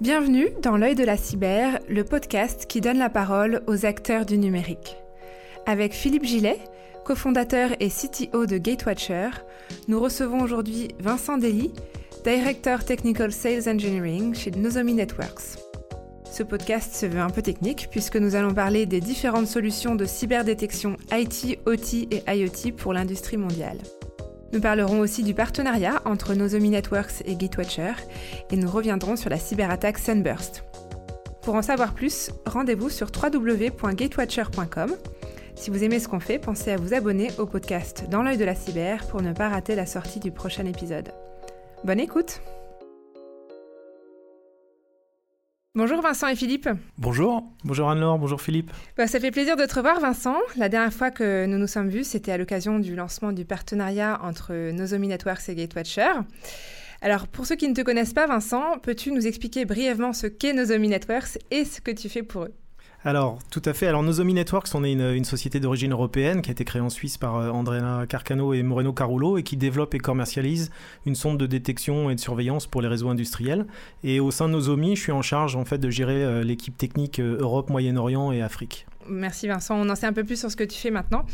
Bienvenue 0.00 0.50
dans 0.62 0.76
L'œil 0.76 0.94
de 0.94 1.02
la 1.02 1.16
cyber, 1.16 1.80
le 1.88 2.04
podcast 2.04 2.66
qui 2.66 2.80
donne 2.80 2.98
la 2.98 3.10
parole 3.10 3.62
aux 3.66 3.84
acteurs 3.84 4.24
du 4.24 4.38
numérique. 4.38 4.96
Avec 5.66 5.92
Philippe 5.92 6.24
Gillet, 6.24 6.60
cofondateur 7.04 7.70
et 7.80 7.88
CTO 7.88 8.46
de 8.46 8.58
Gatewatcher, 8.58 9.30
nous 9.88 9.98
recevons 9.98 10.40
aujourd'hui 10.40 10.94
Vincent 11.00 11.36
Dely, 11.36 11.72
Director 12.22 12.84
Technical 12.84 13.32
Sales 13.32 13.68
Engineering 13.68 14.36
chez 14.36 14.52
Nozomi 14.52 14.94
Networks. 14.94 15.58
Ce 16.30 16.44
podcast 16.44 16.94
se 16.94 17.06
veut 17.06 17.20
un 17.20 17.30
peu 17.30 17.42
technique 17.42 17.88
puisque 17.90 18.18
nous 18.18 18.36
allons 18.36 18.54
parler 18.54 18.86
des 18.86 19.00
différentes 19.00 19.48
solutions 19.48 19.96
de 19.96 20.04
cyberdétection 20.04 20.96
IT, 21.10 21.58
OT 21.66 22.06
et 22.12 22.22
IoT 22.28 22.72
pour 22.76 22.92
l'industrie 22.92 23.36
mondiale. 23.36 23.78
Nous 24.52 24.60
parlerons 24.60 25.00
aussi 25.00 25.22
du 25.22 25.34
partenariat 25.34 26.00
entre 26.04 26.34
Nozomi 26.34 26.70
Networks 26.70 27.22
et 27.26 27.36
Gatewatcher 27.36 27.92
et 28.50 28.56
nous 28.56 28.70
reviendrons 28.70 29.16
sur 29.16 29.28
la 29.30 29.38
cyberattaque 29.38 29.98
Sunburst. 29.98 30.64
Pour 31.42 31.54
en 31.54 31.62
savoir 31.62 31.94
plus, 31.94 32.30
rendez-vous 32.46 32.88
sur 32.90 33.08
www.gatewatcher.com. 33.10 34.96
Si 35.54 35.70
vous 35.70 35.82
aimez 35.82 35.98
ce 35.98 36.08
qu'on 36.08 36.20
fait, 36.20 36.38
pensez 36.38 36.70
à 36.70 36.76
vous 36.76 36.94
abonner 36.94 37.30
au 37.38 37.46
podcast 37.46 38.04
Dans 38.10 38.22
l'œil 38.22 38.36
de 38.36 38.44
la 38.44 38.54
cyber 38.54 39.06
pour 39.08 39.22
ne 39.22 39.32
pas 39.32 39.48
rater 39.48 39.74
la 39.74 39.86
sortie 39.86 40.20
du 40.20 40.30
prochain 40.30 40.66
épisode. 40.66 41.08
Bonne 41.84 42.00
écoute 42.00 42.40
Bonjour 45.78 46.02
Vincent 46.02 46.26
et 46.26 46.34
Philippe. 46.34 46.68
Bonjour, 46.98 47.44
bonjour 47.62 47.88
Anne-Laure, 47.88 48.18
bonjour 48.18 48.40
Philippe. 48.40 48.72
Bah, 48.96 49.06
ça 49.06 49.20
fait 49.20 49.30
plaisir 49.30 49.54
de 49.54 49.64
te 49.64 49.76
revoir 49.76 50.00
Vincent. 50.00 50.34
La 50.56 50.68
dernière 50.68 50.92
fois 50.92 51.12
que 51.12 51.46
nous 51.46 51.56
nous 51.56 51.68
sommes 51.68 51.88
vus, 51.88 52.02
c'était 52.02 52.32
à 52.32 52.36
l'occasion 52.36 52.80
du 52.80 52.96
lancement 52.96 53.30
du 53.30 53.44
partenariat 53.44 54.18
entre 54.24 54.72
Nozomi 54.72 55.06
Networks 55.06 55.48
et 55.48 55.54
Gatewatcher. 55.54 56.10
Alors 57.00 57.28
pour 57.28 57.46
ceux 57.46 57.54
qui 57.54 57.68
ne 57.68 57.74
te 57.74 57.82
connaissent 57.82 58.12
pas 58.12 58.26
Vincent, 58.26 58.80
peux-tu 58.82 59.12
nous 59.12 59.28
expliquer 59.28 59.66
brièvement 59.66 60.12
ce 60.12 60.26
qu'est 60.26 60.52
Nozomi 60.52 60.88
Networks 60.88 61.38
et 61.52 61.64
ce 61.64 61.80
que 61.80 61.92
tu 61.92 62.08
fais 62.08 62.24
pour 62.24 62.42
eux? 62.42 62.54
Alors, 63.04 63.38
tout 63.50 63.62
à 63.64 63.74
fait. 63.74 63.86
Alors, 63.86 64.02
Nozomi 64.02 64.34
Networks, 64.34 64.68
on 64.74 64.82
est 64.82 64.92
une, 64.92 65.24
société 65.24 65.60
d'origine 65.60 65.92
européenne 65.92 66.42
qui 66.42 66.50
a 66.50 66.52
été 66.52 66.64
créée 66.64 66.82
en 66.82 66.90
Suisse 66.90 67.16
par 67.16 67.36
euh, 67.36 67.50
Andrea 67.50 68.06
Carcano 68.08 68.54
et 68.54 68.62
Moreno 68.64 68.92
Carulo 68.92 69.38
et 69.38 69.44
qui 69.44 69.56
développe 69.56 69.94
et 69.94 69.98
commercialise 69.98 70.72
une 71.06 71.14
sonde 71.14 71.38
de 71.38 71.46
détection 71.46 72.10
et 72.10 72.16
de 72.16 72.20
surveillance 72.20 72.66
pour 72.66 72.82
les 72.82 72.88
réseaux 72.88 73.08
industriels. 73.08 73.66
Et 74.02 74.18
au 74.18 74.32
sein 74.32 74.48
de 74.48 74.54
Nozomi, 74.54 74.96
je 74.96 75.02
suis 75.02 75.12
en 75.12 75.22
charge 75.22 75.54
en 75.54 75.64
fait 75.64 75.78
de 75.78 75.90
gérer 75.90 76.24
euh, 76.24 76.42
l'équipe 76.42 76.76
technique 76.76 77.20
euh, 77.20 77.38
Europe, 77.40 77.70
Moyen-Orient 77.70 78.32
et 78.32 78.42
Afrique. 78.42 78.86
Merci 79.08 79.46
Vincent, 79.46 79.76
on 79.76 79.88
en 79.88 79.94
sait 79.94 80.06
un 80.06 80.12
peu 80.12 80.24
plus 80.24 80.38
sur 80.38 80.50
ce 80.50 80.56
que 80.56 80.64
tu 80.64 80.78
fais 80.78 80.90
maintenant. 80.90 81.24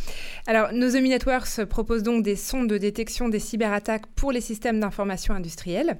Alors, 0.46 0.72
Nozomi 0.72 1.08
Networks 1.08 1.64
propose 1.64 2.02
donc 2.02 2.22
des 2.22 2.36
sondes 2.36 2.68
de 2.68 2.78
détection 2.78 3.28
des 3.28 3.40
cyberattaques 3.40 4.06
pour 4.14 4.32
les 4.32 4.40
systèmes 4.40 4.78
d'information 4.80 5.34
industriels. 5.34 5.98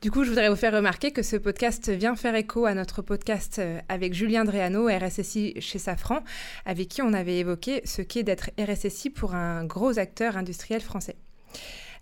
Du 0.00 0.12
coup, 0.12 0.22
je 0.22 0.28
voudrais 0.28 0.48
vous 0.48 0.54
faire 0.54 0.72
remarquer 0.72 1.10
que 1.10 1.24
ce 1.24 1.34
podcast 1.34 1.90
vient 1.90 2.14
faire 2.14 2.36
écho 2.36 2.66
à 2.66 2.74
notre 2.74 3.02
podcast 3.02 3.58
euh, 3.58 3.80
avec 3.88 4.14
Julien 4.14 4.44
Dréano, 4.44 4.86
RSSI 4.86 5.54
chez 5.58 5.80
Safran, 5.80 6.20
avec 6.64 6.86
qui 6.86 7.02
on 7.02 7.12
avait 7.12 7.38
évoqué 7.38 7.80
ce 7.84 8.02
qu'est 8.02 8.22
d'être 8.22 8.50
RSSI 8.60 9.10
pour 9.10 9.34
un 9.34 9.64
gros 9.64 9.98
acteur 9.98 10.36
industriel 10.36 10.82
français. 10.82 11.16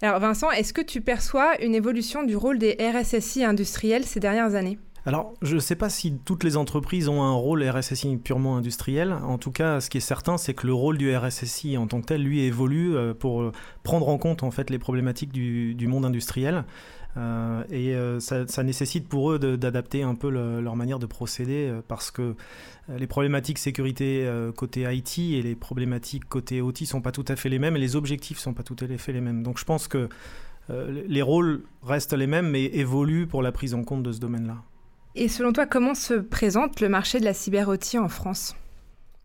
Alors 0.03 0.21
Vincent, 0.21 0.51
est-ce 0.51 0.75
que 0.75 0.83
tu 0.83 1.01
perçois 1.01 1.59
une 1.63 1.75
évolution 1.75 2.23
du 2.23 2.37
rôle 2.37 2.59
des 2.59 2.77
RSSI 2.79 3.45
industriels 3.45 4.05
ces 4.05 4.21
dernières 4.21 4.55
années? 4.57 4.79
Alors, 5.07 5.33
je 5.41 5.55
ne 5.55 5.61
sais 5.61 5.77
pas 5.77 5.89
si 5.89 6.19
toutes 6.25 6.45
les 6.45 6.57
entreprises 6.57 7.09
ont 7.09 7.23
un 7.23 7.33
rôle 7.33 7.67
RSSI 7.67 8.17
purement 8.17 8.57
industriel. 8.57 9.13
En 9.13 9.39
tout 9.39 9.53
cas, 9.53 9.81
ce 9.81 9.89
qui 9.89 9.99
est 9.99 10.01
certain, 10.01 10.37
c'est 10.37 10.53
que 10.53 10.67
le 10.67 10.75
rôle 10.75 10.99
du 10.99 11.17
RSSI 11.17 11.79
en 11.79 11.87
tant 11.87 12.01
que 12.01 12.07
tel, 12.07 12.25
lui, 12.25 12.41
évolue 12.43 12.95
euh, 12.97 13.15
pour 13.15 13.53
prendre 13.85 14.09
en 14.09 14.19
compte 14.19 14.43
en 14.43 14.51
fait 14.51 14.69
les 14.69 14.81
problématiques 14.81 15.33
du, 15.33 15.77
du 15.77 15.87
monde 15.87 16.05
industriel. 16.05 16.65
Euh, 17.17 17.65
et 17.71 17.95
euh, 17.95 18.21
ça, 18.21 18.63
nécessite 18.63 19.09
pour 19.09 19.33
eux 19.33 19.39
d'adapter 19.39 20.03
un 20.03 20.15
peu 20.15 20.29
leur 20.29 20.77
manière 20.77 20.99
de 20.99 21.07
procéder 21.07 21.69
euh, 21.69 21.81
parce 21.87 22.11
que 22.11 22.35
les 22.89 23.07
problématiques 23.07 23.59
sécurité 23.59 24.31
côté 24.57 24.83
IT 24.83 25.19
et 25.19 25.43
les 25.43 25.57
problématiques 25.57 26.29
côté 26.29 26.61
OT 26.61 26.85
sont 26.85 27.01
pas 27.01 27.11
tout 27.11 27.25
à 27.27 27.35
fait 27.35 27.49
les 27.49 27.59
mêmes 27.59 27.77
et 27.77 27.81
les 27.81 27.97
objectifs 27.97 28.39
sont 28.39 28.55
pas 28.55 28.63
tout 28.63 28.77
à 28.81 28.97
fait 28.97 29.13
les 29.13 29.21
mêmes. 29.21 29.43
Donc 29.43 29.59
je 29.59 29.65
pense 29.65 29.89
que 29.89 30.09
les 30.69 31.23
rôles 31.23 31.63
restent 31.83 32.13
les 32.13 32.29
mêmes 32.29 32.49
mais 32.51 32.65
évoluent 32.67 33.27
pour 33.27 33.43
la 33.43 33.51
prise 33.51 33.75
en 33.75 33.83
compte 33.83 34.05
de 34.05 34.13
ce 34.13 34.21
domaine-là. 34.21 34.59
Et 35.17 35.29
selon 35.29 35.53
toi, 35.53 35.67
comment 35.67 35.95
se 35.95 36.15
présente 36.15 36.81
le 36.81 36.89
marché 36.89 37.19
de 37.19 37.25
la 37.25 37.35
cyber-OT 37.35 37.97
en 37.99 38.09
France? 38.09 38.55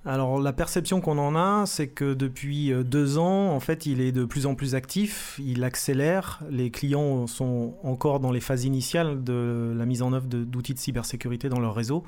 Alors 0.04 0.40
la 0.40 0.52
perception 0.52 1.00
qu'on 1.00 1.20
en 1.20 1.36
a, 1.36 1.66
c'est 1.68 1.88
que 1.88 2.16
depuis 2.16 2.74
euh, 2.74 2.84
deux 2.84 3.20
ans, 3.20 3.52
en 3.52 3.60
fait, 3.60 3.86
il 3.86 4.02
est 4.02 4.12
de 4.12 4.26
plus 4.26 4.48
en 4.48 4.56
plus 4.56 4.74
actif, 4.74 5.40
il 5.44 5.64
accélère, 5.64 6.42
les 6.50 6.72
clients 6.72 7.28
sont 7.28 7.76
encore 7.84 8.20
dans 8.20 8.32
les 8.32 8.40
phases 8.40 8.66
initiales 8.66 9.24
de 9.24 9.74
la 9.76 9.86
mise 9.86 10.02
en 10.02 10.12
œuvre 10.14 10.26
d'outils 10.26 10.74
de, 10.74 10.80
cybersécurité 10.80 11.50
dans 11.50 11.60
leur 11.60 11.76
réseau, 11.76 12.04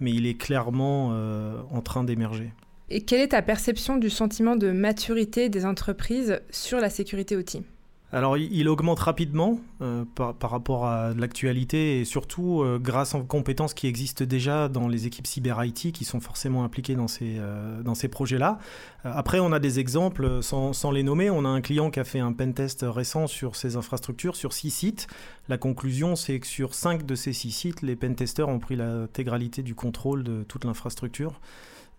mais 0.00 0.10
il 0.10 0.26
est 0.26 0.34
clairement 0.34 1.10
euh, 1.12 1.60
en 1.70 1.82
train 1.82 2.02
d'émerger. 2.02 2.52
Et 2.88 3.02
quelle 3.02 3.20
est 3.20 3.28
ta 3.28 3.42
perception 3.42 3.96
du 3.96 4.10
sentiment 4.10 4.56
de 4.56 4.72
maturité 4.72 5.48
des 5.48 5.64
entreprises 5.64 6.40
sur 6.50 6.78
la 6.78 6.90
sécurité 6.90 7.36
outil 7.36 7.62
alors, 8.12 8.38
il 8.38 8.68
augmente 8.68 9.00
rapidement 9.00 9.58
euh, 9.82 10.04
par, 10.14 10.50
rapport 10.50 10.86
à 10.86 11.12
l'actualité 11.12 12.00
et 12.00 12.04
surtout 12.04 12.62
euh, 12.62 12.78
grâce 12.78 13.16
aux 13.16 13.24
compétences 13.24 13.74
qui 13.74 13.88
existent 13.88 14.24
déjà 14.24 14.68
dans 14.68 14.86
les 14.86 15.08
équipes 15.08 15.26
cyber 15.26 15.62
IT 15.64 15.90
qui 15.92 16.04
sont 16.04 16.20
forcément 16.20 16.62
impliquées 16.62 16.94
dans 16.94 17.08
ces, 17.08 17.36
euh, 17.38 18.08
projets-là. 18.08 18.58
après, 19.02 19.40
on 19.40 19.50
a 19.50 19.58
des 19.58 19.80
exemples 19.80 20.40
sans, 20.40 20.72
sans, 20.72 20.92
les 20.92 21.02
nommer. 21.02 21.30
On 21.30 21.44
a 21.44 21.48
un 21.48 21.60
client 21.60 21.90
qui 21.90 21.98
a 21.98 22.04
fait 22.04 22.20
un 22.20 22.32
pentest 22.32 22.86
récent 22.88 23.26
sur 23.26 23.56
ses 23.56 23.74
infrastructures, 23.74 24.36
sur 24.36 24.52
six 24.52 24.70
sites. 24.70 25.08
La 25.48 25.58
conclusion, 25.58 26.14
c'est 26.14 26.38
que 26.38 26.46
sur 26.46 26.74
cinq 26.74 27.04
de 27.04 27.16
ces 27.16 27.32
six 27.32 27.50
sites, 27.50 27.82
les 27.82 27.96
pentesters 27.96 28.48
ont 28.48 28.60
pris 28.60 28.76
l'intégralité 28.76 29.64
du 29.64 29.74
contrôle 29.74 30.22
de 30.22 30.44
toute 30.44 30.64
l'infrastructure. 30.64 31.40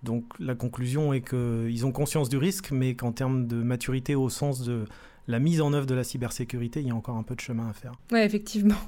Donc 0.03 0.23
la 0.39 0.55
conclusion 0.55 1.11
est 1.11 1.21
qu'ils 1.21 1.85
ont 1.85 1.91
conscience 1.91 2.29
du 2.29 2.37
risque, 2.37 2.71
mais 2.71 2.95
qu'en 2.95 3.11
termes 3.11 3.45
de 3.45 3.57
maturité 3.57 4.15
au 4.15 4.29
sens 4.29 4.61
de 4.61 4.85
la 5.27 5.39
mise 5.39 5.61
en 5.61 5.73
œuvre 5.73 5.85
de 5.85 5.95
la 5.95 6.03
cybersécurité, 6.03 6.81
il 6.81 6.87
y 6.87 6.91
a 6.91 6.95
encore 6.95 7.17
un 7.17 7.23
peu 7.23 7.35
de 7.35 7.41
chemin 7.41 7.69
à 7.69 7.73
faire. 7.73 7.93
Oui, 8.11 8.19
effectivement. 8.19 8.75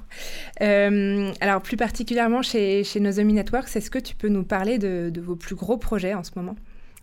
Euh, 0.62 1.32
alors, 1.40 1.62
plus 1.62 1.78
particulièrement 1.78 2.42
chez, 2.42 2.84
chez 2.84 3.00
Nozomi 3.00 3.32
Networks, 3.32 3.74
est-ce 3.74 3.90
que 3.90 3.98
tu 3.98 4.14
peux 4.14 4.28
nous 4.28 4.42
parler 4.42 4.78
de, 4.78 5.10
vos 5.18 5.36
plus 5.36 5.54
gros 5.54 5.78
projets 5.78 6.12
en 6.12 6.22
ce 6.22 6.32
moment? 6.36 6.54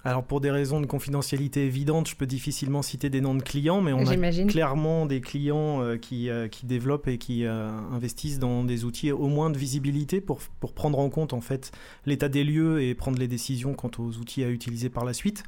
Alors 0.03 0.23
pour 0.23 0.41
des 0.41 0.51
raisons 0.51 0.79
de 0.79 0.85
confidentialité 0.85 1.65
évidentes, 1.65 2.07
je 2.07 2.15
peux 2.15 2.27
difficilement 2.27 2.83
citer 2.83 3.09
des 3.09 3.19
noms 3.19 3.33
de 3.33 3.41
clients, 3.41 3.81
mais 3.81 3.93
on 3.93 4.05
a 4.05 4.45
clairement 4.45 5.07
des 5.07 5.21
clients 5.21 5.81
euh, 5.81 5.97
qui, 5.97 6.29
euh, 6.29 6.47
qui, 6.47 6.67
développent 6.67 7.07
et 7.07 7.17
qui 7.17 7.45
investissent 7.45 8.39
dans 8.39 8.63
des 8.63 8.85
outils 8.85 9.11
au 9.11 9.27
moins 9.27 9.49
de 9.49 9.57
visibilité 9.57 10.21
pour, 10.21 10.39
pour 10.59 10.73
prendre 10.73 10.99
en 10.99 11.09
compte 11.09 11.33
en 11.33 11.41
fait 11.41 11.71
l'état 12.05 12.29
des 12.29 12.43
lieux 12.43 12.83
et 12.83 12.93
prendre 12.93 13.17
les 13.17 13.27
décisions 13.27 13.73
quant 13.73 13.91
aux 13.97 14.17
outils 14.17 14.43
à 14.43 14.49
utiliser 14.49 14.89
par 14.89 15.03
la 15.03 15.13
suite. 15.13 15.43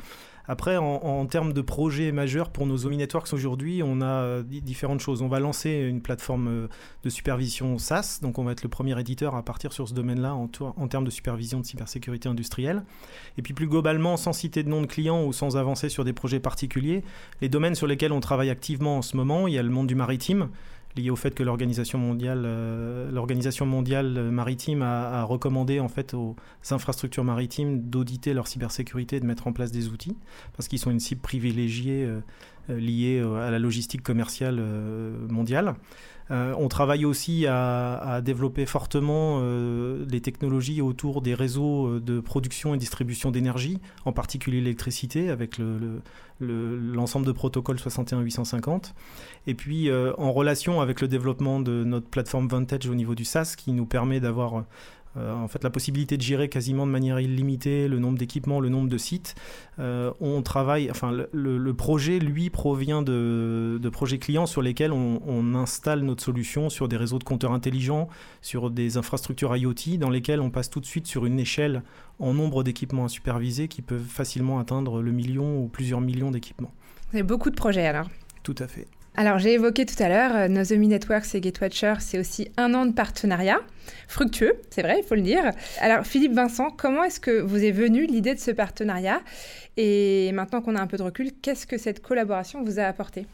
Après, 0.52 0.78
en, 0.78 1.28
termes 1.28 1.54
de 1.54 1.62
projets 1.62 2.12
majeurs 2.12 2.50
pour 2.50 2.66
nos 2.66 2.76
Zomi 2.76 2.98
Networks 2.98 3.34
aujourd'hui, 3.34 3.84
on 3.86 4.02
a 4.02 4.24
euh, 4.24 4.44
différentes 4.44 5.00
choses. 5.00 5.22
On 5.22 5.28
va 5.28 5.40
lancer 5.40 5.70
une 5.70 6.02
plateforme 6.02 6.48
euh, 6.48 6.68
de 7.04 7.10
supervision 7.12 7.78
SaaS, 7.78 8.18
donc 8.24 8.40
on 8.40 8.44
va 8.44 8.54
être 8.54 8.64
le 8.64 8.70
premier 8.70 9.00
éditeur 9.00 9.36
à 9.36 9.44
partir 9.44 9.74
sur 9.74 9.88
ce 9.88 9.94
domaine-là 9.94 10.34
en, 10.34 10.50
en, 10.59 10.88
termes 10.88 11.06
de 11.06 11.12
supervision 11.12 11.59
de 11.59 11.66
cybersécurité 11.68 12.30
industrielle. 12.30 12.82
Et 13.38 13.44
puis 13.44 13.54
plus 13.54 13.68
globalement, 13.68 14.18
sans 14.18 14.34
citer 14.34 14.64
de 14.64 14.70
nom 14.70 14.82
de 14.82 14.88
client 14.88 15.24
ou 15.24 15.34
sans 15.34 15.56
avancer 15.56 15.88
sur 15.88 16.04
des 16.04 16.14
projets 16.14 16.40
particuliers, 16.40 17.04
les 17.42 17.50
domaines 17.50 17.76
sur 17.76 17.86
lesquels 17.86 18.12
on 18.12 18.20
travaille 18.20 18.50
activement 18.50 18.98
en 18.98 19.02
ce 19.04 19.16
moment, 19.16 19.48
il 19.48 19.54
y 19.54 19.59
a 19.59 19.64
le 19.64 19.70
monde 19.70 19.86
du 19.86 19.94
maritime 19.94 20.50
lié 20.96 21.10
au 21.10 21.16
fait 21.16 21.36
que 21.36 21.44
l'organisation 21.44 21.98
mondiale, 21.98 22.44
euh, 22.46 23.66
mondiale 23.66 24.32
maritime 24.32 24.82
a, 24.82 25.24
recommandé 25.24 25.80
en 25.80 25.88
fait 25.88 26.14
aux 26.14 26.36
infrastructures 26.72 27.24
maritimes 27.24 27.82
d'auditer 27.82 28.34
leur 28.34 28.48
cybersécurité 28.48 29.18
et 29.18 29.20
de 29.20 29.26
mettre 29.26 29.48
en 29.48 29.54
place 29.54 29.72
des 29.72 29.90
outils 29.90 30.16
parce 30.56 30.68
qu'ils 30.68 30.80
sont 30.80 30.92
une 30.92 31.00
cible 31.00 31.22
privilégiée 31.22 32.06
euh, 32.06 32.22
euh, 32.70 32.80
liée 32.80 33.20
à 33.20 33.52
la 33.52 33.60
logistique 33.60 34.04
commerciale 34.04 34.62
mondiale. 35.30 35.76
Euh, 36.31 36.53
on 36.57 36.67
travaille 36.67 37.06
aussi 37.06 37.47
à, 37.47 38.22
développer 38.23 38.66
fortement 38.66 39.40
euh, 39.41 40.06
les 40.09 40.22
technologies 40.22 40.81
autour 40.81 41.22
des 41.22 41.34
réseaux 41.34 41.87
euh, 41.87 41.99
de 41.99 42.20
production 42.20 42.76
et 42.76 42.78
distribution 42.78 43.31
d'énergie, 43.31 43.79
en 44.05 44.11
particulier 44.11 44.61
l'électricité, 44.61 45.29
avec 45.29 45.59
l'ensemble 46.40 47.26
de 47.26 47.31
protocoles 47.31 47.79
61850. 47.79 48.93
Et 49.47 49.55
puis 49.55 49.90
en 49.91 50.31
relation 50.31 50.81
avec 50.81 51.02
le 51.02 51.08
développement 51.08 51.59
de 51.59 51.84
notre 51.84 52.08
plateforme 52.08 52.47
Vantage 52.47 52.87
au 52.87 52.96
niveau 52.96 53.16
du 53.16 53.25
SaaS, 53.25 53.55
qui 53.58 53.72
nous 53.73 53.85
permet 53.85 54.20
d'avoir 54.20 54.66
euh, 55.17 55.34
en 55.34 55.47
fait, 55.47 55.64
la 55.64 55.70
possibilité 55.70 56.17
de 56.17 56.22
gérer 56.22 56.50
quasiment 56.50 56.85
de 56.85 56.91
manière 56.91 57.20
illimitée 57.20 57.88
le 57.88 58.00
nombre 58.00 58.17
d'équipements, 58.17 58.59
le 58.59 58.70
nombre 58.70 58.90
de 58.90 58.97
sites. 58.97 59.35
Euh, 59.79 60.11
on 60.20 60.41
travaille, 60.41 60.91
enfin, 60.91 61.11
le, 61.11 61.73
projet, 61.73 62.20
lui, 62.20 62.50
provient 62.50 63.02
de, 63.02 63.90
projets 63.91 64.20
clients 64.20 64.46
sur 64.46 64.61
lesquels 64.61 64.94
on, 64.94 65.56
installe 65.56 66.02
notre 66.02 66.23
solution 66.23 66.70
sur 66.70 66.88
des 66.88 66.96
réseaux 66.96 67.17
de 67.17 67.23
compteurs 67.23 67.53
intelligents, 67.53 68.08
sur 68.41 68.70
des 68.70 68.97
infrastructures 68.97 69.56
IoT, 69.56 69.97
dans 69.97 70.09
lesquelles 70.09 70.41
on 70.41 70.52
passe 70.52 70.70
tout 70.70 70.79
de 70.79 70.85
suite 70.85 71.08
sur 71.08 71.26
une 71.26 71.40
échelle 71.40 71.82
en 72.20 72.34
nombre 72.34 72.64
d'équipements 72.64 73.06
à 73.06 73.09
superviser 73.09 73.67
qui 73.67 73.82
peuvent 73.82 74.06
facilement 74.06 74.59
atteindre 74.59 75.02
le 75.02 75.11
million 75.11 75.59
ou 75.59 75.67
plusieurs 75.67 76.02
millions 76.02 76.32
d'équipements. 76.32 76.72
Vous 77.11 77.17
avez 77.17 77.23
beaucoup 77.23 77.50
de 77.50 77.56
projets 77.56 77.88
alors 77.88 78.08
Tout 78.44 78.56
à 78.59 78.67
fait. 78.67 78.88
Alors 79.16 79.38
j'ai 79.38 79.53
évoqué 79.53 79.85
tout 79.85 80.02
à 80.02 80.08
l'heure, 80.08 80.35
euh, 80.35 80.47
Nozomi 80.47 80.88
Networks 80.88 81.35
et 81.35 81.41
Gatewatcher, 81.41 81.96
c'est 82.00 82.20
aussi 82.20 82.52
un 82.58 82.73
an 82.73 82.85
de 82.85 82.94
partenariat, 82.94 83.59
fructueux, 84.08 84.53
c'est 84.70 84.82
vrai, 84.82 85.00
il 85.00 85.03
faut 85.06 85.16
le 85.16 85.22
dire. 85.22 85.52
Alors 85.82 86.06
Philippe 86.06 86.34
Vincent, 86.34 86.70
comment 86.70 87.03
est-ce 87.03 87.20
que 87.20 87.41
vous 87.41 87.64
est 87.64 87.72
venue 87.72 88.06
l'idée 88.06 88.34
de 88.34 88.40
ce 88.40 88.52
partenariat? 88.52 89.20
Et 89.76 90.32
maintenant 90.32 90.61
qu'on 90.61 90.76
a 90.76 90.82
un 90.82 90.88
peu 90.88 90.97
de 90.97 91.03
recul, 91.03 91.32
qu'est-ce 91.41 91.67
que 91.67 91.78
cette 91.78 92.02
collaboration 92.02 92.64
vous 92.64 92.79
a 92.79 92.84
apporté? 92.84 93.26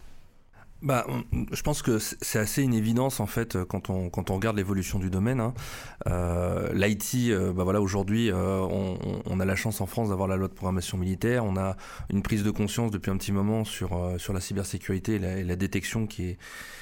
Bah, 0.85 1.05
je 1.51 1.61
pense 1.63 1.81
que 1.81 1.97
c'est 1.99 2.37
assez 2.37 2.61
une 2.61 2.73
évidence 2.75 3.19
en 3.19 3.25
fait 3.25 3.57
quand 3.63 3.89
on, 3.89 4.09
quand 4.09 4.29
on 4.29 4.35
regarde 4.35 4.55
l'évolution 4.55 4.99
du 4.99 5.09
domaine. 5.09 5.39
Hein. 5.39 5.53
Euh, 6.07 6.71
L'IT, 6.73 7.31
euh, 7.31 7.51
bah 7.53 7.63
voilà, 7.63 7.81
aujourd'hui, 7.81 8.31
euh, 8.31 8.59
on, 8.59 8.97
on, 9.25 9.39
a 9.39 9.45
la 9.45 9.55
chance 9.55 9.81
en 9.81 9.87
France 9.87 10.09
d'avoir 10.09 10.27
la 10.27 10.35
loi 10.35 10.47
de 10.47 10.53
programmation 10.53 10.97
militaire. 10.97 11.43
On 11.43 11.57
a 11.57 11.75
une 12.11 12.21
prise 12.21 12.43
de 12.43 12.51
conscience 12.51 12.91
depuis 12.91 13.09
un 13.09 13.17
petit 13.17 13.31
moment 13.31 13.63
sur, 13.63 13.97
euh, 13.97 14.17
sur 14.19 14.31
la 14.31 14.39
cybersécurité 14.39 15.15
et 15.15 15.43
la, 15.43 15.55
détection 15.55 16.05
qui 16.05 16.29
est, 16.29 16.37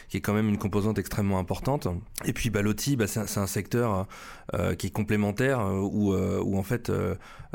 qui 0.10 0.18
est 0.18 0.22
quand 0.22 0.34
même 0.34 0.50
une 0.50 0.58
composante 0.58 1.00
extrêmement 1.00 1.40
importante. 1.40 1.88
Et 2.26 2.34
puis 2.34 2.50
bah, 2.50 2.62
l'OT, 2.62 2.96
bah, 2.98 3.08
c'est 3.08 3.38
un, 3.38 3.48
secteur 3.48 4.06
euh, 4.54 4.76
qui 4.76 4.88
est 4.88 4.92
complémentaire 4.92 5.62
euh, 5.62 5.80
où, 5.80 6.14
euh, 6.14 6.40
où 6.44 6.58
en 6.58 6.64
fait 6.64 6.92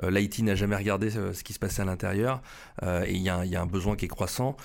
l'IT 0.03 0.41
n'a 0.41 0.55
jamais 0.55 0.75
regardé 0.75 1.11
ce 1.11 1.45
qui 1.45 1.53
se 1.53 1.59
passait 1.59 1.83
à 1.83 1.85
l'intérieur 1.85 2.41
et 2.83 3.13
il 3.13 3.19
y, 3.19 3.25
y, 3.25 3.29
a 3.31 3.61
un 3.61 3.67
besoin 3.67 3.97
qui 3.97 4.05
est 4.05 4.09
croissant. 4.09 4.57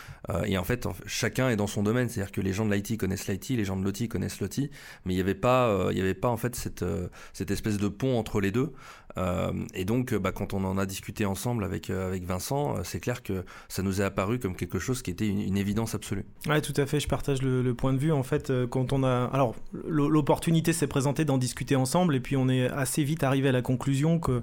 et 0.46 0.58
en 0.58 0.64
fait, 0.64 0.88
chacun 1.08 1.50
est 1.50 1.56
dans 1.56 1.68
son 1.74 1.84
domaine, 1.84 2.10
c'est-à-dire 2.10 2.32
que 2.32 2.42
les 2.42 2.54
gens 2.54 2.66
de 2.66 2.74
l'IT 2.74 2.98
connaissent 2.98 3.28
l'IT, 3.28 3.50
les 3.50 3.66
gens 3.66 3.78
de 3.78 3.84
l'OT 3.84 4.08
connaissent 4.10 4.40
l'OT, 4.40 4.70
mais 5.06 5.14
il 5.14 5.16
n'y 5.16 5.22
avait 5.22 5.36
pas, 5.36 5.90
il 5.92 5.98
y 5.98 6.02
avait 6.02 6.14
pas 6.14 6.30
en 6.30 6.38
fait 6.38 6.56
cette, 6.56 6.86
cette 7.34 7.52
espèce 7.52 7.78
de 7.78 7.88
pont 7.88 8.18
entre 8.18 8.42
les 8.42 8.52
deux. 8.52 8.74
Euh, 9.18 9.52
et 9.74 9.86
donc, 9.86 10.14
bah, 10.16 10.32
quand 10.32 10.54
on 10.54 10.64
en 10.64 10.78
a 10.78 10.86
discuté 10.86 11.26
ensemble 11.26 11.64
avec, 11.64 11.90
euh, 11.90 12.08
avec 12.08 12.24
Vincent, 12.24 12.78
euh, 12.78 12.82
c'est 12.84 13.00
clair 13.00 13.22
que 13.22 13.46
ça 13.68 13.84
nous 13.84 14.02
est 14.02 14.04
apparu 14.04 14.40
comme 14.40 14.56
quelque 14.56 14.80
chose 14.80 15.02
qui 15.02 15.12
était 15.12 15.28
une, 15.28 15.58
évidence 15.58 15.94
absolue. 15.94 16.26
Oui, 16.48 16.62
tout 16.62 16.74
à 16.78 16.86
fait, 16.86 17.00
je 17.00 17.08
partage 17.08 17.42
le, 17.42 17.74
point 17.74 17.94
de 17.94 18.00
vue. 18.00 18.12
En 18.12 18.24
fait, 18.24 18.52
quand 18.70 18.92
on 18.92 19.04
a. 19.04 19.30
Alors, 19.32 19.56
l'opportunité 19.88 20.74
s'est 20.74 20.88
présentée 20.88 21.26
d'en 21.26 21.38
discuter 21.38 21.76
ensemble, 21.76 22.16
et 22.16 22.20
puis 22.20 22.36
on 22.36 22.50
est 22.50 22.70
assez 22.70 23.04
vite 23.04 23.24
arrivé 23.24 23.50
à 23.50 23.52
la 23.52 23.62
conclusion 23.62 24.20
que 24.20 24.32
euh, 24.32 24.42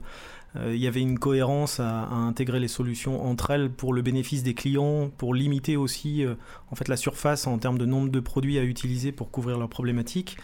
il 0.56 0.76
y 0.76 0.88
avait 0.88 1.00
une 1.00 1.18
cohérence 1.18 1.78
à, 1.78 2.08
intégrer 2.08 2.58
les 2.58 2.68
solutions 2.68 3.24
entre 3.24 3.50
elles 3.50 3.70
pour 3.70 3.92
le 3.92 4.02
bénéfice 4.02 4.42
des 4.42 4.54
clients, 4.54 5.10
pour 5.16 5.32
limiter 5.32 5.76
aussi 5.76 6.24
euh, 6.24 6.34
en 6.70 6.74
fait 6.74 6.88
la 6.88 6.96
surface 6.96 7.46
en 7.46 7.58
termes 7.58 7.78
de 7.78 7.86
nombre 7.86 8.08
de 8.10 8.20
produits 8.20 8.58
à 8.58 8.64
utiliser 8.64 9.12
pour 9.12 9.30
couvrir 9.30 9.58
leurs 9.58 9.68
problématiques. 9.68 10.36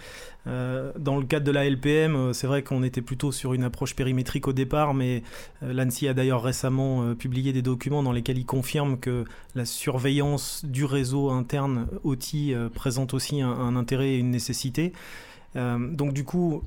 Euh, 0.46 0.92
dans 0.96 1.16
le 1.16 1.24
cadre 1.24 1.44
de 1.44 1.50
la 1.50 1.68
LPM, 1.68 2.32
c'est 2.32 2.46
vrai 2.46 2.62
qu'on 2.62 2.84
était 2.84 3.02
plutôt 3.02 3.32
sur 3.32 3.52
une 3.52 3.64
approche 3.64 3.96
périmétrique 3.96 4.46
au 4.46 4.52
départ, 4.52 4.94
mais 4.94 5.24
l'ANSI 5.60 6.06
a 6.06 6.14
d'ailleurs 6.14 6.42
récemment 6.42 7.16
publié 7.16 7.52
des 7.52 7.62
documents 7.62 8.04
dans 8.04 8.12
lesquels 8.12 8.38
il 8.38 8.46
confirme 8.46 8.98
que 8.98 9.24
la 9.56 9.64
surveillance 9.64 10.64
du 10.64 10.84
réseau 10.84 11.30
interne 11.30 11.88
OT 12.04 12.54
présente 12.72 13.12
aussi 13.12 13.42
un, 13.42 13.74
intérêt 13.74 14.10
et 14.10 14.18
une 14.18 14.30
nécessité. 14.30 14.92
donc 15.56 16.12
du 16.12 16.22
coup, 16.22 16.62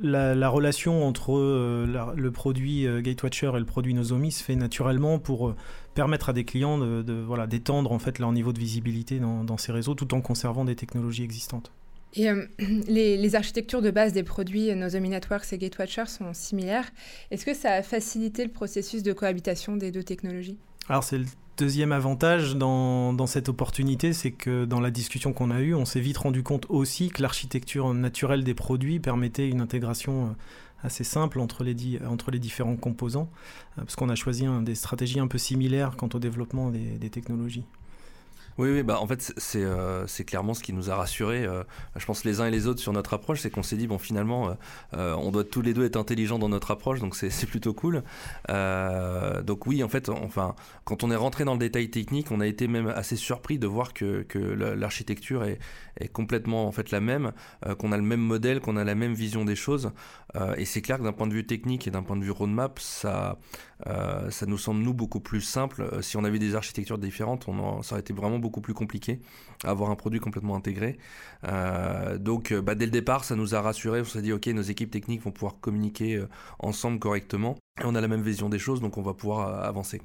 la, 0.00 0.48
relation 0.48 1.06
entre 1.06 1.36
euh, 1.36 2.14
le 2.16 2.30
produit 2.32 2.86
euh, 2.86 3.00
Gatewatcher 3.00 3.52
et 3.54 3.58
le 3.58 3.64
produit 3.64 3.94
Nozomi 3.94 4.32
se 4.32 4.42
fait 4.42 4.56
naturellement 4.56 5.18
pour 5.18 5.48
euh, 5.48 5.56
permettre 5.94 6.30
à 6.30 6.32
des 6.32 6.44
clients 6.44 6.78
de, 6.78 7.22
voilà 7.26 7.46
d'étendre 7.46 7.92
en 7.92 7.98
fait 7.98 8.18
leur 8.18 8.32
niveau 8.32 8.52
de 8.52 8.58
visibilité 8.58 9.18
dans, 9.18 9.56
ces 9.56 9.72
réseaux 9.72 9.94
tout 9.94 10.12
en 10.14 10.20
conservant 10.20 10.64
des 10.64 10.76
technologies 10.76 11.22
existantes. 11.22 11.72
Et 12.14 12.28
les, 12.88 13.34
architectures 13.34 13.82
de 13.82 13.90
base 13.90 14.12
des 14.12 14.22
produits 14.22 14.74
Nozomi 14.74 15.08
Networks 15.08 15.52
et 15.52 15.58
Gatewatcher 15.58 16.06
sont 16.06 16.32
similaires. 16.34 16.90
Est-ce 17.30 17.46
que 17.46 17.54
ça 17.54 17.72
a 17.72 17.82
facilité 17.82 18.44
le 18.44 18.50
processus 18.50 19.02
de 19.02 19.12
cohabitation 19.12 19.76
des 19.76 19.90
deux 19.90 20.02
technologies? 20.02 20.58
Alors 20.88 21.04
c'est 21.04 21.18
le 21.18 21.26
Deuxième 21.58 21.92
avantage 21.92 22.54
dans, 22.54 23.26
cette 23.26 23.48
opportunité, 23.48 24.12
c'est 24.12 24.30
que 24.30 24.66
dans 24.66 24.80
la 24.80 24.90
discussion 24.90 25.32
qu'on 25.32 25.50
a 25.50 25.60
eue, 25.60 25.74
on 25.74 25.86
s'est 25.86 26.00
vite 26.00 26.18
rendu 26.18 26.42
compte 26.42 26.66
aussi 26.68 27.08
que 27.08 27.22
l'architecture 27.22 27.94
naturelle 27.94 28.44
des 28.44 28.52
produits 28.52 29.00
permettait 29.00 29.48
une 29.48 29.62
intégration 29.62 30.26
euh, 30.26 30.28
assez 30.82 31.02
simple 31.02 31.40
entre 31.40 31.64
les, 31.64 31.74
différents 31.74 32.76
composants, 32.76 33.30
euh, 33.78 33.82
parce 33.82 33.96
qu'on 33.96 34.10
a 34.10 34.14
choisi 34.14 34.44
des 34.62 34.74
stratégies 34.74 35.18
un 35.18 35.28
peu 35.28 35.38
similaires 35.38 35.96
quant 35.96 36.10
au 36.12 36.18
développement 36.18 36.70
des 36.70 37.08
technologies. 37.08 37.64
Oui, 38.58 38.70
oui, 38.70 38.82
bah 38.82 38.98
en 39.00 39.06
fait 39.06 39.34
c'est 39.36 39.62
euh, 39.62 40.06
c'est 40.06 40.24
clairement 40.24 40.54
ce 40.54 40.62
qui 40.62 40.72
nous 40.72 40.90
a 40.90 40.96
rassurés. 40.96 41.44
Euh, 41.44 41.62
je 41.94 42.06
pense 42.06 42.24
les 42.24 42.40
uns 42.40 42.46
et 42.46 42.50
les 42.50 42.66
autres 42.66 42.80
sur 42.80 42.92
notre 42.94 43.12
approche, 43.12 43.40
c'est 43.40 43.50
qu'on 43.50 43.62
s'est 43.62 43.76
dit 43.76 43.86
bon 43.86 43.98
finalement 43.98 44.56
euh, 44.94 45.14
on 45.14 45.30
doit 45.30 45.44
tous 45.44 45.60
les 45.60 45.74
deux 45.74 45.84
être 45.84 45.96
intelligents 45.96 46.38
dans 46.38 46.48
notre 46.48 46.70
approche, 46.70 47.00
donc 47.00 47.16
c'est 47.16 47.46
plutôt 47.46 47.74
cool. 47.74 48.02
donc 48.48 49.66
oui, 49.66 49.84
en 49.84 49.88
fait, 49.88 50.08
enfin 50.08 50.54
quand 50.84 51.04
on 51.04 51.10
est 51.10 51.16
rentré 51.16 51.44
dans 51.44 51.52
le 51.52 51.58
détail 51.58 51.90
technique, 51.90 52.30
on 52.30 52.40
a 52.40 52.46
été 52.46 52.66
même 52.66 52.88
assez 52.88 53.16
surpris 53.16 53.58
de 53.58 53.66
voir 53.66 53.92
que, 53.92 54.22
que 54.22 54.38
l'architecture 54.38 55.44
est, 55.44 55.58
est 56.00 56.08
complètement 56.08 56.66
en 56.66 56.72
fait 56.72 56.90
la 56.90 57.00
même, 57.00 57.32
qu'on 57.78 57.92
a 57.92 57.96
le 57.96 58.02
même 58.02 58.20
modèle, 58.20 58.60
qu'on 58.60 58.76
a 58.76 58.84
la 58.84 58.94
même 58.94 59.14
vision 59.14 59.44
des 59.44 59.56
choses. 59.56 59.92
et 60.56 60.64
c'est 60.64 60.82
clair 60.82 60.98
que 60.98 61.04
d'un 61.04 61.12
point 61.12 61.26
de 61.26 61.32
vue 61.32 61.46
technique 61.46 61.86
et 61.86 61.90
d'un 61.90 62.02
point 62.02 62.16
de 62.16 62.24
vue 62.24 62.30
roadmap, 62.30 62.78
ça 62.78 63.38
ça 63.84 64.46
nous 64.46 64.58
semble 64.58 64.82
nous 64.82 64.94
beaucoup 64.94 65.20
plus 65.20 65.40
simple. 65.40 66.02
si 66.02 66.16
on 66.16 66.24
avait 66.24 66.38
des 66.38 66.54
architectures 66.54 66.98
différentes, 66.98 67.46
ça 67.82 67.94
aurait 67.94 68.00
été 68.00 68.12
vraiment 68.12 68.38
beaucoup 68.38 68.60
plus 68.60 68.74
compliqué 68.74 69.20
à 69.64 69.70
avoir 69.70 69.90
un 69.90 69.96
produit 69.96 70.20
complètement 70.20 70.56
intégré. 70.56 70.98
Euh, 71.44 72.18
donc 72.18 72.52
euh, 72.52 72.62
bah, 72.62 72.74
dès 72.74 72.86
le 72.86 72.90
départ, 72.90 73.24
ça 73.24 73.36
nous 73.36 73.54
a 73.54 73.60
rassuré. 73.60 74.00
On 74.00 74.04
s'est 74.04 74.22
dit, 74.22 74.32
ok, 74.32 74.46
nos 74.48 74.62
équipes 74.62 74.90
techniques 74.90 75.22
vont 75.22 75.32
pouvoir 75.32 75.60
communiquer 75.60 76.16
euh, 76.16 76.28
ensemble 76.58 76.98
correctement. 76.98 77.56
Et 77.80 77.84
on 77.84 77.94
a 77.94 78.00
la 78.00 78.08
même 78.08 78.22
vision 78.22 78.48
des 78.48 78.58
choses, 78.58 78.80
donc 78.80 78.96
on 78.98 79.02
va 79.02 79.14
pouvoir 79.14 79.64
avancer. 79.64 80.00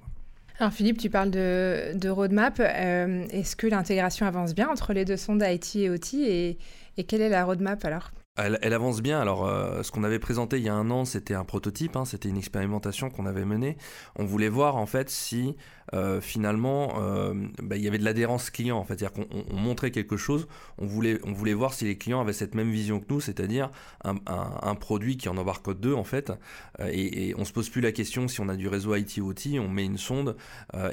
Alors 0.62 0.74
Philippe, 0.74 1.00
tu 1.00 1.10
parles 1.10 1.32
de, 1.32 2.08
roadmap. 2.08 2.60
Est-ce 2.60 3.56
que 3.56 3.66
l'intégration 3.66 4.28
avance 4.28 4.54
bien 4.54 4.70
entre 4.70 4.94
les 4.94 5.06
deux 5.06 5.18
sondes 5.18 5.44
IT 5.44 5.76
et 5.76 5.90
OT 5.90 6.14
et, 6.14 6.60
et 6.98 7.04
quelle 7.04 7.22
est 7.22 7.30
la 7.30 7.46
roadmap 7.46 7.84
alors? 7.84 8.12
Elle, 8.46 8.74
avance 8.74 9.02
bien. 9.02 9.20
Alors, 9.20 9.46
euh, 9.46 9.84
ce 9.84 9.92
qu'on 9.92 10.04
avait 10.04 10.20
présenté 10.20 10.58
il 10.58 10.64
y 10.64 10.70
a 10.70 10.74
un 10.74 10.90
an, 10.92 11.06
c'était 11.06 11.34
un 11.34 11.44
prototype, 11.44 11.96
hein, 11.96 12.06
c'était 12.06 12.30
une 12.30 12.38
expérimentation 12.38 13.10
qu'on 13.10 13.26
avait 13.26 13.46
menée. 13.46 13.78
On 14.16 14.26
voulait 14.26 14.50
voir 14.50 14.78
en 14.78 14.86
fait 14.86 15.10
si 15.10 15.56
euh, 15.94 16.22
finalement 16.22 16.94
euh, 17.00 17.34
bah, 17.62 17.76
il 17.76 17.84
y 17.84 17.88
avait 17.88 17.98
de 17.98 18.06
l'adhérence 18.06 18.50
client. 18.50 18.78
En 18.78 18.84
fait, 18.84 19.00
c'est-à-dire 19.00 19.26
qu'on 19.28 19.56
montrait 19.56 19.92
quelque 19.92 20.18
chose. 20.18 20.48
On 20.78 20.86
voulait, 20.86 21.20
on 21.24 21.34
voulait 21.34 21.54
voir 21.54 21.74
si 21.74 21.86
les 21.86 21.98
clients 21.98 22.22
avaient 22.22 22.34
cette 22.34 22.56
même 22.56 22.72
vision 22.72 23.00
que 23.00 23.06
nous, 23.10 23.22
c'est-à-dire 23.22 23.72
un, 24.04 24.76
produit 24.76 25.18
qui 25.18 25.30
en 25.30 25.38
embarque 25.38 25.78
deux 25.80 25.94
en 25.94 26.04
fait. 26.04 26.32
Et, 26.80 27.30
et, 27.30 27.36
on 27.38 27.46
se 27.46 27.54
pose 27.54 27.70
plus 27.70 27.82
la 27.82 27.92
question 27.92 28.28
si 28.28 28.42
on 28.42 28.50
a 28.50 28.56
du 28.56 28.68
réseau 28.68 28.96
IT 28.96 29.20
OT, 29.20 29.60
on 29.60 29.68
met 29.68 29.86
une 29.86 29.98
sonde 29.98 30.36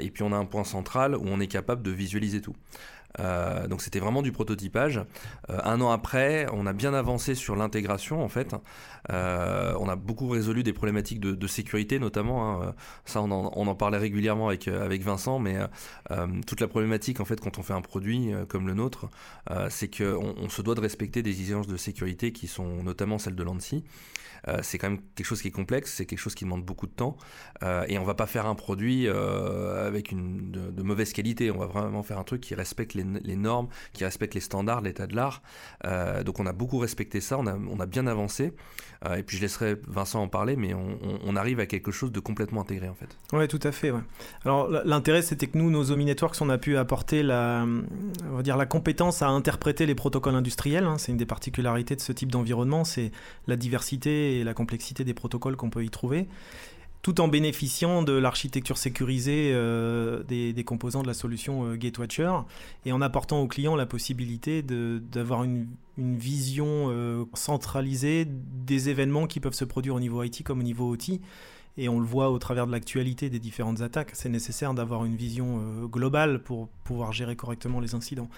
et 0.00 0.10
puis 0.10 0.22
on 0.22 0.32
a 0.32 0.36
un 0.36 0.44
point 0.44 0.64
central 0.64 1.16
où 1.16 1.24
on 1.24 1.40
est 1.40 1.46
capable 1.46 1.82
de 1.82 1.90
visualiser 1.90 2.40
tout. 2.40 2.54
Euh, 3.20 3.66
donc 3.66 3.82
c'était 3.82 4.00
vraiment 4.00 4.22
du 4.22 4.32
prototypage. 4.32 4.98
Euh, 5.50 5.58
un 5.64 5.80
an 5.80 5.90
après, 5.90 6.46
on 6.52 6.66
a 6.66 6.72
bien 6.72 6.94
avancé 6.94 7.34
sur 7.34 7.56
l'intégration 7.56 8.22
en 8.22 8.28
fait. 8.28 8.54
Euh, 9.10 9.74
on 9.80 9.88
a 9.88 9.96
beaucoup 9.96 10.28
résolu 10.28 10.62
des 10.62 10.72
problématiques 10.72 11.20
de, 11.20 11.46
sécurité 11.46 11.98
notamment. 11.98 12.62
Hein. 12.62 12.74
Ça, 13.04 13.22
on 13.22 13.30
en, 13.30 13.74
parlait 13.74 13.98
régulièrement 13.98 14.48
avec 14.48 14.68
avec 14.68 15.02
Vincent, 15.02 15.38
mais 15.38 15.56
toute 16.46 16.60
la 16.60 16.68
problématique 16.68 17.20
en 17.20 17.24
fait 17.24 17.40
quand 17.40 17.58
on 17.58 17.62
fait 17.62 17.72
un 17.72 17.80
produit 17.80 18.32
comme 18.48 18.66
le 18.66 18.74
nôtre, 18.74 19.08
c'est 19.70 19.88
qu'on 19.94 20.34
on 20.36 20.48
se 20.48 20.62
doit 20.62 20.74
de 20.74 20.80
respecter 20.80 21.22
des 21.22 21.30
exigences 21.30 21.66
de 21.66 21.76
sécurité 21.76 22.32
qui 22.32 22.46
sont 22.48 22.82
notamment 22.82 23.18
celles 23.18 23.36
de 23.36 23.42
l'ANSI. 23.42 23.84
Euh, 24.48 24.58
c'est 24.62 24.78
quand 24.78 24.90
même 24.90 25.00
quelque 25.14 25.26
chose 25.26 25.42
qui 25.42 25.48
est 25.48 25.52
complexe, 25.52 25.92
c'est 25.94 26.06
quelque 26.06 26.18
chose 26.18 26.34
qui 26.34 26.44
demande 26.44 26.64
beaucoup 26.64 26.86
de 26.86 26.92
temps, 26.92 27.16
euh, 27.62 27.84
et 27.88 27.98
on 27.98 28.04
va 28.04 28.14
pas 28.14 28.26
faire 28.26 28.46
un 28.46 28.54
produit 28.54 29.06
euh, 29.06 29.86
avec 29.86 30.10
une 30.10 30.50
de, 30.50 30.82
mauvaise 30.82 31.12
qualité. 31.12 31.50
On 31.50 31.58
va 31.58 31.66
vraiment 31.66 32.02
faire 32.02 32.18
un 32.18 32.24
truc 32.24 32.40
qui 32.40 32.54
respecte 32.54 32.94
les, 32.94 33.36
normes, 33.36 33.68
qui 33.92 34.04
respecte 34.04 34.34
les 34.34 34.40
standards, 34.40 34.80
l'état 34.80 35.06
de 35.06 35.14
l'art. 35.14 35.42
donc 36.24 36.40
on 36.40 36.46
a 36.46 36.52
beaucoup 36.52 36.78
respecté 36.78 37.20
ça, 37.20 37.38
on 37.38 37.80
a, 37.80 37.86
bien 37.86 38.06
avancé. 38.06 38.52
et 39.16 39.22
puis 39.22 39.36
je 39.36 39.42
laisserai 39.42 39.76
Vincent 39.86 40.22
en 40.22 40.28
parler, 40.28 40.56
mais 40.56 40.74
on, 40.74 41.36
arrive 41.36 41.60
à 41.60 41.66
quelque 41.66 41.92
chose 41.92 42.10
de 42.10 42.20
complètement 42.20 42.62
intégré 42.62 42.88
en 42.88 42.94
fait. 42.94 43.16
Ouais, 43.36 43.46
tout 43.46 43.60
à 43.62 43.70
fait. 43.70 43.92
Alors 44.44 44.68
l'intérêt, 44.68 45.22
c'était 45.22 45.46
que 45.46 45.58
nous, 45.58 45.70
nos 45.70 45.90
Omi 45.90 46.04
Networks, 46.04 46.36
on 46.40 46.48
a 46.48 46.58
pu 46.58 46.76
apporter 46.76 47.22
la, 47.22 47.64
on 48.30 48.36
va 48.36 48.42
dire 48.42 48.56
la 48.56 48.66
compétence 48.66 49.22
à 49.22 49.28
interpréter 49.28 49.86
les 49.86 49.94
protocoles 49.94 50.34
industriels. 50.34 50.84
Hein. 50.84 50.96
C'est 50.98 51.12
une 51.12 51.18
des 51.18 51.26
particularités 51.26 51.96
de 51.96 52.00
ce 52.00 52.12
type 52.12 52.32
d'environnement, 52.32 52.84
c'est 52.84 53.12
la 53.46 53.56
diversité 53.56 54.37
la 54.44 54.54
complexité 54.54 55.04
des 55.04 55.14
protocoles 55.14 55.56
qu'on 55.56 55.70
peut 55.70 55.84
y 55.84 55.90
trouver, 55.90 56.26
tout 57.02 57.20
en 57.20 57.28
bénéficiant 57.28 58.02
de 58.02 58.12
l'architecture 58.12 58.76
sécurisée 58.76 59.52
euh, 59.54 60.22
des, 60.24 60.64
composants 60.64 61.02
de 61.02 61.06
la 61.06 61.14
solution 61.14 61.64
euh, 61.64 61.76
Gatewatcher 61.76 62.32
et 62.86 62.92
en 62.92 63.00
apportant 63.00 63.40
aux 63.40 63.46
clients 63.46 63.76
la 63.76 63.86
possibilité 63.86 64.62
d'avoir 64.62 65.44
une, 65.44 65.68
une 65.96 66.16
vision 66.16 67.26
centralisée 67.34 68.26
des 68.26 68.88
événements 68.88 69.26
qui 69.26 69.40
peuvent 69.40 69.54
se 69.54 69.64
produire 69.64 69.94
au 69.94 70.00
niveau 70.00 70.22
IT 70.22 70.42
comme 70.42 70.60
au 70.60 70.64
niveau 70.64 70.90
OT. 70.92 71.20
Et 71.80 71.88
on 71.88 72.00
le 72.00 72.04
voit 72.04 72.30
au 72.30 72.38
travers 72.40 72.66
de 72.66 72.72
l'actualité 72.72 73.30
des 73.30 73.38
différentes 73.38 73.82
attaques. 73.82 74.10
C'est 74.12 74.28
nécessaire 74.28 74.74
d'avoir 74.74 75.04
une 75.04 75.14
vision 75.14 75.60
euh, 75.60 75.86
globale 75.86 76.42
pour 76.42 76.66
pouvoir 76.82 77.12
gérer 77.12 77.36
correctement 77.36 77.78
les 77.78 77.94
incidents. 77.94 78.28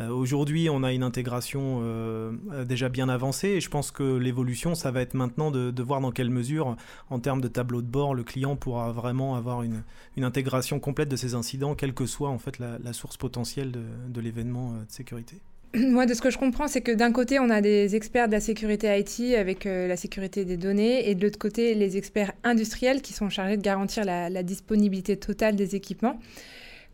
Euh, 0.00 0.08
aujourd'hui, 0.08 0.68
on 0.68 0.82
a 0.82 0.92
une 0.92 1.04
intégration 1.04 1.78
euh, 1.82 2.64
déjà 2.64 2.88
bien 2.88 3.08
avancée 3.08 3.50
et 3.50 3.60
je 3.60 3.70
pense 3.70 3.92
que 3.92 4.16
l'évolution, 4.16 4.74
ça 4.74 4.90
va 4.90 5.00
être 5.00 5.14
maintenant 5.14 5.52
de, 5.52 5.82
voir 5.82 6.00
dans 6.00 6.10
quelle 6.10 6.30
mesure, 6.30 6.76
en 7.08 7.20
termes 7.20 7.40
de 7.40 7.46
tableau 7.46 7.82
de 7.82 7.86
bord, 7.86 8.16
le 8.16 8.24
client 8.24 8.56
pourra 8.56 8.90
vraiment 8.90 9.36
avoir 9.36 9.62
une, 9.62 9.84
intégration 10.18 10.80
complète 10.80 11.08
de 11.08 11.16
ces 11.16 11.36
incidents, 11.36 11.76
quelle 11.76 11.94
que 11.94 12.04
soit 12.04 12.28
en 12.28 12.38
fait 12.38 12.58
la, 12.58 12.92
source 12.92 13.16
potentielle 13.16 13.70
de 13.70 14.20
l'événement 14.20 14.72
de 14.72 14.84
sécurité. 14.88 15.40
Moi, 15.74 16.06
de 16.06 16.14
ce 16.14 16.22
que 16.22 16.30
je 16.30 16.38
comprends, 16.38 16.66
c'est 16.66 16.80
que 16.80 16.92
d'un 16.92 17.12
côté, 17.12 17.38
on 17.38 17.50
a 17.50 17.60
des 17.60 17.94
experts 17.94 18.28
de 18.28 18.32
la 18.32 18.40
sécurité 18.40 18.98
IT 18.98 19.34
avec 19.34 19.66
euh, 19.66 19.86
la 19.86 19.96
sécurité 19.96 20.44
des 20.44 20.56
données, 20.56 21.10
et 21.10 21.14
de 21.14 21.22
l'autre 21.22 21.38
côté, 21.38 21.74
les 21.74 21.96
experts 21.96 22.32
industriels 22.42 23.02
qui 23.02 23.12
sont 23.12 23.28
chargés 23.28 23.56
de 23.56 23.62
garantir 23.62 24.04
la, 24.04 24.42
disponibilité 24.42 25.16
totale 25.16 25.56
des 25.56 25.74
équipements. 25.76 26.18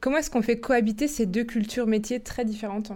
Comment 0.01 0.19
est-ce 0.19 0.31
qu'on 0.31 0.43
fait 0.43 0.59
cohabiter 0.59 1.07
ces 1.09 1.27
deux 1.27 1.45
cultures 1.45 1.87
métiers 1.87 2.21
très 2.21 2.45
différentes? 2.45 2.93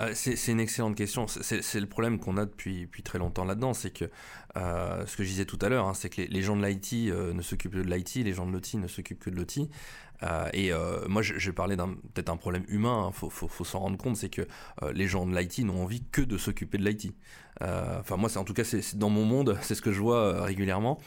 Euh, 0.00 0.12
c'est 0.14 0.52
une 0.52 0.60
excellente 0.60 0.96
question. 0.96 1.26
C'est 1.28 1.80
le 1.80 1.86
problème 1.86 2.18
qu'on 2.18 2.36
a 2.36 2.46
depuis, 2.46 2.88
très 3.04 3.18
longtemps 3.18 3.44
là-dedans. 3.44 3.74
C'est 3.74 3.90
que 3.90 4.10
euh, 4.56 5.06
ce 5.06 5.16
que 5.16 5.22
je 5.22 5.28
disais 5.28 5.44
tout 5.44 5.58
à 5.62 5.68
l'heure, 5.68 5.86
hein, 5.86 5.94
c'est 5.94 6.08
que 6.08 6.22
les, 6.22 6.42
gens 6.42 6.56
de 6.56 6.66
l'IT 6.66 6.92
ne 7.14 7.42
s'occupent 7.42 7.74
que 7.74 7.78
de 7.78 7.94
l'IT, 7.94 8.16
les 8.16 8.32
gens 8.32 8.46
de 8.46 8.52
l'OT 8.52 8.74
ne 8.74 8.88
s'occupent 8.88 9.20
que 9.20 9.30
de 9.30 9.36
l'OT. 9.36 9.68
Euh, 10.22 10.48
et 10.52 10.72
euh, 10.72 11.06
moi, 11.08 11.22
je, 11.22 11.34
je 11.38 11.50
parlais 11.50 11.76
peut-être 11.76 12.28
un 12.28 12.36
problème 12.36 12.64
humain. 12.68 13.10
Il 13.12 13.26
hein, 13.26 13.30
faut, 13.30 13.64
s'en 13.64 13.80
rendre 13.80 13.96
compte, 13.96 14.16
c'est 14.16 14.28
que 14.28 14.42
euh, 14.82 14.92
les 14.92 15.06
gens 15.06 15.26
de 15.26 15.36
l'IT 15.36 15.60
n'ont 15.60 15.82
envie 15.82 16.02
que 16.10 16.22
de 16.22 16.36
s'occuper 16.36 16.78
de 16.78 16.84
l'IT. 16.84 17.14
Enfin, 17.60 18.16
moi, 18.16 18.30
c'est 18.30 18.38
en 18.38 18.44
tout 18.44 18.54
cas, 18.54 18.64
c'est 18.64 18.96
dans 18.96 19.10
mon 19.10 19.24
monde, 19.24 19.58
c'est 19.62 19.74
ce 19.74 19.82
que 19.82 19.92
je 19.92 20.00
vois 20.00 20.42
régulièrement. 20.44 20.98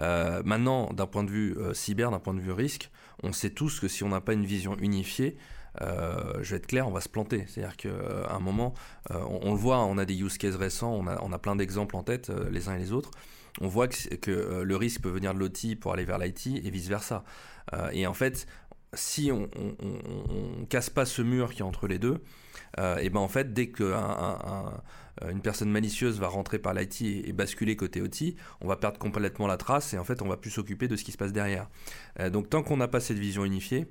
maintenant, 0.00 0.92
d'un 0.92 1.06
point 1.06 1.24
de 1.24 1.30
vue 1.30 1.56
cyber, 1.74 2.10
d'un 2.10 2.20
point 2.20 2.34
de 2.34 2.40
vue 2.40 2.52
risque, 2.52 2.90
on 3.22 3.32
sait 3.32 3.50
tous 3.50 3.80
que 3.80 3.88
si 3.88 4.02
on 4.02 4.08
n'a 4.08 4.20
pas 4.20 4.32
une 4.32 4.46
vision 4.46 4.76
unifiée, 4.78 5.36
je 5.80 6.50
vais 6.50 6.56
être 6.56 6.66
clair, 6.66 6.88
on 6.88 6.92
va 6.92 7.00
se 7.00 7.08
planter. 7.08 7.44
C'est-à-dire 7.48 7.76
qu'à 7.76 8.34
un 8.34 8.40
moment, 8.40 8.74
on, 9.10 9.52
le 9.52 9.58
voit, 9.58 9.84
on 9.84 9.98
a 9.98 10.04
des 10.04 10.20
use 10.20 10.38
cases 10.38 10.56
récents, 10.56 10.92
on 10.92 11.32
a, 11.32 11.38
plein 11.38 11.56
d'exemples 11.56 11.96
en 11.96 12.02
tête, 12.02 12.30
les 12.50 12.68
uns 12.68 12.76
et 12.76 12.78
les 12.78 12.92
autres. 12.92 13.10
On 13.60 13.68
voit 13.68 13.88
que, 13.88 14.62
le 14.62 14.76
risque 14.76 15.02
peut 15.02 15.10
venir 15.10 15.34
de 15.34 15.38
l'OT 15.38 15.76
pour 15.80 15.92
aller 15.92 16.04
vers 16.04 16.18
l'IT 16.18 16.46
et 16.46 16.70
vice-versa. 16.70 17.24
Euh, 17.74 17.90
et 17.92 18.06
en 18.06 18.14
fait, 18.14 18.46
si 18.94 19.30
on, 19.32 19.48
ne 20.58 20.64
casse 20.66 20.90
pas 20.90 21.04
ce 21.04 21.22
mur 21.22 21.52
qui 21.52 21.60
est 21.60 21.64
entre 21.64 21.86
les 21.86 21.98
deux, 21.98 22.22
euh, 22.78 22.96
et 22.98 23.10
ben 23.10 23.20
en 23.20 23.28
fait, 23.28 23.52
dès 23.52 23.70
qu'une 23.70 23.94
une 25.28 25.40
personne 25.42 25.70
malicieuse 25.70 26.18
va 26.18 26.28
rentrer 26.28 26.58
par 26.58 26.74
l'IT 26.74 27.02
et, 27.02 27.32
basculer 27.32 27.76
côté 27.76 28.00
OT, 28.00 28.34
on 28.60 28.68
va 28.68 28.76
perdre 28.76 28.98
complètement 28.98 29.46
la 29.46 29.56
trace 29.56 29.94
et 29.94 29.98
en 29.98 30.04
fait, 30.04 30.22
on 30.22 30.28
va 30.28 30.36
plus 30.36 30.50
s'occuper 30.50 30.88
de 30.88 30.96
ce 30.96 31.04
qui 31.04 31.12
se 31.12 31.18
passe 31.18 31.32
derrière. 31.32 31.68
Euh, 32.18 32.30
donc, 32.30 32.48
tant 32.50 32.62
qu'on 32.62 32.76
n'a 32.76 32.88
pas 32.88 33.00
cette 33.00 33.18
vision 33.18 33.44
unifiée, 33.44 33.86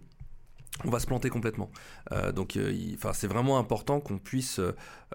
on 0.85 0.89
va 0.89 0.99
se 0.99 1.07
planter 1.07 1.29
complètement. 1.29 1.69
donc, 2.35 2.57
enfin, 2.93 3.11
c'est 3.13 3.27
vraiment 3.27 3.57
important 3.57 3.99
qu'on 3.99 4.17
puisse, 4.17 4.61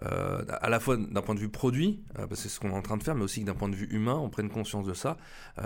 à 0.03 0.69
la 0.69 0.81
fois 0.81 0.97
d'un 0.97 1.23
point 1.23 1.35
de 1.35 1.41
vue 1.41 1.49
produit, 1.49 2.03
parce 2.15 2.29
que 2.29 2.37
c'est 2.37 2.49
ce 2.49 2.61
qu'on 2.61 2.71
est 2.71 2.75
en 2.75 2.83
train 2.83 2.97
de 2.97 3.03
faire, 3.03 3.15
mais 3.15 3.25
aussi 3.25 3.45
d'un 3.45 3.55
point 3.55 3.69
de 3.69 3.77
vue 3.77 3.89
humain, 3.91 4.17
on 4.17 4.29
prenne 4.29 4.51
conscience 4.51 4.87
de 4.87 4.95
ça 4.95 5.17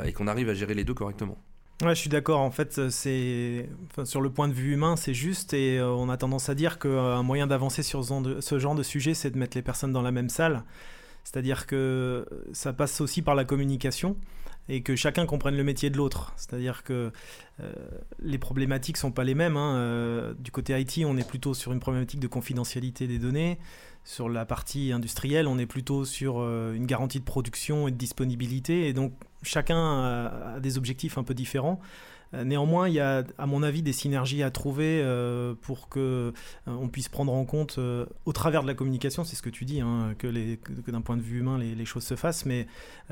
et 0.04 0.12
qu'on 0.12 0.28
arrive 0.28 0.48
à 0.48 0.54
gérer 0.54 0.74
les 0.74 0.84
deux 0.84 0.94
correctement. 0.94 1.38
Ouais, 1.82 1.94
je 1.94 2.00
suis 2.00 2.10
d'accord. 2.10 2.40
En 2.40 2.50
fait, 2.50 2.78
euh, 2.78 2.90
c'est 2.90 3.68
sur 4.02 4.20
le 4.20 4.30
point 4.30 4.48
de 4.48 4.52
vue 4.52 4.72
humain, 4.72 4.96
c'est 4.96 5.14
juste, 5.14 5.54
et 5.54 5.78
euh, 5.78 5.88
on 5.88 6.08
a 6.08 6.16
tendance 6.16 6.48
à 6.48 6.56
dire 6.56 6.80
qu'un 6.80 6.88
euh, 6.88 7.22
moyen 7.22 7.46
d'avancer 7.46 7.84
sur 7.84 8.04
ce 8.04 8.58
genre 8.58 8.74
de 8.74 8.82
sujet, 8.82 9.14
c'est 9.14 9.30
de 9.30 9.38
mettre 9.38 9.56
les 9.56 9.62
personnes 9.62 9.92
dans 9.92 10.02
la 10.02 10.10
même 10.10 10.28
salle. 10.28 10.64
C'est-à-dire 11.22 11.68
que 11.68 12.26
ça 12.52 12.72
passe 12.72 13.00
aussi 13.00 13.22
par 13.22 13.36
la 13.36 13.44
communication 13.44 14.16
et 14.68 14.82
que 14.82 14.96
chacun 14.96 15.26
comprenne 15.26 15.56
le 15.56 15.64
métier 15.64 15.90
de 15.90 15.96
l'autre. 15.96 16.32
C'est-à-dire 16.36 16.84
que 16.84 17.10
les 18.20 18.38
problématiques 18.38 18.96
sont 18.96 19.10
pas 19.10 19.24
les 19.24 19.34
mêmes. 19.34 19.56
Hein. 19.56 20.34
du 20.38 20.50
côté 20.50 20.78
IT, 20.78 21.04
on 21.06 21.16
est 21.16 21.28
plutôt 21.28 21.54
sur 21.54 21.72
une 21.72 21.80
problématique 21.80 22.20
de 22.20 22.28
confidentialité 22.28 23.06
des 23.06 23.18
données. 23.18 23.58
Sur 24.04 24.28
la 24.28 24.44
partie 24.44 24.92
industrielle, 24.92 25.48
on 25.48 25.58
est 25.58 25.66
plutôt 25.66 26.04
sur 26.04 26.40
une 26.40 26.86
garantie 26.86 27.18
de 27.18 27.24
production 27.24 27.88
et 27.88 27.90
de 27.90 27.96
disponibilité. 27.96 28.88
Et 28.88 28.92
donc, 28.92 29.12
chacun 29.42 29.76
a, 29.76 30.60
des 30.60 30.78
objectifs 30.78 31.18
un 31.18 31.24
peu 31.24 31.34
différents. 31.34 31.80
Euh, 32.34 32.44
néanmoins, 32.44 32.88
il 32.88 32.94
y 32.94 33.00
a, 33.00 33.24
à 33.38 33.46
mon 33.46 33.62
avis, 33.62 33.82
des 33.82 33.92
synergies 33.92 34.42
à 34.42 34.50
trouver 34.50 35.00
euh, 35.02 35.54
pour 35.62 35.88
que 35.88 35.98
euh, 35.98 36.32
on 36.66 36.88
puisse 36.88 37.08
prendre 37.08 37.32
en 37.32 37.44
compte, 37.44 37.78
au 38.24 38.32
travers 38.32 38.62
de 38.62 38.66
la 38.66 38.74
communication, 38.74 39.24
c'est 39.24 39.36
ce 39.36 39.42
que 39.42 39.50
tu 39.50 39.64
dis, 39.64 39.80
hein, 39.80 40.14
que, 40.18 40.28
d'un 40.90 41.00
point 41.00 41.16
de 41.16 41.22
vue 41.22 41.40
humain, 41.40 41.58
les, 41.58 41.84
choses 41.84 42.04
se 42.04 42.16
fassent, 42.16 42.44
mais 42.44 42.66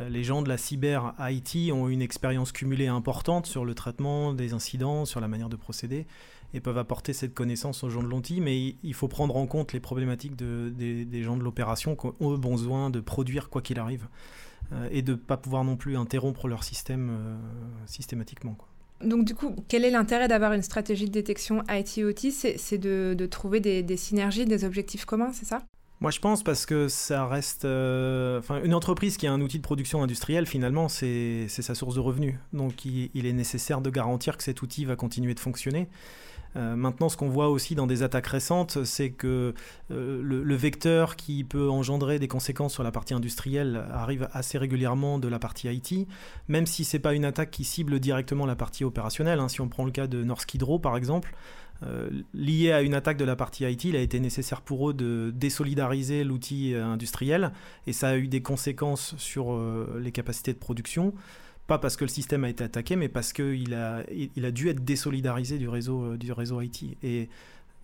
les 0.08 0.25
gens 0.25 0.42
de 0.42 0.49
la 0.49 0.58
cyber 0.58 1.14
IT 1.20 1.73
ont 1.73 1.88
une 1.88 2.02
expérience 2.02 2.52
cumulée 2.52 2.88
importante 2.88 3.46
sur 3.46 3.64
le 3.64 3.75
traitement 3.75 4.35
des 4.35 4.52
incidents, 4.52 5.04
sur 5.04 5.20
la 5.20 5.28
manière 5.28 5.49
de 5.49 5.56
procéder, 5.56 6.06
et 6.52 6.61
peuvent 6.61 6.78
apporter 6.78 7.12
cette 7.12 7.35
connaissance 7.35 7.85
aux 7.85 7.90
gens 7.90 8.02
de 8.02 8.08
l'ONTI, 8.08 8.40
mais 8.40 8.76
il 8.82 8.94
faut 8.94 9.08
prendre 9.08 9.37
en 9.37 9.46
compte 9.46 9.73
les 9.73 9.80
problématiques 9.80 10.37
des, 10.37 11.23
gens 11.23 11.37
de 11.37 11.42
l'opération 11.42 11.96
qui 11.96 12.08
ont 12.20 12.37
besoin 12.37 12.90
de 12.90 13.00
produire 13.00 13.49
quoi 13.49 13.62
qu'il 13.62 13.78
arrive. 13.78 14.06
Et 14.90 15.02
de 15.02 15.12
ne 15.12 15.16
pas 15.16 15.37
pouvoir 15.37 15.62
non 15.62 15.76
plus 15.76 15.96
interrompre 15.96 16.49
leur 16.49 16.64
système 16.64 17.38
systématiquement. 17.87 18.58
Donc 19.03 19.25
du 19.25 19.35
coup, 19.35 19.55
quel 19.69 19.85
est 19.85 19.91
l'intérêt 19.91 20.29
d'avoir 20.29 20.53
une 20.53 20.62
stratégie 20.62 21.07
de 21.07 21.11
détection 21.11 21.62
IT-OT 21.69 22.31
C'est 22.31 22.79
de, 22.79 23.26
trouver 23.26 23.61
des, 23.61 23.97
synergies, 23.97 24.45
des 24.45 24.65
objectifs 24.65 25.05
communs, 25.05 25.33
c'est 25.33 25.47
ça? 25.47 25.62
Moi, 26.00 26.11
je 26.11 26.21
pense 26.21 26.43
parce 26.43 26.67
que 26.67 26.88
ça 26.88 27.26
reste. 27.26 27.65
Euh, 27.65 28.43
une 28.62 28.75
entreprise 28.75 29.17
qui 29.17 29.26
a 29.26 29.33
un 29.33 29.41
outil 29.41 29.57
de 29.57 29.62
production 29.62 30.03
industrielle, 30.03 30.47
finalement, 30.47 30.88
c'est 30.88 31.49
sa 31.49 31.75
source 31.75 31.95
de 31.95 32.00
revenus. 32.00 32.35
Donc, 32.53 32.85
il, 32.85 33.26
est 33.26 33.33
nécessaire 33.33 33.81
de 33.81 33.88
garantir 33.88 34.37
que 34.37 34.43
cet 34.43 34.61
outil 34.61 34.85
va 34.85 34.95
continuer 34.95 35.33
de 35.33 35.41
fonctionner. 35.41 35.88
Euh, 36.57 36.75
maintenant, 36.75 37.09
ce 37.09 37.17
qu'on 37.17 37.29
voit 37.29 37.49
aussi 37.49 37.75
dans 37.75 37.87
des 37.87 38.03
attaques 38.03 38.27
récentes, 38.27 38.85
c'est 38.85 39.11
que 39.11 39.55
euh, 39.91 40.23
le, 40.23 40.57
vecteur 40.57 41.17
qui 41.17 41.45
peut 41.45 41.69
engendrer 41.69 42.19
des 42.19 42.29
conséquences 42.29 42.73
sur 42.73 42.83
la 42.83 42.91
partie 42.91 43.13
industrielle 43.13 43.85
arrive 43.93 44.29
assez 44.33 44.57
régulièrement 44.57 45.19
de 45.19 45.29
la 45.29 45.39
partie 45.39 45.69
IT, 45.69 46.09
même 46.49 46.67
si 46.67 46.85
ce 46.85 46.97
n'est 46.97 47.01
pas 47.01 47.15
une 47.15 47.27
attaque 47.27 47.51
qui 47.51 47.65
cible 47.65 48.01
directement 48.01 48.47
la 48.47 48.57
partie 48.57 48.85
opérationnelle. 48.85 49.39
Hein. 49.39 49.49
Si 49.49 49.61
on 49.61 49.69
prend 49.69 49.85
le 49.85 49.91
cas 49.91 50.07
de 50.07 50.25
Norsk 50.25 50.55
Hydro, 50.55 50.79
par 50.79 50.97
exemple, 50.97 51.35
euh, 51.83 52.09
lié 52.33 52.73
à 52.73 52.81
une 52.81 52.95
attaque 52.95 53.19
de 53.19 53.27
la 53.27 53.37
partie 53.37 53.65
IT, 53.65 53.85
il 53.85 53.97
a 53.97 54.01
été 54.01 54.19
nécessaire 54.19 54.63
pour 54.63 54.89
eux 54.89 54.95
de 54.95 55.31
désolidariser 55.35 56.25
l'outil 56.25 56.75
industriel 56.75 57.53
et 57.87 57.93
ça 57.93 58.09
a 58.09 58.17
eu 58.17 58.29
des 58.29 58.41
conséquences 58.41 59.15
sur 59.19 59.55
les 59.99 60.11
capacités 60.11 60.55
de 60.55 60.59
production 60.59 61.13
pas 61.66 61.78
parce 61.78 61.96
que 61.96 62.04
le 62.04 62.08
système 62.08 62.44
a 62.44 62.49
été 62.49 62.64
attaqué, 62.64 62.96
mais 62.96 63.08
parce 63.08 63.32
qu'il 63.32 63.75
a, 63.75 64.02
il 64.11 64.44
a 64.44 64.50
dû 64.50 64.68
être 64.68 64.85
désolidarisé 64.85 65.58
du 65.58 65.68
réseau, 65.68 66.04
euh, 66.04 66.16
du 66.16 66.32
réseau 66.32 66.61
IT. 66.61 66.96
Et 67.02 67.28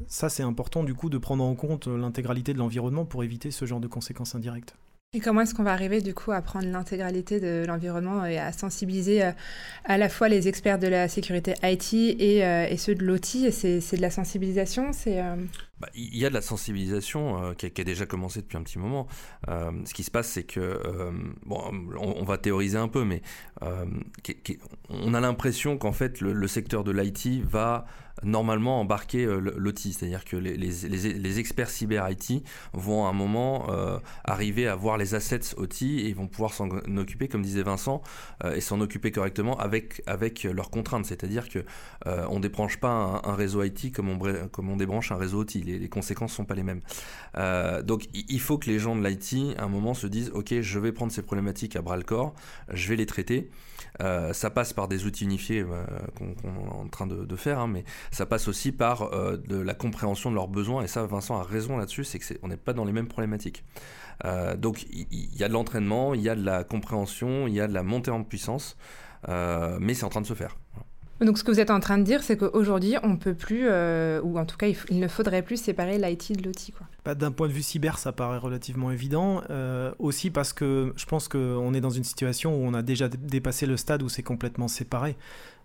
ça, 0.06 0.28
c'est 0.28 0.42
important 0.42 0.84
du 0.84 0.94
coup 0.94 1.10
de 1.10 1.18
prendre 1.18 1.44
en 1.44 1.54
compte 1.54 1.86
l'intégralité 1.86 2.52
de 2.52 2.58
l'environnement 2.58 3.04
pour 3.04 3.24
éviter 3.24 3.50
ce 3.50 3.64
genre 3.64 3.80
de 3.80 3.88
conséquences 3.88 4.34
indirectes. 4.34 4.74
Et 5.14 5.20
comment 5.20 5.42
est-ce 5.42 5.54
qu'on 5.54 5.62
va 5.62 5.72
arriver 5.72 6.00
du 6.00 6.14
coup 6.14 6.32
à 6.32 6.40
prendre 6.40 6.66
l'intégralité 6.66 7.38
de 7.38 7.66
l'environnement 7.66 8.24
et 8.24 8.38
à 8.38 8.50
sensibiliser 8.50 9.22
euh, 9.22 9.32
à 9.84 9.98
la 9.98 10.08
fois 10.08 10.28
les 10.30 10.48
experts 10.48 10.78
de 10.78 10.86
la 10.86 11.06
sécurité 11.06 11.52
IT 11.62 11.92
et, 11.92 12.42
euh, 12.42 12.66
et 12.66 12.78
ceux 12.78 12.94
de 12.94 13.04
l'OT 13.04 13.50
C'est 13.50 13.96
de 13.96 14.00
la 14.00 14.10
sensibilisation 14.10 14.94
c'est 14.94 15.22
bah, 15.82 15.88
il 15.96 16.16
y 16.16 16.24
a 16.24 16.28
de 16.28 16.34
la 16.34 16.42
sensibilisation 16.42 17.42
euh, 17.42 17.54
qui, 17.54 17.66
a, 17.66 17.84
déjà 17.84 18.06
commencé 18.06 18.40
depuis 18.40 18.56
un 18.56 18.62
petit 18.62 18.78
moment. 18.78 19.08
Euh, 19.48 19.72
ce 19.84 19.92
qui 19.92 20.04
se 20.04 20.12
passe, 20.12 20.28
c'est 20.28 20.44
que, 20.44 20.60
euh, 20.60 21.10
bon, 21.44 21.60
on, 21.98 22.22
va 22.22 22.38
théoriser 22.38 22.78
un 22.78 22.86
peu, 22.86 23.04
mais 23.04 23.20
on 24.88 25.12
a 25.12 25.20
l'impression 25.20 25.78
qu'en 25.78 25.92
fait, 25.92 26.20
le, 26.20 26.46
secteur 26.46 26.84
de 26.84 26.92
l'IT 26.92 27.42
va 27.44 27.86
normalement 28.22 28.78
embarquer 28.80 29.24
l'OT, 29.24 29.78
c'est-à-dire 29.78 30.24
que 30.24 30.36
les, 30.36 30.56
les, 30.56 31.38
experts 31.40 31.70
cyber 31.70 32.08
IT 32.10 32.44
vont 32.74 33.06
à 33.06 33.08
un 33.08 33.12
moment 33.12 33.66
arriver 34.24 34.68
à 34.68 34.76
voir 34.76 34.98
les 34.98 35.14
assets 35.14 35.56
OT 35.56 35.82
et 35.82 36.12
vont 36.12 36.28
pouvoir 36.28 36.52
s'en 36.52 36.68
occuper, 36.68 37.26
comme 37.26 37.42
disait 37.42 37.62
Vincent, 37.62 38.02
et 38.54 38.60
s'en 38.60 38.80
occuper 38.80 39.10
correctement 39.10 39.56
avec, 39.58 40.02
avec 40.06 40.44
leurs 40.44 40.70
contraintes, 40.70 41.06
c'est-à-dire 41.06 41.48
que 41.48 41.64
on 42.04 42.38
débranche 42.38 42.78
pas 42.78 43.22
un, 43.24 43.34
réseau 43.34 43.62
IT 43.62 43.92
comme 43.94 44.10
on, 44.10 44.48
comme 44.48 44.68
on 44.68 44.76
débranche 44.76 45.10
un 45.10 45.16
réseau 45.16 45.40
OT 45.40 45.56
les, 45.78 45.88
conséquences 45.88 46.32
sont 46.32 46.44
pas 46.44 46.54
les 46.54 46.62
mêmes. 46.62 46.80
Euh, 47.36 47.82
donc 47.82 48.08
il 48.12 48.40
faut 48.40 48.58
que 48.58 48.68
les 48.68 48.78
gens 48.78 48.96
de 48.96 49.06
l'IT, 49.06 49.56
à 49.58 49.64
un 49.64 49.68
moment, 49.68 49.94
se 49.94 50.06
disent, 50.06 50.30
OK, 50.34 50.54
je 50.60 50.78
vais 50.78 50.92
prendre 50.92 51.12
ces 51.12 51.22
problématiques 51.22 51.76
à 51.76 51.82
bras 51.82 51.96
le 51.96 52.02
corps, 52.02 52.34
je 52.72 52.88
vais 52.88 52.96
les 52.96 53.06
traiter. 53.06 53.50
Euh, 54.00 54.32
ça 54.32 54.50
passe 54.50 54.72
par 54.72 54.88
des 54.88 55.04
outils 55.04 55.24
unifiés 55.24 55.60
euh, 55.60 55.84
qu'on 56.16 56.30
est 56.30 56.72
en 56.72 56.88
train 56.88 57.06
de, 57.06 57.36
faire, 57.36 57.58
hein, 57.58 57.68
mais 57.68 57.84
ça 58.10 58.26
passe 58.26 58.48
aussi 58.48 58.72
par 58.72 59.10
de 59.10 59.56
la 59.56 59.74
compréhension 59.74 60.30
de 60.30 60.34
leurs 60.34 60.48
besoins. 60.48 60.82
Et 60.82 60.86
ça, 60.86 61.04
Vincent 61.06 61.38
a 61.38 61.42
raison 61.42 61.76
là-dessus, 61.76 62.04
c'est 62.04 62.18
qu'on 62.18 62.48
n'est 62.48 62.56
pas 62.56 62.72
dans 62.72 62.84
les 62.84 62.92
mêmes 62.92 63.08
problématiques. 63.08 63.64
donc 64.56 64.86
il 64.90 65.36
y, 65.36 65.44
a 65.44 65.48
de 65.48 65.52
l'entraînement, 65.52 66.14
il 66.14 66.22
y 66.22 66.28
a 66.28 66.34
de 66.34 66.44
la 66.44 66.64
compréhension, 66.64 67.46
il 67.46 67.54
y 67.54 67.60
a 67.60 67.66
de 67.66 67.74
la 67.74 67.82
montée 67.82 68.10
en 68.10 68.22
puissance, 68.22 68.76
mais 69.28 69.94
c'est 69.94 70.04
en 70.04 70.10
train 70.10 70.20
de 70.20 70.26
se 70.26 70.34
faire. 70.34 70.56
Donc 71.22 71.38
ce 71.38 71.44
que 71.44 71.50
vous 71.50 71.60
êtes 71.60 71.70
en 71.70 71.80
train 71.80 71.98
de 71.98 72.02
dire, 72.02 72.22
c'est 72.22 72.36
qu'aujourd'hui, 72.36 72.96
on 73.02 73.16
peut 73.16 73.34
plus, 73.34 73.66
euh, 73.68 74.20
ou 74.22 74.38
en 74.38 74.44
tout 74.44 74.56
cas, 74.56 74.66
il, 74.90 75.00
ne 75.00 75.08
faudrait 75.08 75.42
plus 75.42 75.56
séparer 75.56 75.98
l'IT 75.98 76.36
de 76.36 76.42
l'OT. 76.44 76.72
bah, 77.04 77.14
D'un 77.14 77.30
point 77.30 77.48
de 77.48 77.52
vue 77.52 77.62
cyber, 77.62 77.98
ça 77.98 78.12
paraît 78.12 78.38
relativement 78.38 78.90
évident. 78.90 79.42
aussi 79.98 80.30
parce 80.30 80.52
que 80.52 80.92
je 80.96 81.06
pense 81.06 81.28
qu'on 81.28 81.74
est 81.74 81.80
dans 81.80 81.90
une 81.90 82.04
situation 82.04 82.54
où 82.54 82.66
on 82.66 82.74
a 82.74 82.82
déjà 82.82 83.08
dépassé 83.08 83.66
le 83.66 83.76
stade 83.76 84.02
où 84.02 84.08
c'est 84.08 84.22
complètement 84.22 84.68
séparé. 84.68 85.16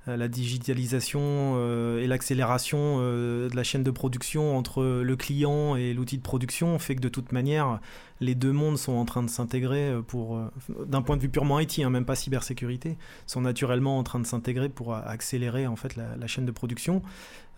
Euh, 0.07 0.15
la 0.15 0.27
digitalisation 0.27 1.21
euh, 1.23 2.01
et 2.01 2.07
l'accélération 2.07 2.97
euh, 2.99 3.49
de 3.49 3.55
la 3.55 3.63
chaîne 3.63 3.83
de 3.83 3.91
production 3.91 4.57
entre 4.57 4.83
le 4.83 5.15
client 5.15 5.75
et 5.75 5.93
l'outil 5.93 6.17
de 6.17 6.23
production 6.23 6.79
fait 6.79 6.95
que 6.95 7.01
de 7.01 7.09
toute 7.09 7.31
manière, 7.31 7.79
les 8.21 8.35
deux 8.35 8.51
mondes 8.51 8.77
sont 8.77 8.93
en 8.93 9.05
train 9.05 9.23
de 9.23 9.29
s'intégrer 9.29 9.93
pour, 10.07 10.39
d'un 10.85 11.01
point 11.01 11.17
de 11.17 11.21
vue 11.21 11.29
purement 11.29 11.59
IT, 11.59 11.79
hein, 11.79 11.89
même 11.89 12.05
pas 12.05 12.15
cybersécurité, 12.15 12.97
sont 13.25 13.41
naturellement 13.41 13.97
en 13.97 14.03
train 14.03 14.19
de 14.19 14.25
s'intégrer 14.25 14.69
pour 14.69 14.95
accélérer 14.95 15.67
en 15.67 15.75
fait 15.75 15.95
la, 15.95 16.27
chaîne 16.27 16.45
de 16.45 16.51
production. 16.51 17.03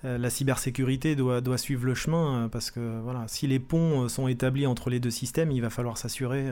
la 0.03 0.29
cybersécurité 0.29 1.15
doit, 1.15 1.57
suivre 1.57 1.85
le 1.85 1.95
chemin 1.95 2.49
parce 2.51 2.71
que 2.71 2.99
voilà, 3.01 3.23
si 3.27 3.47
les 3.47 3.59
ponts 3.59 4.09
sont 4.09 4.27
établis 4.27 4.67
entre 4.67 4.89
les 4.89 4.99
deux 4.99 5.11
systèmes, 5.11 5.51
il 5.51 5.61
va 5.61 5.69
falloir 5.69 5.97
s'assurer 5.97 6.47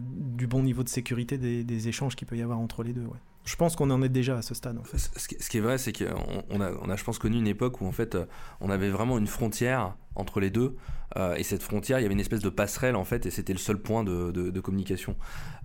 du 0.00 0.46
bon 0.46 0.62
niveau 0.62 0.84
de 0.84 0.88
sécurité 0.88 1.38
des, 1.38 1.88
échanges 1.88 2.14
qu'il 2.14 2.28
peut 2.28 2.36
y 2.36 2.42
avoir 2.42 2.60
entre 2.60 2.84
les 2.84 2.92
deux. 2.92 3.06
Je 3.44 3.56
pense 3.56 3.76
qu'on 3.76 3.90
en 3.90 4.02
est 4.02 4.08
déjà 4.08 4.36
à 4.36 4.42
ce 4.42 4.54
stade. 4.54 4.78
En 4.78 4.84
fait. 4.84 4.98
ce, 4.98 5.26
qui, 5.26 5.58
est 5.58 5.60
vrai, 5.60 5.78
c'est 5.78 5.92
qu'on 5.92 6.60
a, 6.60 6.66
a, 6.66 6.96
je 6.96 7.04
pense, 7.04 7.18
connu 7.18 7.38
une 7.38 7.46
époque 7.46 7.80
où 7.80 7.86
en 7.86 7.92
fait, 7.92 8.14
euh, 8.14 8.26
on 8.60 8.70
avait 8.70 8.90
vraiment 8.90 9.18
une 9.18 9.26
frontière 9.26 9.96
entre 10.18 10.40
les 10.40 10.50
deux. 10.50 10.76
Euh, 11.16 11.34
et 11.36 11.42
cette 11.42 11.62
frontière, 11.62 11.98
il 11.98 12.02
y 12.02 12.04
avait 12.04 12.14
une 12.14 12.20
espèce 12.20 12.42
de 12.42 12.50
passerelle 12.50 12.96
en 12.96 13.04
fait, 13.04 13.26
et 13.26 13.30
c'était 13.30 13.52
le 13.52 13.58
seul 13.58 13.78
point 13.78 14.04
de, 14.04 14.60
communication. 14.60 15.16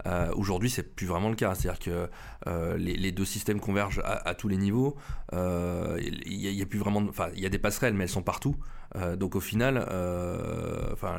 Euh, 0.06 0.32
Aujourd'hui, 0.36 0.70
c'est 0.70 0.96
plus 0.96 1.08
vraiment 1.08 1.30
le 1.30 1.36
cas. 1.36 1.54
C'est-à-dire 1.56 1.80
que 1.80 2.10
euh, 2.48 2.78
les, 2.78 3.12
deux 3.12 3.26
systèmes 3.26 3.60
convergent 3.60 4.02
à, 4.04 4.34
tous 4.36 4.48
les 4.48 4.58
niveaux. 4.58 4.96
Euh, 5.34 6.00
il 6.26 6.36
y, 6.36 6.62
a 6.62 6.66
plus 6.66 6.80
vraiment, 6.80 7.04
enfin, 7.10 7.28
il 7.36 7.42
y 7.42 7.46
a 7.46 7.50
des 7.50 7.60
passerelles, 7.60 7.94
mais 7.94 8.04
elles 8.04 8.10
sont 8.10 8.24
partout. 8.24 8.56
donc 9.18 9.36
au 9.36 9.40
final, 9.40 9.78
enfin, 10.94 11.16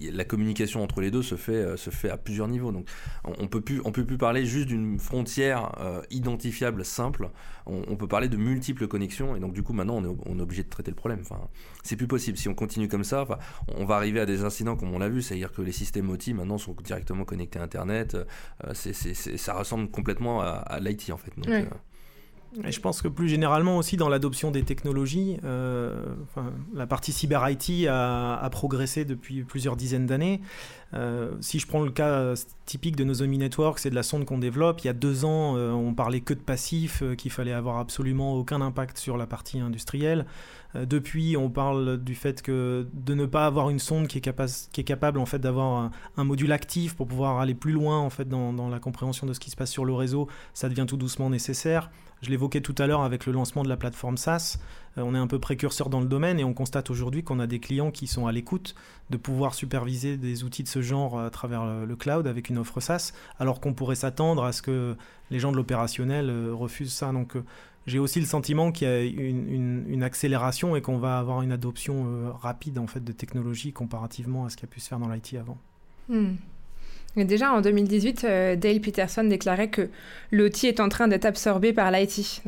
la 0.00 0.24
communication 0.24 0.82
entre 0.82 1.00
les 1.00 1.10
deux 1.10 1.22
se 1.22 1.34
fait, 1.34 1.76
se 1.76 1.90
fait 1.90 2.10
à 2.10 2.16
plusieurs 2.16 2.48
niveaux. 2.48 2.72
Donc 2.72 2.88
on, 3.24 3.46
peut 3.46 3.60
plus, 3.60 3.80
on 3.84 3.92
peut 3.92 4.04
plus 4.04 4.18
parler 4.18 4.46
juste 4.46 4.68
d'une 4.68 4.98
frontière 4.98 5.72
identifiable 6.10 6.84
simple. 6.84 7.30
On, 7.66 7.96
peut 7.96 8.08
parler 8.08 8.28
de 8.28 8.38
multiples 8.38 8.88
connexions. 8.88 9.36
Et 9.36 9.40
donc 9.40 9.52
du 9.52 9.62
coup, 9.62 9.74
maintenant, 9.74 9.96
on 9.96 10.04
est, 10.04 10.16
on 10.26 10.38
est 10.38 10.42
obligé 10.42 10.62
de 10.62 10.70
traiter 10.70 10.90
le 10.90 10.96
problème. 10.96 11.20
Enfin, 11.20 11.48
c'est 11.82 11.96
plus 11.96 12.06
possible. 12.06 12.37
Si 12.38 12.48
on 12.48 12.54
continue 12.54 12.88
comme 12.88 13.04
ça, 13.04 13.26
on 13.76 13.84
va 13.84 13.96
arriver 13.96 14.20
à 14.20 14.26
des 14.26 14.44
incidents 14.44 14.76
comme 14.76 14.94
on 14.94 14.98
l'a 14.98 15.08
vu, 15.08 15.22
c'est-à-dire 15.22 15.52
que 15.52 15.62
les 15.62 15.72
systèmes 15.72 16.08
OT 16.08 16.28
maintenant 16.34 16.58
sont 16.58 16.74
directement 16.84 17.24
connectés 17.24 17.58
à 17.58 17.62
Internet. 17.62 18.16
Euh, 18.64 18.74
ça 18.74 19.54
ressemble 19.54 19.90
complètement 19.90 20.40
à, 20.40 20.78
l'IT 20.80 21.10
en 21.10 21.16
fait. 21.16 21.32
Euh, 21.48 21.64
et 22.64 22.72
je 22.72 22.80
pense 22.80 23.02
que 23.02 23.08
plus 23.08 23.28
généralement 23.28 23.76
aussi 23.76 23.96
dans 23.96 24.08
l'adoption 24.08 24.50
des 24.50 24.62
technologies, 24.62 25.38
euh, 25.44 26.14
la 26.74 26.86
partie 26.86 27.12
cyber 27.12 27.48
IT 27.48 27.86
a, 27.88 28.48
progressé 28.50 29.04
depuis 29.04 29.42
plusieurs 29.42 29.76
dizaines 29.76 30.06
d'années. 30.06 30.40
Euh, 30.94 31.32
si 31.40 31.58
je 31.58 31.66
prends 31.66 31.82
le 31.82 31.90
cas 31.90 32.32
typique 32.64 32.96
de 32.96 33.04
Nozomi 33.04 33.36
Network, 33.36 33.78
c'est 33.78 33.90
de 33.90 33.94
la 33.94 34.02
sonde 34.02 34.24
qu'on 34.24 34.38
développe. 34.38 34.80
Il 34.80 34.86
y 34.86 34.90
a 34.90 34.94
deux 34.94 35.26
ans, 35.26 35.56
euh, 35.56 35.70
on 35.72 35.92
parlait 35.92 36.20
que 36.20 36.32
de 36.32 36.40
passif, 36.40 37.02
qu'il 37.18 37.30
fallait 37.30 37.52
avoir 37.52 37.78
absolument 37.78 38.34
aucun 38.34 38.62
impact 38.62 38.96
sur 38.96 39.18
la 39.18 39.26
partie 39.26 39.60
industrielle. 39.60 40.24
depuis, 40.74 41.36
on 41.36 41.50
parle 41.50 41.98
du 41.98 42.14
fait 42.14 42.40
que 42.40 42.86
de 42.94 43.14
ne 43.14 43.26
pas 43.26 43.46
avoir 43.46 43.68
une 43.68 43.78
sonde 43.78 44.06
qui 44.06 44.18
est, 44.18 44.22
capable, 44.22 44.50
qui 44.72 44.80
est 44.80 44.84
capable 44.84 45.18
en 45.18 45.26
fait 45.26 45.38
d'avoir 45.38 45.90
un, 46.16 46.24
module 46.24 46.52
actif 46.52 46.94
pour 46.94 47.06
pouvoir 47.06 47.40
aller 47.40 47.54
plus 47.54 47.72
loin 47.72 47.98
en 47.98 48.10
fait 48.10 48.28
dans, 48.28 48.52
dans 48.52 48.68
la 48.68 48.78
compréhension 48.78 49.26
de 49.26 49.32
ce 49.32 49.40
qui 49.40 49.50
se 49.50 49.56
passe 49.56 49.70
sur 49.70 49.84
le 49.84 49.92
réseau, 49.92 50.28
ça 50.54 50.68
devient 50.68 50.86
tout 50.86 50.96
doucement 50.96 51.30
nécessaire. 51.30 51.90
Je 52.22 52.30
l'évoquais 52.30 52.60
tout 52.60 52.74
à 52.78 52.86
l'heure 52.86 53.02
avec 53.02 53.26
le 53.26 53.32
lancement 53.32 53.62
de 53.62 53.68
la 53.68 53.76
plateforme 53.76 54.16
SaaS. 54.16 54.58
Euh, 54.96 55.02
on 55.02 55.14
est 55.14 55.18
un 55.18 55.26
peu 55.26 55.38
précurseur 55.38 55.88
dans 55.88 56.00
le 56.00 56.06
domaine 56.06 56.40
et 56.40 56.44
on 56.44 56.54
constate 56.54 56.90
aujourd'hui 56.90 57.22
qu'on 57.22 57.38
a 57.38 57.46
des 57.46 57.60
clients 57.60 57.90
qui 57.90 58.06
sont 58.06 58.26
à 58.26 58.32
l'écoute 58.32 58.74
de 59.10 59.16
pouvoir 59.16 59.54
superviser 59.54 60.16
des 60.16 60.44
outils 60.44 60.62
de 60.62 60.68
ce 60.68 60.82
genre 60.82 61.20
à 61.20 61.30
travers 61.30 61.64
le 61.64 61.96
cloud 61.96 62.26
avec 62.26 62.48
une 62.48 62.58
offre 62.58 62.80
SaaS, 62.80 63.12
alors 63.38 63.60
qu'on 63.60 63.72
pourrait 63.72 63.94
s'attendre 63.94 64.44
à 64.44 64.52
ce 64.52 64.62
que 64.62 64.96
les 65.30 65.38
gens 65.38 65.52
de 65.52 65.56
l'opérationnel 65.56 66.28
euh, 66.30 66.52
refusent 66.52 66.92
ça. 66.92 67.12
Donc 67.12 67.36
euh, 67.36 67.44
j'ai 67.86 67.98
aussi 67.98 68.20
le 68.20 68.26
sentiment 68.26 68.72
qu'il 68.72 68.88
y 68.88 68.90
a 68.90 69.02
une, 69.02 70.02
accélération 70.02 70.76
et 70.76 70.82
qu'on 70.82 70.98
va 70.98 71.18
avoir 71.18 71.42
une 71.42 71.52
adoption 71.52 72.32
rapide 72.38 72.78
en 72.78 72.86
fait 72.86 73.02
de 73.02 73.12
technologies 73.12 73.72
comparativement 73.72 74.44
à 74.44 74.50
ce 74.50 74.56
qui 74.56 74.64
a 74.64 74.68
pu 74.68 74.78
se 74.78 74.88
faire 74.88 74.98
dans 74.98 75.08
l'IT 75.08 75.34
avant. 75.40 75.58
Déjà 77.24 77.52
en 77.52 77.60
2018, 77.60 78.24
euh, 78.24 78.56
Dale 78.56 78.80
Peterson 78.80 79.24
déclarait 79.24 79.70
que 79.70 79.88
l'OT 80.30 80.64
est 80.64 80.80
en 80.80 80.88
train 80.88 81.08
d'être 81.08 81.24
absorbé 81.24 81.72
par 81.72 81.90
l'IT. 81.90 82.42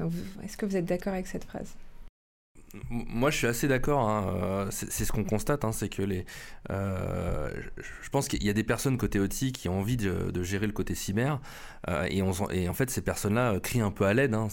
Est-ce 0.45 0.57
que 0.57 0.67
vous 0.67 0.77
êtes 0.77 0.85
d'accord 0.85 1.13
avec 1.13 1.27
cette 1.27 1.45
phrase? 1.45 1.75
Moi, 2.89 3.31
je 3.31 3.37
suis 3.37 3.47
assez 3.49 3.67
d'accord. 3.67 4.09
Hein, 4.09 4.33
euh, 4.37 4.67
c'est 4.71 5.05
ce 5.05 5.11
qu'on 5.11 5.25
constate, 5.25 5.65
hein, 5.65 5.73
c'est 5.73 5.89
que 5.89 6.03
les. 6.03 6.25
Euh, 6.71 7.51
je 7.77 8.09
pense 8.11 8.29
qu'il 8.29 8.45
y 8.45 8.49
a 8.49 8.53
des 8.53 8.63
personnes 8.63 8.97
côté 8.97 9.19
OT 9.19 9.51
qui 9.53 9.69
ont 9.69 9.81
envie 9.81 9.97
de, 9.97 10.43
gérer 10.45 10.69
le 10.69 10.73
côté 10.73 10.95
cyber, 10.95 11.41
et, 12.09 12.23
en 12.23 12.75
fait, 12.75 12.91
ces 12.91 13.03
personnes-là 13.03 13.59
crient 13.59 13.81
un 13.81 13.91
peu 13.91 14.05
à 14.05 14.15
l'aide. 14.15 14.35
Hein, 14.35 14.47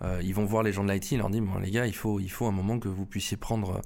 C'est-à-dire, 0.00 0.20
ils 0.22 0.34
vont 0.34 0.44
voir 0.44 0.62
les 0.62 0.72
gens 0.72 0.84
de 0.84 0.92
l'IT, 0.92 1.12
ils 1.12 1.18
leur 1.18 1.30
disent 1.30 1.42
bon, 1.42 1.58
les 1.58 1.70
gars, 1.70 1.86
il 1.86 1.94
faut, 1.94 2.20
il 2.20 2.30
faut 2.30 2.46
un 2.46 2.52
moment 2.52 2.78
que 2.78 2.88
vous 2.88 3.06
puissiez 3.06 3.36
prendre 3.36 3.80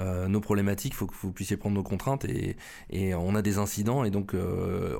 euh, 0.00 0.28
nos 0.28 0.40
problématiques, 0.40 0.92
il 0.92 0.96
faut 0.96 1.06
que 1.06 1.14
vous 1.20 1.32
puissiez 1.32 1.56
prendre 1.56 1.74
nos 1.74 1.82
contraintes 1.82 2.24
et, 2.24 2.56
on 3.14 3.34
a 3.34 3.42
des 3.42 3.58
incidents 3.58 4.04
et 4.04 4.10
donc 4.10 4.34
euh, 4.34 4.96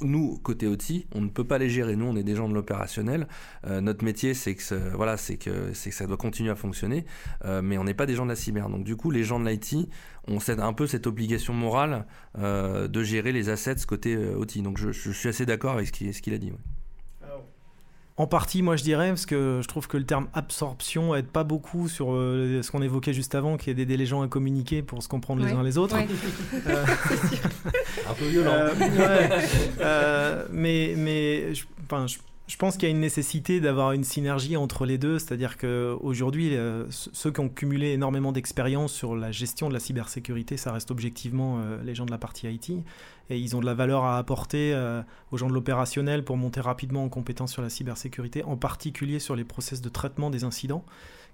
nous 0.00 0.38
côté 0.42 0.66
OT, 0.66 1.06
on 1.14 1.20
ne 1.20 1.28
peut 1.28 1.44
pas 1.44 1.58
les 1.58 1.68
gérer. 1.68 1.96
Nous, 1.96 2.06
on 2.06 2.16
est 2.16 2.22
des 2.22 2.34
gens 2.34 2.48
de 2.48 2.54
l'opérationnel. 2.54 3.28
Euh, 3.66 3.80
notre 3.80 4.04
métier, 4.04 4.34
c'est 4.34 4.54
que 4.54 4.94
voilà, 4.94 5.16
c'est 5.16 5.36
que 5.36 5.72
c'est 5.74 5.90
que 5.90 5.96
ça 5.96 6.06
doit 6.06 6.16
continuer 6.16 6.50
à 6.50 6.56
fonctionner, 6.56 7.04
mais 7.62 7.78
on 7.78 7.84
n'est 7.84 7.94
pas 7.94 8.06
des 8.06 8.14
gens 8.14 8.24
de 8.24 8.30
la 8.30 8.36
cyber. 8.36 8.68
Donc 8.68 8.84
du 8.84 8.96
coup, 8.96 9.10
les 9.10 9.24
gens 9.24 9.38
de 9.40 9.48
l'IT, 9.48 9.88
on 10.28 10.40
cède 10.40 10.60
un 10.60 10.72
peu 10.72 10.86
cette 10.86 11.06
obligation 11.06 11.54
morale 11.54 12.06
de 12.36 13.02
gérer 13.02 13.32
les 13.32 13.48
assets 13.48 13.86
côté 13.86 14.16
OT. 14.16 14.58
Donc 14.58 14.78
je, 14.78 14.90
suis 14.90 15.28
assez 15.28 15.46
d'accord 15.46 15.72
avec 15.72 15.88
ce 15.88 16.20
qu'il 16.20 16.34
a 16.34 16.38
dit. 16.38 16.52
En 18.18 18.26
partie, 18.26 18.60
moi 18.60 18.76
je 18.76 18.82
dirais, 18.82 19.08
parce 19.08 19.24
que 19.24 19.60
je 19.62 19.68
trouve 19.68 19.88
que 19.88 19.96
le 19.96 20.04
terme 20.04 20.28
absorption 20.34 21.14
aide 21.14 21.26
pas 21.26 21.44
beaucoup 21.44 21.88
sur 21.88 22.12
euh, 22.12 22.60
ce 22.62 22.70
qu'on 22.70 22.82
évoquait 22.82 23.14
juste 23.14 23.34
avant, 23.34 23.56
qui 23.56 23.70
est 23.70 23.74
d'aider 23.74 23.96
les 23.96 24.04
gens 24.04 24.20
à 24.20 24.28
communiquer 24.28 24.82
pour 24.82 25.02
se 25.02 25.08
comprendre 25.08 25.42
les 25.44 25.52
uns 25.52 25.62
les 25.62 25.78
autres. 25.78 25.96
Euh, 26.66 26.84
Un 28.08 28.14
peu 28.14 28.26
violent. 28.26 28.52
Euh, 29.80 30.44
mais 30.52 30.94
mais 30.96 31.54
je, 31.54 31.64
je 32.06 32.18
pense 32.56 32.76
qu'il 32.76 32.88
y 32.88 32.92
a 32.92 32.94
une 32.94 33.00
nécessité 33.00 33.60
d'avoir 33.60 33.92
une 33.92 34.04
synergie 34.04 34.56
entre 34.56 34.84
les 34.84 34.98
deux, 34.98 35.18
c'est-à-dire 35.18 35.56
qu'aujourd'hui, 35.58 36.56
ceux 36.90 37.30
qui 37.30 37.40
ont 37.40 37.48
cumulé 37.48 37.92
énormément 37.92 38.32
d'expérience 38.32 38.92
sur 38.92 39.14
la 39.14 39.30
gestion 39.30 39.68
de 39.68 39.74
la 39.74 39.80
cybersécurité, 39.80 40.56
ça 40.56 40.72
reste 40.72 40.90
objectivement 40.90 41.60
les 41.84 41.94
gens 41.94 42.06
de 42.06 42.10
la 42.10 42.18
partie 42.18 42.48
IT 42.48 42.72
et 43.30 43.38
ils 43.38 43.56
ont 43.56 43.60
de 43.60 43.66
la 43.66 43.74
valeur 43.74 44.04
à 44.04 44.18
apporter 44.18 44.72
euh, 44.74 45.02
aux 45.30 45.36
gens 45.36 45.48
de 45.48 45.54
l'opérationnel 45.54 46.24
pour 46.24 46.36
monter 46.36 46.60
rapidement 46.60 47.04
en 47.04 47.08
compétence 47.08 47.52
sur 47.52 47.62
la 47.62 47.70
cybersécurité, 47.70 48.44
en 48.44 48.56
particulier 48.56 49.18
sur 49.18 49.36
les 49.36 49.44
process 49.44 49.80
de 49.80 49.88
traitement 49.88 50.30
des 50.30 50.44
incidents 50.44 50.84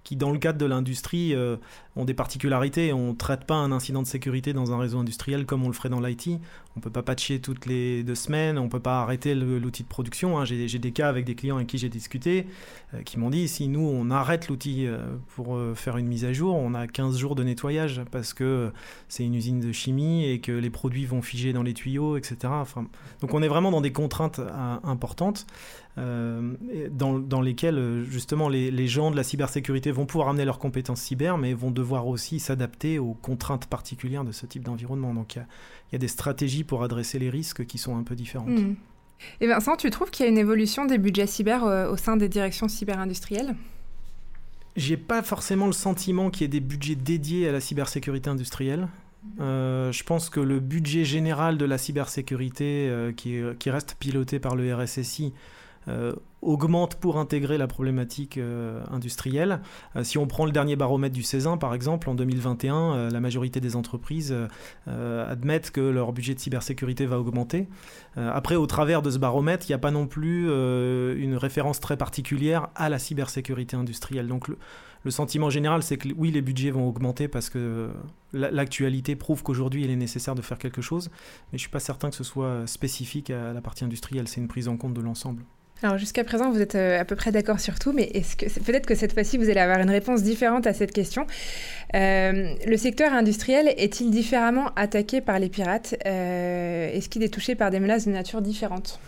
qui, 0.04 0.16
dans 0.16 0.30
le 0.30 0.38
cadre 0.38 0.58
de 0.58 0.66
l'industrie, 0.66 1.34
euh, 1.34 1.56
ont 1.96 2.04
des 2.04 2.14
particularités. 2.14 2.92
On 2.92 3.08
ne 3.08 3.16
traite 3.16 3.44
pas 3.44 3.56
un 3.56 3.72
incident 3.72 4.02
de 4.02 4.06
sécurité 4.06 4.52
dans 4.52 4.72
un 4.72 4.78
réseau 4.78 4.98
industriel 4.98 5.46
comme 5.46 5.64
on 5.64 5.68
le 5.68 5.74
ferait 5.74 5.88
dans 5.88 6.00
l'IT. 6.00 6.28
On 6.76 6.78
ne 6.78 6.82
peut 6.82 6.90
pas 6.90 7.02
patcher 7.02 7.40
toutes 7.40 7.66
les 7.66 8.04
deux 8.04 8.14
semaines, 8.14 8.56
on 8.56 8.64
ne 8.64 8.68
peut 8.68 8.80
pas 8.80 9.00
arrêter 9.02 9.34
l'outil 9.34 9.82
de 9.82 9.88
production. 9.88 10.38
Hein. 10.38 10.44
J'ai 10.44 10.78
des 10.78 10.92
cas 10.92 11.08
avec 11.08 11.24
des 11.24 11.34
clients 11.34 11.56
avec 11.56 11.68
qui 11.68 11.78
j'ai 11.78 11.88
discuté 11.88 12.46
euh, 12.94 13.02
qui 13.02 13.18
m'ont 13.18 13.30
dit 13.30 13.48
si 13.48 13.68
nous, 13.68 13.80
on 13.80 14.10
arrête 14.10 14.48
l'outil 14.48 14.86
euh, 14.86 14.98
pour 15.34 15.58
faire 15.74 15.96
une 15.96 16.06
mise 16.06 16.24
à 16.24 16.32
jour, 16.32 16.54
on 16.54 16.74
a 16.74 16.86
15 16.86 17.18
jours 17.18 17.34
de 17.34 17.42
nettoyage 17.42 18.02
parce 18.10 18.32
que 18.32 18.70
c'est 19.08 19.24
une 19.24 19.34
usine 19.34 19.60
de 19.60 19.72
chimie 19.72 20.24
et 20.24 20.40
que 20.40 20.52
les 20.52 20.70
produits 20.70 21.04
vont 21.04 21.22
figer 21.22 21.52
dans 21.52 21.62
les 21.62 21.74
tuyaux, 21.74 22.16
etc. 22.16 22.36
Donc 23.20 23.34
on 23.34 23.42
est 23.42 23.48
vraiment 23.48 23.70
dans 23.70 23.80
des 23.80 23.92
contraintes 23.92 24.40
importantes. 24.84 25.46
Euh, 25.98 26.52
dans, 26.90 27.18
dans, 27.18 27.40
lesquelles 27.40 27.78
euh, 27.78 28.04
justement 28.04 28.48
les, 28.48 28.70
les, 28.70 28.86
gens 28.86 29.10
de 29.10 29.16
la 29.16 29.24
cybersécurité 29.24 29.90
vont 29.90 30.06
pouvoir 30.06 30.28
amener 30.28 30.44
leurs 30.44 30.58
compétences 30.58 31.00
cyber, 31.00 31.38
mais 31.38 31.54
vont 31.54 31.70
devoir 31.70 32.06
aussi 32.06 32.38
s'adapter 32.38 32.98
aux 32.98 33.14
contraintes 33.14 33.66
particulières 33.66 34.24
de 34.24 34.30
ce 34.30 34.46
type 34.46 34.62
d'environnement. 34.62 35.12
Donc 35.12 35.34
il 35.34 35.38
y, 35.40 35.92
y, 35.92 35.96
a 35.96 35.98
des 35.98 36.08
stratégies 36.08 36.62
pour 36.62 36.84
adresser 36.84 37.18
les 37.18 37.30
risques 37.30 37.66
qui 37.66 37.78
sont 37.78 37.96
un 37.96 38.04
peu 38.04 38.14
différentes. 38.14 38.50
Hmm. 38.50 38.74
Et 39.40 39.48
Vincent, 39.48 39.76
tu 39.76 39.90
trouves 39.90 40.10
qu'il 40.10 40.24
y 40.24 40.28
a 40.28 40.30
une 40.30 40.38
évolution 40.38 40.84
des 40.84 40.98
budgets 40.98 41.26
cyber 41.26 41.64
euh, 41.64 41.90
au 41.90 41.96
sein 41.96 42.16
des 42.16 42.28
directions 42.28 42.68
cyber-industrielles? 42.68 43.56
J'ai 44.76 44.96
pas 44.96 45.22
forcément 45.22 45.66
le 45.66 45.72
sentiment 45.72 46.30
qu'il 46.30 46.42
y 46.42 46.44
ait 46.44 46.48
des 46.48 46.60
budgets 46.60 46.94
dédiés 46.94 47.48
à 47.48 47.52
la 47.52 47.60
cybersécurité 47.60 48.30
industrielle. 48.30 48.86
je 49.38 50.02
pense 50.04 50.30
que 50.30 50.38
le 50.38 50.60
budget 50.60 51.04
général 51.04 51.58
de 51.58 51.64
la 51.64 51.78
cybersécurité 51.78 53.12
qui, 53.16 53.40
qui, 53.58 53.70
reste 53.70 53.96
piloté 53.98 54.38
par 54.38 54.54
le 54.54 54.72
RSSI 54.72 55.32
augmente 56.40 56.94
pour 56.96 57.18
intégrer 57.18 57.58
la 57.58 57.66
problématique 57.66 58.38
industrielle. 58.90 59.60
si 60.02 60.18
on 60.18 60.26
prend 60.26 60.44
le 60.44 60.52
dernier 60.52 60.76
baromètre 60.76 61.14
du 61.14 61.22
Césin, 61.22 61.56
par 61.56 61.74
exemple, 61.74 62.08
en 62.08 62.14
2021, 62.14 63.08
la 63.10 63.20
majorité 63.20 63.60
des 63.60 63.74
entreprises 63.76 64.34
admettent 64.86 65.70
que 65.70 65.80
leur 65.80 66.12
budget 66.12 66.34
de 66.34 66.40
cybersécurité 66.40 67.06
va 67.06 67.18
augmenter. 67.18 67.68
après, 68.16 68.56
au 68.56 68.66
travers 68.66 69.02
de 69.02 69.10
ce 69.10 69.18
baromètre, 69.18 69.66
il 69.68 69.72
n'y 69.72 69.76
a 69.76 69.78
pas 69.78 69.90
non 69.90 70.06
plus 70.06 70.44
une 70.46 71.36
référence 71.36 71.80
très 71.80 71.96
particulière 71.96 72.68
à 72.74 72.88
la 72.88 72.98
cybersécurité 72.98 73.76
industrielle. 73.76 74.28
Donc 74.28 74.48
le, 74.48 74.58
le 75.04 75.10
sentiment 75.10 75.50
général, 75.50 75.82
c'est 75.82 75.96
que 75.96 76.08
oui, 76.16 76.30
les 76.30 76.42
budgets 76.42 76.70
vont 76.70 76.88
augmenter 76.88 77.28
parce 77.28 77.50
que 77.50 77.90
l'actualité 78.32 79.16
prouve 79.16 79.42
qu'aujourd'hui, 79.42 79.84
il 79.84 79.90
est 79.90 79.96
nécessaire 79.96 80.34
de 80.34 80.42
faire 80.42 80.58
quelque 80.58 80.82
chose, 80.82 81.08
mais 81.10 81.52
je 81.52 81.56
ne 81.56 81.60
suis 81.60 81.70
pas 81.70 81.80
certain 81.80 82.10
que 82.10 82.16
ce 82.16 82.24
soit 82.24 82.66
spécifique 82.66 83.30
à 83.30 83.52
la 83.52 83.60
partie 83.60 83.84
industrielle, 83.84 84.28
c'est 84.28 84.40
une 84.40 84.48
prise 84.48 84.68
en 84.68 84.76
compte 84.76 84.94
de 84.94 85.00
l'ensemble. 85.00 85.44
Alors 85.82 85.96
jusqu'à 85.96 86.24
présent, 86.24 86.50
vous 86.50 86.60
êtes 86.60 86.74
euh, 86.74 87.00
à 87.00 87.04
peu 87.04 87.14
près 87.14 87.30
d'accord 87.30 87.60
sur 87.60 87.78
tout, 87.78 87.92
mais 87.92 88.10
est-ce 88.14 88.34
que 88.34 88.46
peut-être 88.60 88.86
que 88.86 88.96
cette 88.96 89.12
fois-ci, 89.12 89.38
vous 89.38 89.48
allez 89.48 89.60
avoir 89.60 89.78
une 89.78 89.90
réponse 89.90 90.22
différente 90.22 90.66
à 90.66 90.72
cette 90.72 90.92
question. 90.92 91.24
Euh, 91.94 92.54
le 92.66 92.76
secteur 92.76 93.12
industriel 93.12 93.72
est-il 93.76 94.10
différemment 94.10 94.70
attaqué 94.74 95.20
par 95.20 95.38
les 95.38 95.48
pirates? 95.48 95.94
Euh, 96.04 96.90
Est-ce 96.92 97.08
qu'il 97.08 97.22
est 97.22 97.32
touché 97.32 97.54
par 97.54 97.70
des 97.70 97.78
menaces 97.78 98.06
de 98.06 98.12
nature 98.12 98.42
différente 98.42 98.98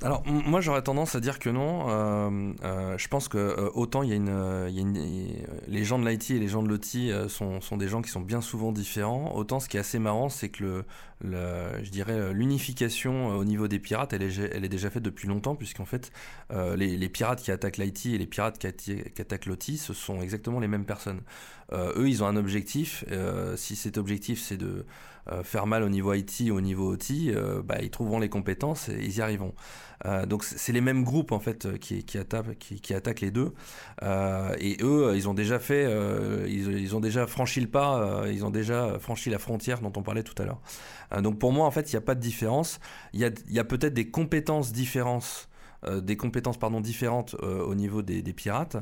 alors 0.00 0.22
moi 0.26 0.60
j'aurais 0.60 0.82
tendance 0.82 1.16
à 1.16 1.20
dire 1.20 1.40
que 1.40 1.50
non. 1.50 1.86
Euh, 1.88 2.52
euh, 2.62 2.96
je 2.98 3.08
pense 3.08 3.26
que 3.26 3.36
euh, 3.36 3.68
autant 3.74 4.04
il 4.04 4.10
y 4.10 4.12
a 4.12 4.14
une, 4.14 5.44
les 5.66 5.84
gens 5.84 5.98
de 5.98 6.08
l'IT 6.08 6.30
et 6.30 6.38
les 6.38 6.46
gens 6.46 6.62
de 6.62 6.68
l'OT 6.68 7.28
sont, 7.28 7.60
sont, 7.60 7.76
des 7.76 7.88
gens 7.88 8.00
qui 8.00 8.10
sont 8.10 8.20
bien 8.20 8.40
souvent 8.40 8.70
différents. 8.70 9.34
Autant 9.34 9.58
ce 9.58 9.68
qui 9.68 9.76
est 9.76 9.80
assez 9.80 9.98
marrant, 9.98 10.28
c'est 10.28 10.50
que 10.50 10.62
le, 10.62 10.84
le, 11.20 11.82
je 11.82 11.90
dirais 11.90 12.32
l'unification 12.32 13.28
au 13.30 13.44
niveau 13.44 13.66
des 13.66 13.80
pirates, 13.80 14.12
elle 14.12 14.22
est, 14.22 14.38
elle 14.38 14.64
est 14.64 14.68
déjà 14.68 14.88
faite 14.88 15.02
depuis 15.02 15.26
longtemps 15.26 15.56
puisqu'en 15.56 15.86
fait 15.86 16.12
les, 16.52 16.96
les, 16.96 17.08
pirates 17.08 17.42
qui 17.42 17.50
attaquent 17.50 17.78
l'IT 17.78 18.06
et 18.06 18.18
les 18.18 18.26
pirates 18.26 18.58
qui, 18.58 19.02
qui 19.02 19.20
attaquent 19.20 19.46
l'OT, 19.46 19.76
ce 19.76 19.94
sont 19.94 20.22
exactement 20.22 20.60
les 20.60 20.68
mêmes 20.68 20.86
personnes. 20.86 21.22
eux, 21.72 22.08
ils 22.08 22.22
ont 22.22 22.28
un 22.28 22.36
objectif. 22.36 23.04
si 23.56 23.74
cet 23.74 23.98
objectif 23.98 24.40
c'est 24.40 24.56
de 24.56 24.86
faire 25.42 25.66
mal 25.66 25.82
au 25.82 25.88
niveau 25.88 26.14
IT 26.14 26.44
ou 26.50 26.54
au 26.54 26.60
niveau 26.60 26.92
OT, 26.92 27.32
bah, 27.64 27.76
ils 27.82 27.90
trouveront 27.90 28.18
les 28.18 28.28
compétences 28.28 28.88
et 28.88 28.98
ils 29.00 29.16
y 29.16 29.20
arriveront. 29.20 29.54
Euh, 30.06 30.26
donc 30.26 30.44
c'est 30.44 30.72
les 30.72 30.80
mêmes 30.80 31.02
groupes 31.02 31.32
en 31.32 31.40
fait 31.40 31.78
qui, 31.78 32.04
qui, 32.04 32.18
attaquent, 32.18 33.20
les 33.20 33.30
deux. 33.30 33.52
Euh, 34.02 34.54
et 34.58 34.76
eux, 34.82 35.12
ils 35.16 35.28
ont 35.28 35.34
déjà 35.34 35.58
fait, 35.58 35.84
euh, 35.86 36.46
ils, 36.48 36.94
ont 36.94 37.00
déjà 37.00 37.26
franchi 37.26 37.60
le 37.60 37.68
pas, 37.68 38.24
ils 38.30 38.44
ont 38.44 38.50
déjà 38.50 38.98
franchi 38.98 39.30
la 39.30 39.38
frontière 39.38 39.80
dont 39.80 39.92
on 39.96 40.02
parlait 40.02 40.22
tout 40.22 40.40
à 40.40 40.44
l'heure. 40.44 40.60
donc 41.22 41.38
pour 41.38 41.52
moi, 41.52 41.66
en 41.66 41.70
fait, 41.70 41.92
il 41.92 41.96
n'y 41.96 41.98
a 41.98 42.02
pas 42.02 42.14
de 42.14 42.20
différence. 42.20 42.80
Il 43.12 43.20
y 43.20 43.58
a, 43.58 43.64
peut-être 43.64 43.94
des 43.94 44.10
compétences 44.10 44.72
différentes. 44.72 45.48
des 45.86 46.16
compétences 46.16 46.58
pardon 46.58 46.80
différentes 46.80 47.34
au 47.34 47.74
niveau 47.74 48.02
des, 48.02 48.32
pirates. 48.32 48.76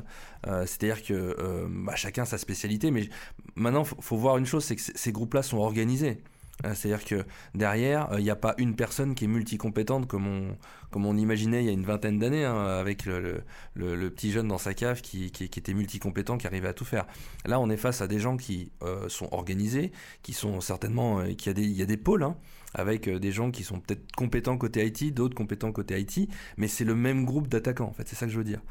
C'est-à-dire 0.45 1.03
que 1.03 1.67
bah, 1.69 1.95
chacun 1.95 2.25
sa 2.25 2.37
spécialité, 2.37 2.91
mais 2.91 3.09
maintenant 3.55 3.83
il 3.83 4.03
faut, 4.03 4.17
voir 4.17 4.37
une 4.37 4.45
chose, 4.45 4.63
c'est 4.63 4.75
que 4.75 4.81
ces 4.81 5.11
groupes-là 5.11 5.41
sont 5.43 5.57
organisés. 5.57 6.21
Euh, 6.65 6.73
c'est-à-dire 6.73 7.05
que 7.05 7.25
derrière, 7.53 8.07
il 8.11 8.17
euh, 8.17 8.21
n'y 8.21 8.29
a 8.29 8.35
pas 8.35 8.55
une 8.57 8.75
personne 8.75 9.13
qui 9.13 9.25
est 9.25 9.27
multicompétente 9.27 10.07
comme 10.07 10.27
on, 10.27 10.57
comme 10.89 11.05
on 11.05 11.15
imaginait 11.15 11.63
il 11.63 11.67
y 11.67 11.69
a 11.69 11.73
une 11.73 11.85
vingtaine 11.85 12.17
d'années, 12.17 12.45
hein, 12.45 12.57
avec 12.79 13.05
le, 13.05 13.43
petit 13.75 14.31
jeune 14.31 14.47
dans 14.47 14.57
sa 14.57 14.73
cave 14.73 15.01
qui, 15.01 15.31
qui, 15.31 15.43
était 15.43 15.73
multicompétent, 15.73 16.37
qui 16.37 16.47
arrivait 16.47 16.69
à 16.69 16.73
tout 16.73 16.85
faire. 16.85 17.05
Là, 17.45 17.59
on 17.59 17.69
est 17.69 17.77
face 17.77 18.01
à 18.01 18.07
des 18.07 18.19
gens 18.19 18.37
qui 18.37 18.71
euh, 18.81 19.07
sont 19.09 19.29
organisés, 19.31 19.91
qui 20.23 20.33
sont 20.33 20.61
certainement, 20.61 21.23
qui 21.37 21.49
a 21.49 21.53
des, 21.53 21.63
il 21.63 21.77
y 21.77 21.83
a 21.83 21.85
des 21.85 21.97
pôles. 21.97 22.23
Hein, 22.23 22.35
avec 22.77 23.09
des 23.09 23.31
gens 23.31 23.51
qui 23.51 23.63
sont 23.63 23.79
peut-être 23.79 24.11
compétents 24.15 24.57
côté 24.57 24.85
IT, 24.85 25.13
d'autres 25.13 25.35
compétents 25.35 25.71
côté 25.71 25.99
IT, 25.99 26.29
mais 26.57 26.67
c'est 26.67 26.85
le 26.85 26.95
même 26.95 27.25
groupe 27.25 27.47
d'attaquants, 27.47 27.87
en 27.87 27.93
fait, 27.93 28.07
c'est 28.07 28.15
ça 28.15 28.25
que 28.25 28.31
je 28.31 28.37
veux 28.37 28.43
dire. 28.43 28.61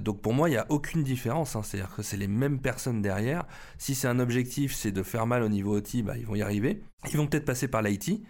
donc 0.00 0.20
pour 0.20 0.32
moi, 0.32 0.48
il 0.48 0.52
n'y 0.52 0.58
a 0.58 0.66
aucune 0.68 1.02
différence, 1.02 1.56
hein, 1.56 1.62
c'est-à-dire 1.62 1.94
que 1.94 2.02
c'est 2.02 2.16
les 2.16 2.28
mêmes 2.28 2.60
personnes 2.60 3.02
derrière. 3.02 3.46
Si 3.78 3.94
c'est 3.94 4.08
un 4.08 4.20
objectif, 4.20 4.74
c'est 4.74 4.92
de 4.92 5.02
faire 5.02 5.26
mal 5.26 5.42
au 5.42 5.48
niveau 5.48 5.78
IT, 5.78 6.04
bah, 6.04 6.16
ils 6.16 6.26
vont 6.26 6.34
y 6.34 6.42
arriver. 6.42 6.82
Ils 7.10 7.16
vont 7.16 7.26
peut-être 7.26 7.44
passer 7.44 7.68
par 7.68 7.82
l'IT. 7.82 8.22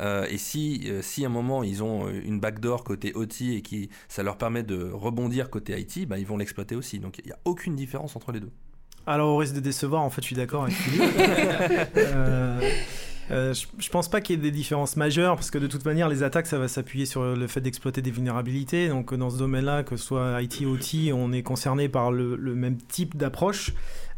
Euh, 0.00 0.26
et 0.30 0.38
si, 0.38 0.82
euh, 0.86 1.02
si 1.02 1.24
à 1.24 1.26
un 1.26 1.30
moment 1.30 1.64
ils 1.64 1.82
ont 1.82 2.06
euh, 2.06 2.20
une 2.24 2.38
backdoor 2.38 2.84
côté 2.84 3.12
OT 3.14 3.40
et 3.40 3.62
qui 3.62 3.90
ça 4.06 4.22
leur 4.22 4.38
permet 4.38 4.62
de 4.62 4.90
rebondir 4.92 5.50
côté 5.50 5.78
IT, 5.78 6.06
bah, 6.06 6.18
ils 6.18 6.26
vont 6.26 6.36
l'exploiter 6.36 6.76
aussi. 6.76 7.00
Donc 7.00 7.18
il 7.18 7.26
n'y 7.26 7.32
a 7.32 7.38
aucune 7.44 7.74
différence 7.74 8.14
entre 8.14 8.32
les 8.32 8.40
deux. 8.40 8.52
Alors 9.06 9.30
au 9.30 9.36
risque 9.38 9.54
de 9.54 9.60
décevoir, 9.60 10.02
en 10.02 10.10
fait, 10.10 10.20
je 10.20 10.26
suis 10.26 10.36
d'accord 10.36 10.64
avec 10.64 10.74
Philippe. 10.74 11.02
je, 13.30 13.66
ne 13.66 13.90
pense 13.90 14.08
pas 14.08 14.20
qu'il 14.20 14.36
y 14.36 14.38
ait 14.38 14.42
des 14.42 14.50
différences 14.50 14.96
majeures 14.96 15.34
parce 15.36 15.50
que 15.50 15.58
de 15.58 15.66
toute 15.66 15.84
manière, 15.84 16.08
les 16.08 16.22
attaques, 16.22 16.46
ça 16.46 16.58
va 16.58 16.68
s'appuyer 16.68 17.06
sur 17.06 17.22
le 17.22 17.46
fait 17.46 17.60
d'exploiter 17.60 18.02
des 18.02 18.10
vulnérabilités. 18.10 18.88
Donc, 18.88 19.14
dans 19.14 19.30
ce 19.30 19.38
domaine-là, 19.38 19.82
que 19.82 19.96
ce 19.96 20.04
soit 20.04 20.42
IT, 20.42 20.64
OT, 20.66 21.12
on 21.12 21.32
est 21.32 21.42
concerné 21.42 21.88
par 21.88 22.10
le 22.10 22.54
même 22.54 22.78
type 22.78 23.16
d'approche. 23.16 23.72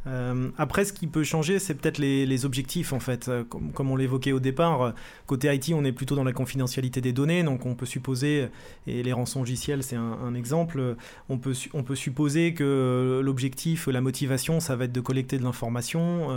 Euh, 0.07 0.49
après, 0.57 0.85
ce 0.85 0.93
qui 0.93 1.07
peut 1.07 1.25
changer, 1.25 1.59
c'est 1.59 1.75
peut-être 1.75 1.99
les, 1.99 2.45
objectifs, 2.45 2.93
en 2.93 3.01
fait. 3.01 3.29
Euh, 3.29 3.45
comme, 3.45 3.91
on 3.91 3.97
l'évoquait 3.97 4.33
au 4.33 4.41
départ, 4.41 4.83
euh, 4.83 4.91
côté 5.27 5.53
IT, 5.55 5.73
on 5.75 5.85
est 5.85 5.93
plutôt 5.93 6.17
dans 6.17 6.25
la 6.25 6.33
confidentialité 6.33 7.01
des 7.01 7.13
données, 7.13 7.43
donc 7.43 7.67
on 7.67 7.75
peut 7.75 7.87
supposer, 7.87 8.49
et 8.87 9.03
les 9.03 9.13
rançons 9.13 9.41
logiciels, 9.41 9.83
c'est 9.83 9.97
un, 9.97 10.35
exemple, 10.35 10.97
on 11.29 11.39
peut 11.39 11.95
supposer 11.95 12.55
que 12.55 13.21
l'objectif, 13.23 13.89
la 13.89 14.01
motivation, 14.01 14.61
ça 14.61 14.77
va 14.77 14.85
être 14.85 14.93
de 14.93 15.01
collecter 15.01 15.39
de 15.39 15.43
l'information. 15.43 16.29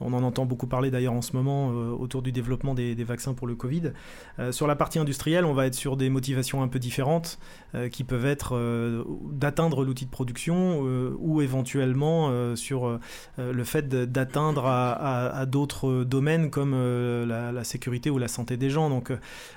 on 0.00 0.12
en 0.12 0.22
entend 0.22 0.46
beaucoup 0.46 0.66
parler 0.66 0.90
d'ailleurs 0.90 1.12
en 1.12 1.22
ce 1.22 1.34
moment 1.34 1.68
autour 1.68 2.22
du 2.22 2.32
développement 2.32 2.74
des, 2.74 2.94
vaccins 3.04 3.34
pour 3.34 3.46
le 3.46 3.54
Covid. 3.54 3.92
sur 4.50 4.66
la 4.66 4.76
partie 4.76 4.98
industrielle, 4.98 5.44
on 5.44 5.52
va 5.52 5.66
être 5.66 5.74
sur 5.74 5.96
des 5.96 6.08
motivations 6.08 6.62
un 6.62 6.68
peu 6.68 6.78
différentes, 6.78 7.38
qui 7.92 8.04
peuvent 8.04 8.26
être 8.26 8.58
d'atteindre 9.32 9.84
l'outil 9.84 10.06
de 10.06 10.10
production 10.10 10.80
ou 11.18 11.42
éventuellement 11.42 12.56
sur 12.56 12.79
euh, 12.86 12.98
euh, 13.38 13.52
le 13.52 13.64
fait 13.64 13.88
d'atteindre 13.88 14.66
à, 14.66 15.46
d'autres 15.46 16.04
domaines 16.04 16.50
comme 16.50 16.72
euh, 16.74 17.52
la, 17.52 17.64
sécurité 17.64 18.10
ou 18.10 18.18
la 18.18 18.28
santé 18.28 18.56
des 18.56 18.70
gens. 18.70 18.90
Donc 18.90 19.12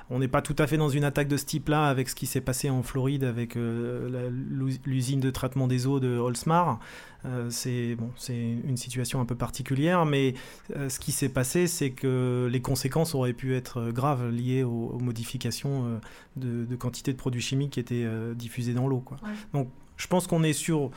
on 0.09 0.19
n'est 0.19 0.27
pas 0.27 0.41
tout 0.41 0.55
à 0.59 0.67
fait 0.67 0.77
dans 0.77 0.89
une 0.89 1.03
attaque 1.03 1.27
de 1.27 1.37
ce 1.37 1.45
type-là 1.45 1.87
avec 1.87 2.09
ce 2.09 2.15
qui 2.15 2.25
s'est 2.25 2.41
passé 2.41 2.69
en 2.69 2.83
Floride 2.83 3.23
avec 3.23 3.55
l'usine 3.55 5.19
de 5.19 5.29
traitement 5.29 5.67
des 5.67 5.87
eaux 5.87 5.99
de 5.99 6.17
Holzmar. 6.17 6.79
c'est 7.49 7.95
bon, 7.95 8.11
une 8.29 8.77
situation 8.77 9.21
un 9.21 9.25
peu 9.25 9.35
particulière, 9.35 10.05
mais 10.05 10.33
ce 10.87 10.99
qui 10.99 11.11
s'est 11.11 11.29
passé, 11.29 11.67
c'est 11.67 11.91
que 11.91 12.47
les 12.51 12.61
conséquences 12.61 13.15
auraient 13.15 13.33
pu 13.33 13.55
être 13.55 13.91
graves 13.91 14.29
liées 14.29 14.63
aux, 14.63 14.99
modifications 14.99 15.99
de, 16.35 16.75
quantité 16.75 17.13
de 17.13 17.17
produits 17.17 17.41
chimiques 17.41 17.71
qui 17.71 17.79
étaient 17.79 18.07
diffusés 18.35 18.73
dans 18.73 18.87
l'eau. 18.87 19.03
Donc 19.53 19.69
je 19.97 20.07
pense 20.07 20.27
qu'on 20.27 20.43
est 20.43 20.53
sur 20.53 20.91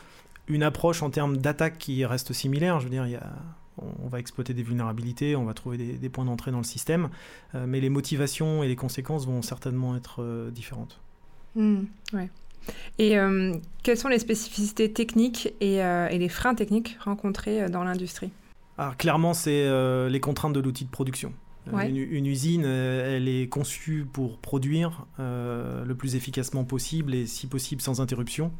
une 0.49 0.63
approche 0.63 1.03
en 1.03 1.11
termes 1.11 1.37
d'attaque 1.37 1.79
qui 1.79 2.05
reste 2.05 2.33
similaire. 2.33 2.81
Je 2.81 2.85
veux 2.85 2.91
dire, 2.91 3.07
il 3.07 3.13
y 3.13 3.17
a, 3.17 3.33
on 3.79 4.09
va 4.09 4.19
exploiter 4.19 4.55
des 4.55 4.63
vulnérabilités, 4.63 5.37
on 5.37 5.45
va 5.45 5.55
trouver 5.55 5.77
des, 5.77 6.09
points 6.09 6.25
d'entrée 6.25 6.51
dans 6.51 6.59
le 6.59 6.65
système, 6.65 7.09
euh, 7.55 7.67
mais 7.67 7.81
les 7.81 7.91
motivations 7.91 8.63
et 8.63 8.69
les 8.69 8.77
conséquences 8.77 9.27
vont 9.27 9.43
certainement 9.43 9.97
être 9.97 10.23
euh, 10.23 10.51
différentes. 10.51 11.01
Hmm, 11.55 11.85
ouais. 12.13 12.31
Et 12.99 13.19
euh, 13.19 13.55
quelles 13.83 13.97
sont 13.97 14.09
les 14.09 14.19
spécificités 14.19 14.93
techniques 14.93 15.55
et, 15.61 15.77
les 15.79 16.29
freins 16.29 16.55
techniques 16.55 16.97
rencontrés 17.01 17.71
dans 17.71 17.85
l'industrie? 17.85 18.31
Alors 18.77 18.97
clairement, 18.97 19.35
c'est 19.35 19.69
les 20.09 20.21
contraintes 20.21 20.53
de 20.53 20.61
l'outil 20.61 20.85
de 20.85 20.91
production. 20.91 21.33
Une, 21.73 21.97
une, 21.97 22.27
usine, 22.27 22.65
elle 22.65 23.29
est 23.29 23.49
conçue 23.49 24.05
pour 24.13 24.39
produire 24.39 25.07
le 25.19 25.95
plus 25.95 26.17
efficacement 26.17 26.65
possible 26.65 27.15
et 27.15 27.27
si 27.27 27.47
possible 27.47 27.81
sans 27.81 28.01
interruption. 28.01 28.51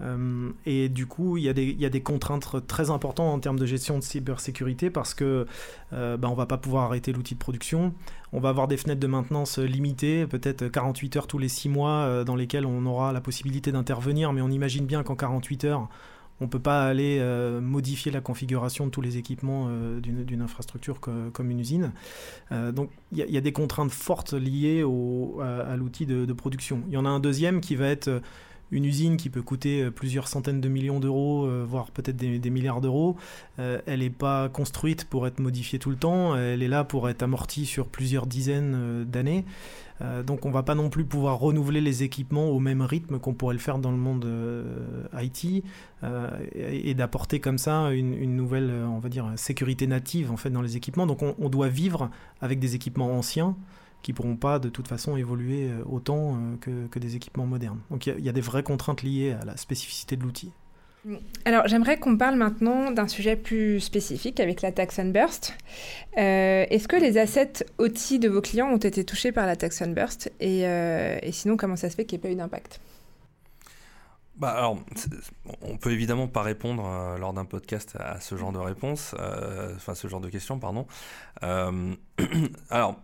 Euh, 0.00 0.50
et 0.66 0.88
du 0.88 1.06
coup, 1.06 1.36
il 1.36 1.44
y, 1.44 1.48
a 1.48 1.52
des, 1.52 2.00
contraintes 2.02 2.66
très 2.66 2.90
importantes 2.90 3.34
en 3.34 3.38
termes 3.38 3.58
de 3.58 3.66
gestion 3.66 3.98
de 3.98 4.04
cybersécurité 4.04 4.90
parce 4.90 5.14
que 5.14 5.46
euh, 5.92 6.16
bah, 6.16 6.28
on 6.30 6.34
va 6.34 6.46
pas 6.46 6.58
pouvoir 6.58 6.84
arrêter 6.84 7.12
l'outil 7.12 7.34
de 7.34 7.38
production. 7.38 7.94
On 8.32 8.40
va 8.40 8.50
avoir 8.50 8.68
des 8.68 8.76
fenêtres 8.76 9.00
de 9.00 9.06
maintenance 9.06 9.58
limitées, 9.58 10.26
peut-être 10.26 10.68
48 10.68 11.16
heures 11.16 11.26
tous 11.26 11.38
les 11.38 11.48
6 11.48 11.68
mois, 11.68 11.90
euh, 11.90 12.24
dans 12.24 12.36
lesquelles 12.36 12.66
on 12.66 12.84
aura 12.86 13.12
la 13.12 13.20
possibilité 13.20 13.72
d'intervenir, 13.72 14.32
mais 14.32 14.42
on 14.42 14.50
imagine 14.50 14.84
bien 14.84 15.02
qu'en 15.02 15.16
48 15.16 15.64
heures, 15.64 15.88
on 16.40 16.48
peut 16.48 16.60
pas 16.60 16.86
aller 16.86 17.18
modifier 17.62 18.12
la 18.12 18.20
configuration 18.20 18.84
de 18.84 18.90
tous 18.90 19.00
les 19.00 19.16
équipements 19.16 19.70
d'une 20.02 20.42
infrastructure 20.42 21.00
comme 21.00 21.50
une 21.50 21.60
usine. 21.60 21.92
donc 22.50 22.90
il 23.10 23.16
y, 23.16 23.38
a 23.38 23.40
des 23.40 23.52
contraintes 23.52 23.90
fortes 23.90 24.34
liées 24.34 24.82
à, 24.82 25.76
l'outil 25.76 26.04
de, 26.04 26.30
production. 26.34 26.82
Il 26.88 26.92
y 26.92 26.98
en 26.98 27.06
a 27.06 27.08
un 27.08 27.20
deuxième 27.20 27.62
qui 27.62 27.74
va 27.74 27.86
être 27.86 28.20
une 28.70 28.84
usine 28.84 29.16
qui 29.16 29.30
peut 29.30 29.42
coûter 29.42 29.82
euh, 29.82 29.90
plusieurs 29.90 30.28
centaines 30.28 30.60
de 30.60 30.68
millions 30.68 31.00
d'euros, 31.00 31.46
euh, 31.46 31.64
voire 31.68 31.90
peut-être 31.90 32.16
des, 32.16 32.50
milliards 32.50 32.80
d'euros, 32.80 33.16
euh, 33.58 33.80
elle 33.86 34.00
n'est 34.00 34.10
pas 34.10 34.48
construite 34.48 35.04
pour 35.04 35.26
être 35.26 35.38
modifiée 35.38 35.78
tout 35.78 35.90
le 35.90 35.96
temps, 35.96 36.36
elle 36.36 36.62
est 36.62 36.68
là 36.68 36.84
pour 36.84 37.08
être 37.08 37.22
amortie 37.22 37.66
sur 37.66 37.88
plusieurs 37.88 38.26
dizaines 38.26 39.04
d'années. 39.04 39.44
donc 40.26 40.44
on 40.44 40.50
va 40.50 40.62
pas 40.62 40.74
non 40.74 40.90
plus 40.90 41.04
pouvoir 41.04 41.38
renouveler 41.38 41.80
les 41.80 42.02
équipements 42.02 42.48
au 42.50 42.58
même 42.58 42.82
rythme 42.82 43.18
qu'on 43.18 43.34
pourrait 43.34 43.54
le 43.54 43.60
faire 43.60 43.78
dans 43.78 43.90
le 43.90 43.96
monde 43.96 44.26
IT 45.18 45.64
et, 46.54 46.94
d'apporter 46.94 47.40
comme 47.40 47.58
ça 47.58 47.90
une, 47.92 48.36
nouvelle, 48.36 48.70
on 48.86 48.98
va 48.98 49.08
dire, 49.08 49.32
sécurité 49.36 49.86
native 49.86 50.30
en 50.30 50.36
fait 50.36 50.50
dans 50.50 50.62
les 50.62 50.76
équipements. 50.76 51.06
Donc 51.06 51.22
on, 51.22 51.34
on 51.38 51.48
doit 51.48 51.68
vivre 51.68 52.10
avec 52.40 52.58
des 52.58 52.74
équipements 52.74 53.12
anciens 53.16 53.56
qui 54.06 54.12
pourront 54.12 54.36
pas 54.36 54.60
de 54.60 54.68
toute 54.68 54.86
façon 54.86 55.16
évoluer 55.16 55.68
autant 55.84 56.38
que, 56.60 56.98
des 57.00 57.16
équipements 57.16 57.44
modernes. 57.44 57.80
Donc 57.90 58.06
il 58.06 58.24
y, 58.24 58.28
a 58.28 58.32
des 58.32 58.40
vraies 58.40 58.62
contraintes 58.62 59.02
liées 59.02 59.32
à 59.32 59.44
la 59.44 59.56
spécificité 59.56 60.14
de 60.16 60.22
l'outil. 60.22 60.52
Alors, 61.44 61.66
j'aimerais 61.66 61.98
qu'on 61.98 62.16
parle 62.16 62.36
maintenant 62.36 62.92
d'un 62.92 63.08
sujet 63.08 63.34
plus 63.34 63.80
spécifique 63.80 64.38
avec 64.38 64.62
la 64.62 64.70
tax 64.70 64.94
Sunburst. 64.94 65.56
Euh, 66.18 66.66
Est-ce 66.70 66.86
que 66.86 66.96
les 66.96 67.18
assets 67.18 67.66
outils 67.80 68.20
de 68.20 68.28
vos 68.28 68.40
clients 68.40 68.68
ont 68.68 68.76
été 68.76 69.04
touchés 69.04 69.32
par 69.32 69.44
la 69.44 69.56
tax 69.56 69.78
Sunburst 69.78 70.32
et, 70.38 70.68
euh, 70.68 71.18
et 71.20 71.32
sinon, 71.32 71.56
comment 71.56 71.76
ça 71.76 71.90
se 71.90 71.96
fait 71.96 72.04
qu'il 72.04 72.18
n'y 72.18 72.20
ait 72.20 72.28
pas 72.28 72.32
eu 72.32 72.36
d'impact? 72.36 72.80
Bah 74.36 74.50
alors, 74.50 74.78
on 75.62 75.78
peut 75.78 75.92
évidemment 75.92 76.28
pas 76.28 76.42
répondre 76.42 76.86
euh, 76.86 77.18
lors 77.18 77.32
d'un 77.32 77.46
podcast 77.46 77.96
à 77.98 78.20
ce 78.20 78.36
genre 78.36 78.52
de 78.52 78.58
réponse, 78.58 79.14
euh, 79.18 79.74
enfin 79.74 79.94
ce 79.94 80.08
genre 80.08 80.20
de 80.20 80.28
questions, 80.28 80.58
pardon. 80.58 80.86
alors, 82.70 82.96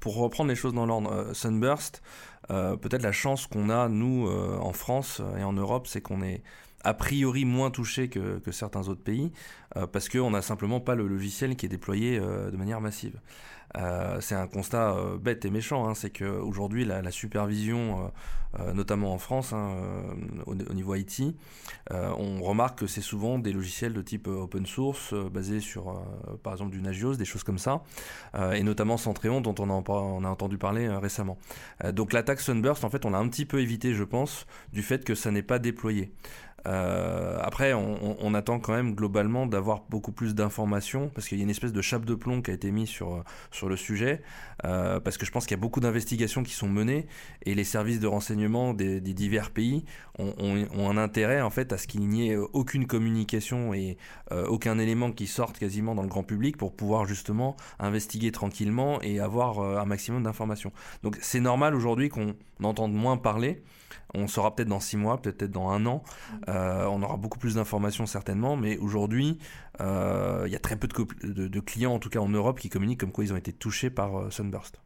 pour 0.00 0.16
reprendre 0.16 0.48
les 0.50 0.56
choses 0.56 0.74
dans 0.74 0.86
l'ordre, 0.86 1.30
Sunburst, 1.32 2.02
peut-être 2.48 3.02
la 3.02 3.12
chance 3.12 3.46
qu'on 3.46 3.70
a 3.70 3.88
nous 3.88 4.28
en 4.28 4.72
France 4.72 5.22
et 5.38 5.42
en 5.42 5.52
Europe, 5.52 5.86
c'est 5.86 6.00
qu'on 6.00 6.22
est 6.22 6.42
a 6.84 6.94
priori 6.94 7.44
moins 7.44 7.70
touché 7.70 8.08
que, 8.08 8.40
certains 8.52 8.88
autres 8.88 9.02
pays, 9.02 9.32
euh, 9.76 9.86
parce 9.86 10.08
qu'on 10.08 10.30
n'a 10.30 10.42
simplement 10.42 10.80
pas 10.80 10.94
le 10.94 11.08
logiciel 11.08 11.56
qui 11.56 11.66
est 11.66 11.70
déployé 11.70 12.18
euh, 12.18 12.50
de 12.50 12.56
manière 12.56 12.80
massive. 12.80 13.18
Euh, 13.76 14.20
c'est 14.20 14.34
un 14.34 14.46
constat 14.46 14.96
bête 15.20 15.44
et 15.44 15.50
méchant, 15.50 15.88
hein, 15.88 15.94
c'est 15.94 16.10
qu'aujourd'hui 16.10 16.84
la, 16.84 17.02
la 17.02 17.10
supervision, 17.10 18.12
notamment 18.72 19.12
en 19.12 19.18
France, 19.18 19.52
hein, 19.52 19.74
au, 20.46 20.54
niveau 20.54 20.94
IT, 20.94 21.22
on 21.90 22.40
remarque 22.40 22.78
que 22.78 22.86
c'est 22.86 23.00
souvent 23.00 23.40
des 23.40 23.52
logiciels 23.52 23.92
de 23.92 24.00
type 24.00 24.28
open 24.28 24.64
source, 24.64 25.12
basés 25.12 25.58
sur 25.58 26.00
par 26.44 26.52
exemple 26.52 26.70
du 26.70 26.80
Nagios, 26.80 27.16
des 27.16 27.24
choses 27.24 27.42
comme 27.42 27.58
ça, 27.58 27.82
et 28.52 28.62
notamment 28.62 28.96
Centreon 28.96 29.40
dont 29.40 29.56
on 29.58 29.70
a, 29.70 29.90
on 29.90 30.24
a 30.24 30.28
entendu 30.28 30.56
parler 30.56 30.88
récemment. 30.88 31.36
donc 31.92 32.12
l'attaque 32.12 32.40
Sunburst, 32.40 32.84
en 32.84 32.90
fait, 32.90 33.04
on 33.04 33.10
l'a 33.10 33.18
un 33.18 33.28
petit 33.28 33.44
peu 33.44 33.60
évité, 33.60 33.92
je 33.92 34.04
pense, 34.04 34.46
du 34.72 34.82
fait 34.82 35.04
que 35.04 35.16
ça 35.16 35.32
n'est 35.32 35.42
pas 35.42 35.58
déployé. 35.58 36.12
Euh, 36.66 37.38
après, 37.42 37.72
on, 37.74 38.34
attend 38.34 38.58
quand 38.58 38.72
même 38.72 38.94
globalement 38.94 39.46
d'avoir 39.46 39.84
beaucoup 39.90 40.10
plus 40.10 40.34
d'informations 40.34 41.08
parce 41.14 41.28
qu'il 41.28 41.38
y 41.38 41.40
a 41.40 41.44
une 41.44 41.50
espèce 41.50 41.72
de 41.72 41.82
chape 41.82 42.04
de 42.04 42.14
plomb 42.14 42.42
qui 42.42 42.50
a 42.50 42.54
été 42.54 42.70
mise 42.72 42.88
sur, 42.88 43.22
sur 43.50 43.68
le 43.68 43.76
sujet. 43.76 44.22
Euh, 44.64 44.98
parce 44.98 45.18
que 45.18 45.26
je 45.26 45.30
pense 45.30 45.44
qu'il 45.46 45.56
y 45.56 45.60
a 45.60 45.60
beaucoup 45.60 45.80
d'investigations 45.80 46.42
qui 46.42 46.52
sont 46.52 46.68
menées 46.68 47.06
et 47.44 47.54
les 47.54 47.64
services 47.64 48.00
de 48.00 48.06
renseignement 48.06 48.74
des, 48.74 49.00
divers 49.00 49.50
pays 49.50 49.84
ont, 50.18 50.34
un 50.90 50.96
intérêt 50.96 51.40
en 51.40 51.50
fait 51.50 51.72
à 51.72 51.78
ce 51.78 51.86
qu'il 51.86 52.06
n'y 52.08 52.30
ait 52.30 52.36
aucune 52.36 52.86
communication 52.86 53.74
et 53.74 53.96
euh, 54.32 54.46
aucun 54.46 54.78
élément 54.78 55.12
qui 55.12 55.26
sorte 55.26 55.58
quasiment 55.58 55.94
dans 55.94 56.02
le 56.02 56.08
grand 56.08 56.22
public 56.22 56.56
pour 56.56 56.74
pouvoir 56.74 57.06
justement 57.06 57.56
investiguer 57.78 58.32
tranquillement 58.32 59.00
et 59.02 59.20
avoir 59.20 59.60
un 59.60 59.84
maximum 59.84 60.22
d'informations. 60.22 60.72
Donc 61.02 61.18
c'est 61.20 61.40
normal 61.40 61.74
aujourd'hui 61.74 62.08
qu'on 62.08 62.34
entende 62.62 62.92
moins 62.92 63.16
parler. 63.16 63.62
On 64.14 64.26
saura 64.26 64.54
peut-être 64.54 64.68
dans 64.68 64.80
six 64.80 64.96
mois, 64.96 65.20
peut-être 65.20 65.50
dans 65.50 65.70
un 65.70 65.86
an. 65.86 66.02
Euh, 66.48 66.86
on 66.86 67.02
aura 67.02 67.16
beaucoup 67.16 67.38
plus 67.38 67.54
d'informations 67.54 68.06
certainement, 68.06 68.56
mais 68.56 68.76
aujourd'hui, 68.78 69.38
euh, 69.80 70.44
il 70.46 70.52
y 70.52 70.56
a 70.56 70.60
très 70.60 70.76
peu 70.76 70.86
de, 70.86 71.60
clients, 71.60 71.94
en 71.94 71.98
tout 71.98 72.10
cas 72.10 72.20
en 72.20 72.28
Europe, 72.28 72.60
qui 72.60 72.68
communiquent 72.68 73.00
comme 73.00 73.12
quoi 73.12 73.24
ils 73.24 73.32
ont 73.32 73.36
été 73.36 73.52
touchés 73.52 73.90
par 73.90 74.18
euh, 74.18 74.30
Sunburst. 74.30 74.80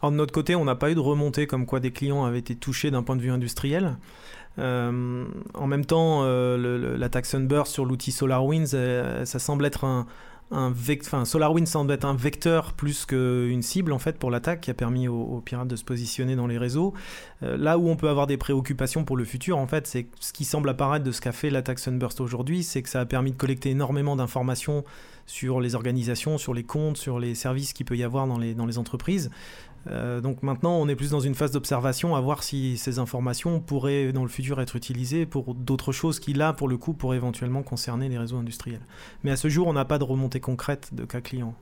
Alors 0.00 0.12
de 0.12 0.16
notre 0.16 0.32
côté, 0.32 0.54
on 0.54 0.64
n'a 0.64 0.76
pas 0.76 0.90
eu 0.90 0.94
de 0.94 1.00
remontée 1.00 1.46
comme 1.46 1.66
quoi 1.66 1.80
des 1.80 1.90
clients 1.90 2.24
avaient 2.24 2.38
été 2.38 2.54
touchés 2.54 2.90
d'un 2.90 3.02
point 3.02 3.16
de 3.16 3.20
vue 3.20 3.30
industriel. 3.30 3.96
en 4.56 5.66
même 5.66 5.84
temps, 5.84 6.24
l'attaque 6.24 7.26
Sunburst 7.26 7.72
sur 7.72 7.84
l'outil 7.84 8.10
SolarWinds, 8.12 9.24
ça 9.24 9.38
semble 9.38 9.66
être 9.66 9.84
un, 9.84 10.06
un 10.52 10.72
enfin, 10.72 11.24
SolarWinds 11.24 11.66
semble 11.66 11.92
être 11.92 12.04
un 12.04 12.14
vecteur 12.14 12.72
plus 12.72 13.06
qu'une 13.06 13.62
cible 13.62 13.92
en 13.92 13.98
fait 13.98 14.18
pour 14.18 14.30
l'attaque 14.30 14.62
qui 14.62 14.70
a 14.70 14.74
permis 14.74 15.06
aux, 15.06 15.40
pirates 15.44 15.68
de 15.68 15.76
se 15.76 15.84
positionner 15.84 16.34
dans 16.34 16.46
les 16.46 16.58
réseaux. 16.58 16.92
Euh, 17.42 17.56
là 17.56 17.78
où 17.78 17.88
on 17.88 17.96
peut 17.96 18.08
avoir 18.08 18.26
des 18.26 18.36
préoccupations 18.36 19.04
pour 19.04 19.16
le 19.16 19.24
futur, 19.24 19.58
en 19.58 19.66
fait, 19.66 19.86
c'est 19.86 20.08
ce 20.18 20.32
qui 20.32 20.44
semble 20.44 20.68
apparaître 20.68 21.04
de 21.04 21.12
ce 21.12 21.20
qu'a 21.20 21.32
fait 21.32 21.50
l'attaque 21.50 21.78
Sunburst 21.78 22.20
aujourd'hui, 22.20 22.62
c'est 22.64 22.82
que 22.82 22.88
ça 22.88 23.00
a 23.00 23.06
permis 23.06 23.30
de 23.30 23.36
collecter 23.36 23.70
énormément 23.70 24.16
d'informations 24.16 24.84
sur 25.26 25.60
les 25.60 25.76
organisations, 25.76 26.38
sur 26.38 26.54
les 26.54 26.64
comptes, 26.64 26.96
sur 26.96 27.20
les 27.20 27.36
services 27.36 27.72
qu'il 27.72 27.86
peut 27.86 27.96
y 27.96 28.02
avoir 28.02 28.26
dans 28.26 28.38
les 28.38 28.78
entreprises. 28.78 29.30
Euh, 29.88 30.20
donc 30.20 30.42
maintenant, 30.42 30.76
on 30.76 30.88
est 30.88 30.96
plus 30.96 31.10
dans 31.10 31.20
une 31.20 31.34
phase 31.34 31.52
d'observation 31.52 32.14
à 32.14 32.20
voir 32.20 32.42
si 32.42 32.76
ces 32.76 32.98
informations 32.98 33.60
pourraient 33.60 34.12
dans 34.12 34.22
le 34.22 34.28
futur 34.28 34.60
être 34.60 34.76
utilisées 34.76 35.26
pour 35.26 35.54
d'autres 35.54 35.92
choses 35.92 36.20
qui, 36.20 36.32
là, 36.32 36.52
pour 36.52 36.68
le 36.68 36.76
coup, 36.76 36.92
pourraient 36.92 37.16
éventuellement 37.16 37.62
concerner 37.62 38.08
les 38.08 38.18
réseaux 38.18 38.36
industriels. 38.36 38.82
Mais 39.24 39.30
à 39.30 39.36
ce 39.36 39.48
jour, 39.48 39.66
on 39.66 39.72
n'a 39.72 39.84
pas 39.84 39.98
de 39.98 40.04
remontée 40.04 40.40
concrète 40.40 40.90
de 40.92 41.04
cas 41.04 41.20
clients. 41.20 41.54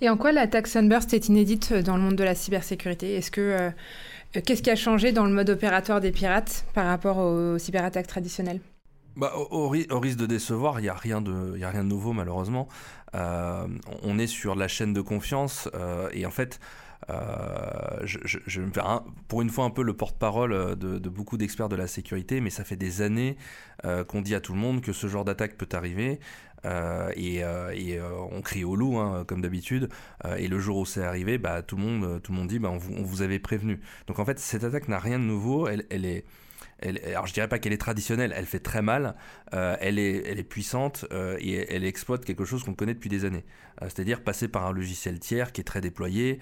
Et 0.00 0.08
en 0.08 0.16
quoi 0.16 0.32
l'attaque 0.32 0.68
Sunburst 0.68 1.12
est 1.12 1.28
inédite 1.28 1.74
dans 1.74 1.96
le 1.96 2.02
monde 2.02 2.16
de 2.16 2.24
la 2.24 2.34
cybersécurité? 2.34 3.14
Est-ce 3.14 3.30
que 3.30 3.40
euh, 3.40 3.70
qu'est-ce 4.42 4.62
qui 4.62 4.70
a 4.70 4.76
changé 4.76 5.12
dans 5.12 5.26
le 5.26 5.32
mode 5.32 5.50
opératoire 5.50 6.00
des 6.00 6.12
pirates 6.12 6.64
par 6.72 6.86
rapport 6.86 7.18
aux 7.18 7.58
cyberattaques 7.58 8.06
traditionnelles? 8.06 8.60
Bah, 9.16 9.32
au, 9.34 9.68
risque 9.68 10.18
de 10.18 10.26
décevoir, 10.26 10.78
il 10.80 10.82
n'y 10.82 10.88
a, 10.88 10.94
rien 10.94 11.22
de, 11.22 11.62
a 11.62 11.70
rien 11.70 11.84
de 11.84 11.88
nouveau 11.88 12.12
malheureusement. 12.12 12.68
Euh, 13.14 13.66
on 14.02 14.18
est 14.18 14.26
sur 14.26 14.54
la 14.54 14.68
chaîne 14.68 14.92
de 14.92 15.00
confiance 15.00 15.70
et 16.12 16.26
en 16.26 16.30
fait, 16.30 16.60
euh, 17.08 18.00
je, 18.04 18.60
me 18.60 18.72
faire 18.72 19.02
pour 19.28 19.42
une 19.42 19.50
fois 19.50 19.64
un 19.64 19.70
peu 19.70 19.82
le 19.82 19.94
porte-parole 19.94 20.52
euh, 20.52 20.74
de, 20.74 21.08
beaucoup 21.08 21.36
d'experts 21.36 21.68
de 21.68 21.76
la 21.76 21.86
sécurité, 21.86 22.40
mais 22.40 22.50
ça 22.50 22.64
fait 22.64 22.76
des 22.76 23.02
années 23.02 23.36
euh, 23.84 24.04
qu'on 24.04 24.22
dit 24.22 24.34
à 24.34 24.40
tout 24.40 24.52
le 24.52 24.58
monde 24.58 24.80
que 24.80 24.92
ce 24.92 25.06
genre 25.06 25.24
d'attaque 25.24 25.56
peut 25.56 25.68
arriver. 25.72 26.18
et, 26.64 27.42
on 28.32 28.42
crie 28.42 28.64
au 28.64 28.74
loup 28.74 28.98
hein, 28.98 29.24
comme 29.26 29.40
d'habitude. 29.40 29.88
Et 30.36 30.48
le 30.48 30.58
jour 30.58 30.78
où 30.78 30.86
c'est 30.86 31.04
arrivé 31.04 31.38
bah, 31.38 31.62
tout 31.62 31.76
le 31.76 31.82
monde 31.82 32.20
tout 32.22 32.32
le 32.32 32.38
monde 32.38 32.48
dit 32.48 32.58
bah, 32.58 32.70
on, 32.70 32.78
vous, 32.78 33.04
vous, 33.04 33.22
avait 33.22 33.38
prévenu. 33.38 33.80
Donc 34.08 34.18
en 34.18 34.24
fait 34.24 34.38
cette 34.38 34.64
attaque 34.64 34.88
n'a 34.88 34.98
rien 34.98 35.18
de 35.18 35.24
nouveau. 35.24 35.68
Elle 35.68 36.04
est 36.04 36.24
alors 36.82 37.26
je 37.26 37.32
dirais 37.32 37.48
pas 37.48 37.58
qu'elle 37.58 37.72
est 37.72 37.78
traditionnelle, 37.78 38.32
elle 38.36 38.44
fait 38.44 38.60
très 38.60 38.82
mal, 38.82 39.14
euh, 39.54 39.76
elle, 39.80 39.98
est, 39.98 40.26
elle 40.26 40.38
est 40.38 40.44
puissante 40.44 41.06
euh, 41.12 41.36
et 41.40 41.72
elle 41.74 41.84
exploite 41.84 42.24
quelque 42.24 42.44
chose 42.44 42.64
qu'on 42.64 42.74
connaît 42.74 42.94
depuis 42.94 43.08
des 43.08 43.24
années. 43.24 43.44
Euh, 43.82 43.86
c'est-à-dire 43.86 44.22
passer 44.22 44.48
par 44.48 44.66
un 44.66 44.72
logiciel 44.72 45.18
tiers 45.18 45.52
qui 45.52 45.60
est 45.60 45.64
très 45.64 45.80
déployé, 45.80 46.40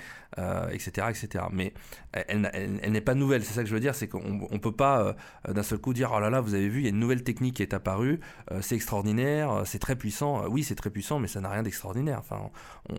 etc., 0.72 1.06
etc. 1.10 1.44
Mais 1.52 1.72
elle, 2.12 2.50
n'est 2.88 3.00
pas 3.00 3.14
nouvelle, 3.14 3.44
c'est 3.44 3.54
ça 3.54 3.62
que 3.62 3.68
je 3.68 3.74
veux 3.74 3.80
dire, 3.80 3.94
c'est 3.94 4.08
qu'on 4.08 4.48
ne 4.50 4.58
peut 4.58 4.74
pas 4.74 5.14
d'un 5.48 5.62
seul 5.62 5.78
coup 5.78 5.94
dire 5.94 6.10
oh 6.12 6.18
là 6.18 6.28
là, 6.28 6.40
vous 6.40 6.54
avez 6.54 6.68
vu, 6.68 6.80
il 6.80 6.82
y 6.84 6.86
a 6.86 6.90
une 6.90 6.98
nouvelle 6.98 7.22
technique 7.22 7.56
qui 7.56 7.62
est 7.62 7.72
apparue, 7.72 8.18
c'est 8.60 8.74
extraordinaire, 8.74 9.62
c'est 9.64 9.78
très 9.78 9.94
puissant. 9.94 10.48
oui, 10.48 10.64
c'est 10.64 10.74
très 10.74 10.90
puissant, 10.90 11.20
mais 11.20 11.28
ça 11.28 11.40
n'a 11.40 11.50
rien 11.50 11.62
d'extraordinaire. 11.62 12.18
Enfin, 12.18 12.50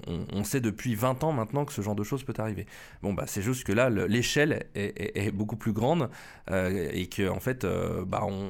on, 0.08 0.46
sait 0.46 0.62
depuis 0.62 0.96
20 0.96 1.26
ans 1.26 1.34
maintenant 1.34 1.66
que 1.66 1.74
ce 1.74 1.82
genre 1.82 1.96
de 1.96 2.04
choses 2.04 2.24
peut 2.24 2.34
arriver. 2.38 2.68
Bon, 3.02 3.14
bah, 3.14 3.26
c'est 3.28 3.42
juste 3.42 3.66
que 3.66 3.74
là, 3.74 3.90
l'échelle 3.90 4.68
est, 4.74 5.18
est, 5.18 5.32
beaucoup 5.32 5.58
plus 5.58 5.74
grande 5.74 6.10
et 6.50 7.08
que 7.08 7.25
en 7.30 7.40
fait, 7.40 7.64
euh, 7.64 8.06
bah, 8.06 8.22
on, 8.24 8.50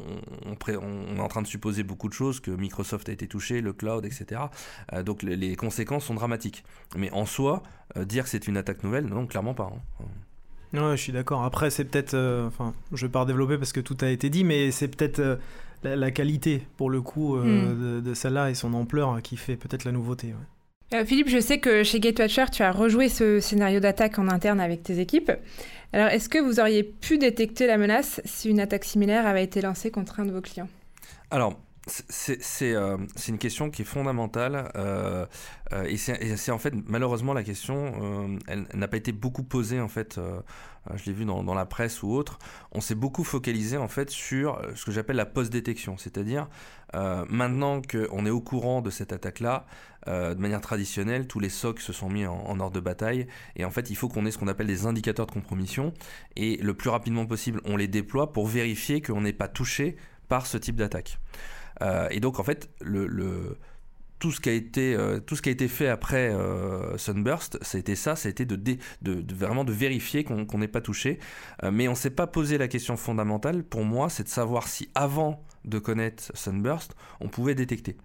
est 0.68 1.20
en 1.20 1.28
train 1.28 1.42
de 1.42 1.48
supposer 1.48 1.84
beaucoup 1.84 2.08
de 2.08 2.14
choses, 2.14 2.40
que 2.40 2.52
Microsoft 2.52 3.10
a 3.10 3.12
été 3.12 3.28
touché, 3.28 3.62
le 3.62 3.74
cloud, 3.74 4.06
etc. 4.06 4.42
Euh, 4.94 5.04
donc 5.04 5.24
les, 5.24 5.56
conséquences 5.56 6.06
sont 6.06 6.14
dramatiques. 6.14 6.64
Mais 6.96 7.12
en 7.12 7.26
soi, 7.26 7.64
euh, 7.98 8.06
dire 8.06 8.24
que 8.24 8.30
c'est 8.30 8.48
une 8.48 8.58
attaque 8.58 8.84
nouvelle, 8.84 9.06
non, 9.06 9.28
clairement 9.28 9.54
pas. 9.54 9.72
Hein. 10.74 10.96
je 10.96 11.02
suis 11.02 11.14
d'accord. 11.14 11.44
Après, 11.44 11.70
c'est 11.70 11.86
peut-être, 11.86 12.16
enfin, 12.48 12.74
je 12.94 13.06
vais 13.06 13.12
pas 13.12 13.22
redévelopper 13.22 13.58
parce 13.58 13.74
que 13.74 13.82
tout 13.82 13.98
a 14.02 14.10
été 14.10 14.30
dit, 14.30 14.44
mais 14.44 14.72
c'est 14.72 14.88
peut-être 14.88 15.40
la, 15.84 16.12
qualité, 16.12 16.68
pour 16.78 16.90
le 16.90 17.02
coup, 17.02 17.38
hmm. 17.38 18.02
de, 18.02 18.14
celle-là 18.14 18.50
et 18.50 18.56
son 18.56 18.74
ampleur 18.74 19.22
qui 19.22 19.38
fait 19.38 19.56
peut-être 19.56 19.86
la 19.86 19.92
nouveauté. 19.92 20.34
Philippe, 21.06 21.30
je 21.30 21.40
sais 21.40 21.58
que 21.60 21.84
chez 21.84 22.00
Gatewatcher, 22.00 22.46
tu 22.52 22.64
as 22.64 22.72
rejoué 22.72 23.10
ce 23.10 23.40
scénario 23.40 23.80
d'attaque 23.80 24.20
en 24.20 24.30
interne 24.30 24.60
avec 24.60 24.84
tes 24.84 25.00
équipes. 25.00 25.32
Alors, 25.94 26.08
est-ce 26.08 26.30
que 26.30 26.40
vous 26.40 26.60
auriez 26.60 26.84
pu 26.84 27.18
détecter 27.18 27.68
la 27.68 27.78
menace 27.78 28.22
si 28.26 28.50
une 28.50 28.60
attaque 28.60 28.86
similaire 28.86 29.26
avait 29.26 29.44
été 29.44 29.62
lancée 29.62 29.92
contre 29.92 30.20
un 30.20 30.26
de 30.26 30.32
vos 30.32 30.42
clients? 30.42 30.70
Euh, 31.88 32.98
c'est 33.16 33.32
une 33.32 33.38
question 33.38 33.70
qui 33.70 33.84
est 33.84 33.86
fondamentale 33.86 34.72
euh, 34.76 35.26
euh, 35.74 35.84
et 35.84 35.98
c'est 35.98 36.52
en 36.52 36.58
fait 36.58 36.74
malheureusement 36.88 37.34
la 37.34 37.44
question, 37.44 38.40
elle, 38.48 38.66
n'a 38.74 38.88
pas 38.88 38.98
été 38.98 39.12
beaucoup 39.12 39.44
posée 39.44 39.80
en 39.80 39.88
fait. 39.88 40.20
je 40.94 41.06
l'ai 41.06 41.14
vu 41.14 41.26
dans, 41.26 41.44
dans, 41.44 41.54
la 41.54 41.66
presse 41.66 42.04
ou 42.04 42.12
autre. 42.12 42.40
On 42.72 42.82
s'est 42.82 42.96
beaucoup 42.96 43.24
focalisé 43.24 43.78
en 43.78 43.88
fait 43.88 44.10
sur 44.10 44.62
ce 44.76 44.86
que 44.86 44.92
j'appelle 44.92 45.16
la 45.16 45.26
post-détection, 45.26 45.98
c'est-à-dire 45.98 46.48
maintenant 47.30 47.82
qu'on 47.82 48.26
est 48.26 48.32
au 48.32 48.42
courant 48.42 48.82
de 48.82 48.90
cette 48.90 49.14
attaque-là, 49.14 49.66
de 50.08 50.40
manière 50.40 50.62
traditionnelle, 50.62 51.28
tous 51.28 51.40
les 51.40 51.50
SOC 51.50 51.80
se 51.80 51.94
sont 51.94 52.10
mis 52.10 52.26
en, 52.26 52.36
en 52.36 52.60
ordre 52.60 52.76
de 52.76 52.80
bataille 52.80 53.28
et 53.56 53.66
en 53.66 53.72
fait 53.72 53.90
il 53.90 53.96
faut 53.96 54.08
qu'on 54.08 54.26
ait 54.26 54.32
ce 54.32 54.38
qu'on 54.38 54.48
appelle 54.48 54.68
des 54.68 54.86
indicateurs 54.86 55.26
de 55.26 55.32
compromission 55.32 55.94
et 56.36 56.58
le 56.58 56.74
plus 56.76 56.90
rapidement 56.90 57.26
possible 57.26 57.60
on 57.66 57.76
les 57.76 57.88
déploie 57.88 58.32
pour 58.34 58.48
vérifier 58.48 59.02
qu'on 59.02 59.22
n'est 59.22 59.34
pas 59.34 59.48
touché 59.48 59.98
par 60.28 60.46
ce 60.46 60.58
type 60.58 60.76
d'attaque. 60.76 61.20
Euh, 61.82 62.08
et 62.12 62.20
donc, 62.20 62.40
en 62.40 62.44
fait, 62.44 62.70
tout 64.20 64.32
ce 64.32 64.40
qui 64.40 64.50
a 64.50 64.54
été 64.54 64.98
tout 65.26 65.36
ce 65.36 65.42
qui 65.42 65.50
a 65.50 65.52
été 65.52 65.68
fait 65.68 65.90
après 65.90 66.34
Sunburst, 66.98 67.62
ça 67.62 67.78
a 67.78 67.80
été 67.80 67.96
ça, 67.96 68.16
été 68.26 68.46
de, 68.46 68.78
vraiment 69.34 69.64
de 69.66 69.74
vérifier 69.74 70.24
qu'on 70.24 70.58
n'est 70.58 70.68
pas 70.68 70.82
touché. 70.82 71.20
mais 71.72 71.88
on 71.88 71.96
s'est 71.96 72.10
pas 72.10 72.28
posé 72.28 72.58
la 72.58 72.68
question 72.68 72.98
fondamentale. 72.98 73.64
Pour 73.64 73.84
moi, 73.84 74.10
c'est 74.10 74.24
de 74.24 74.30
savoir 74.30 74.68
si 74.68 74.90
avant 74.96 75.44
de 75.66 75.80
connaître 75.80 76.32
Sunburst, 76.34 76.96
on 77.20 77.28
pouvait 77.28 77.56
détecter. 77.56 77.98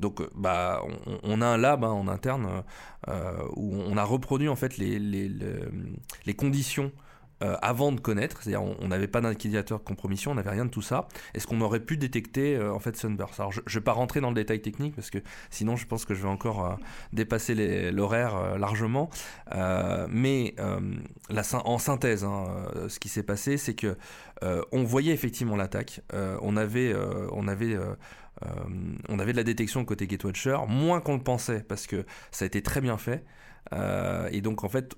Donc, 0.00 0.20
euh, 0.20 0.30
bah, 0.34 0.82
on, 1.22 1.40
a 1.40 1.46
un 1.46 1.56
lab 1.56 1.84
hein, 1.84 1.90
en 1.90 2.08
interne 2.08 2.62
euh, 3.08 3.32
où 3.56 3.74
on 3.74 3.96
a 3.96 4.04
reproduit 4.04 4.48
en 4.48 4.56
fait 4.56 4.78
les 4.78 6.34
conditions 6.36 6.92
euh, 7.42 7.56
avant 7.62 7.92
de 7.92 8.00
connaître, 8.00 8.42
c'est-à-dire 8.42 8.62
on 8.62 8.88
n'avait 8.88 9.06
pas 9.06 9.20
d'indicateur 9.20 9.78
de 9.78 9.84
compromission, 9.84 10.32
on 10.32 10.34
n'avait 10.34 10.50
rien 10.50 10.64
de 10.64 10.70
tout 10.70 10.82
ça. 10.82 11.06
Est-ce 11.34 11.46
qu'on 11.46 11.60
aurait 11.60 11.80
pu 11.80 11.96
détecter 11.96 12.56
euh, 12.56 12.72
en 12.72 12.80
fait 12.80 12.96
Sunburst? 12.96 13.38
Alors 13.38 13.52
je 13.52 13.60
ne 13.60 13.70
vais 13.72 13.80
pas 13.80 13.92
rentrer 13.92 14.20
dans 14.20 14.30
le 14.30 14.34
détail 14.34 14.60
technique 14.60 14.96
parce 14.96 15.10
que 15.10 15.18
sinon 15.50 15.76
je 15.76 15.86
pense 15.86 16.04
que 16.04 16.14
je 16.14 16.22
vais 16.22 16.28
encore 16.28 16.64
euh, 16.64 16.74
dépasser 17.12 17.90
l'horaire 17.92 18.58
largement. 18.58 19.10
mais 20.08 20.54
en 21.64 21.78
synthèse, 21.78 22.24
hein, 22.24 22.46
ce 22.88 22.98
qui 22.98 23.08
s'est 23.08 23.22
passé, 23.22 23.56
c'est 23.56 23.74
que 23.74 23.96
on 24.72 24.82
voyait 24.84 25.12
effectivement 25.12 25.56
l'attaque. 25.56 26.00
on 26.12 26.56
avait, 26.56 26.94
on 27.32 27.48
avait 27.48 27.76
on 29.08 29.18
avait 29.18 29.32
de 29.32 29.36
la 29.36 29.44
détection 29.44 29.84
côté 29.84 30.06
Gatewatcher, 30.06 30.58
moins 30.68 31.00
qu'on 31.00 31.14
le 31.14 31.22
pensait, 31.22 31.60
parce 31.60 31.86
que 31.86 32.04
ça 32.30 32.44
a 32.44 32.46
été 32.46 32.62
très 32.62 32.80
bien 32.80 32.96
fait. 32.96 33.24
Euh, 33.72 34.28
et 34.32 34.40
donc 34.40 34.64
en 34.64 34.68
fait, 34.68 34.96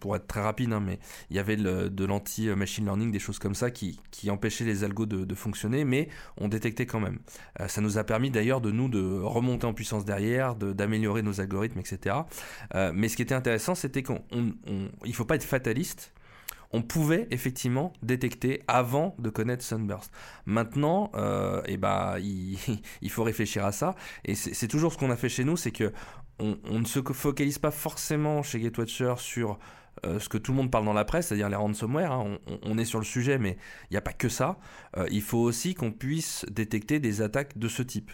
pour 0.00 0.16
être 0.16 0.26
très 0.26 0.40
rapide, 0.40 0.72
hein, 0.72 0.80
mais 0.80 0.98
il 1.30 1.36
y 1.36 1.38
avait 1.38 1.56
de 1.56 2.04
l'anti-machine 2.04 2.84
learning, 2.84 3.10
des 3.10 3.18
choses 3.18 3.38
comme 3.38 3.54
ça 3.54 3.70
qui, 3.70 3.98
empêchaient 4.28 4.64
les 4.64 4.84
algos 4.84 5.06
de, 5.06 5.34
fonctionner, 5.34 5.84
mais 5.84 6.08
on 6.38 6.48
détectait 6.48 6.86
quand 6.86 7.00
même. 7.00 7.18
Euh, 7.60 7.68
ça 7.68 7.80
nous 7.80 7.98
a 7.98 8.04
permis 8.04 8.30
d'ailleurs 8.30 8.60
de 8.60 8.70
nous 8.70 8.88
de 8.88 9.20
remonter 9.20 9.66
en 9.66 9.74
puissance 9.74 10.04
derrière, 10.04 10.54
d'améliorer 10.54 11.22
nos 11.22 11.40
algorithmes, 11.40 11.80
etc. 11.80 12.16
Euh, 12.74 12.92
mais 12.94 13.08
ce 13.08 13.16
qui 13.16 13.22
était 13.22 13.34
intéressant, 13.34 13.74
c'était 13.74 14.02
qu'il 14.02 14.20
ne 14.66 15.12
faut 15.12 15.24
pas 15.24 15.36
être 15.36 15.44
fataliste 15.44 16.12
on 16.72 16.82
pouvait 16.82 17.28
effectivement 17.30 17.92
détecter 18.02 18.64
avant 18.66 19.14
de 19.20 19.30
connaître 19.30 19.62
Sunburst. 19.62 20.10
Maintenant, 20.44 21.12
eh 21.68 21.76
ben, 21.76 22.16
il, 22.20 23.10
faut 23.10 23.22
réfléchir 23.22 23.64
à 23.64 23.70
ça. 23.70 23.94
Et 24.24 24.34
c'est 24.34 24.66
toujours 24.66 24.92
ce 24.92 24.98
qu'on 24.98 25.10
a 25.10 25.16
fait 25.16 25.28
chez 25.28 25.44
nous, 25.44 25.56
c'est 25.56 25.70
que 25.70 25.92
on, 26.38 26.78
ne 26.78 26.84
se 26.84 27.00
focalise 27.00 27.58
pas 27.58 27.70
forcément 27.70 28.42
chez 28.42 28.60
Gatewatcher 28.60 29.14
sur 29.18 29.58
euh, 30.04 30.18
ce 30.18 30.28
que 30.28 30.38
tout 30.38 30.52
le 30.52 30.56
monde 30.56 30.70
parle 30.70 30.84
dans 30.84 30.92
la 30.92 31.04
presse, 31.04 31.28
c'est-à-dire 31.28 31.48
les 31.48 31.56
ransomware. 31.56 32.12
Hein. 32.12 32.38
On, 32.62 32.78
est 32.78 32.84
sur 32.84 32.98
le 32.98 33.04
sujet, 33.04 33.38
mais 33.38 33.56
il 33.90 33.94
n'y 33.94 33.96
a 33.96 34.02
pas 34.02 34.12
que 34.12 34.28
ça. 34.28 34.58
Euh, 34.96 35.06
il 35.10 35.22
faut 35.22 35.38
aussi 35.38 35.74
qu'on 35.74 35.92
puisse 35.92 36.44
détecter 36.50 36.98
des 36.98 37.22
attaques 37.22 37.56
de 37.58 37.68
ce 37.68 37.82
type. 37.82 38.10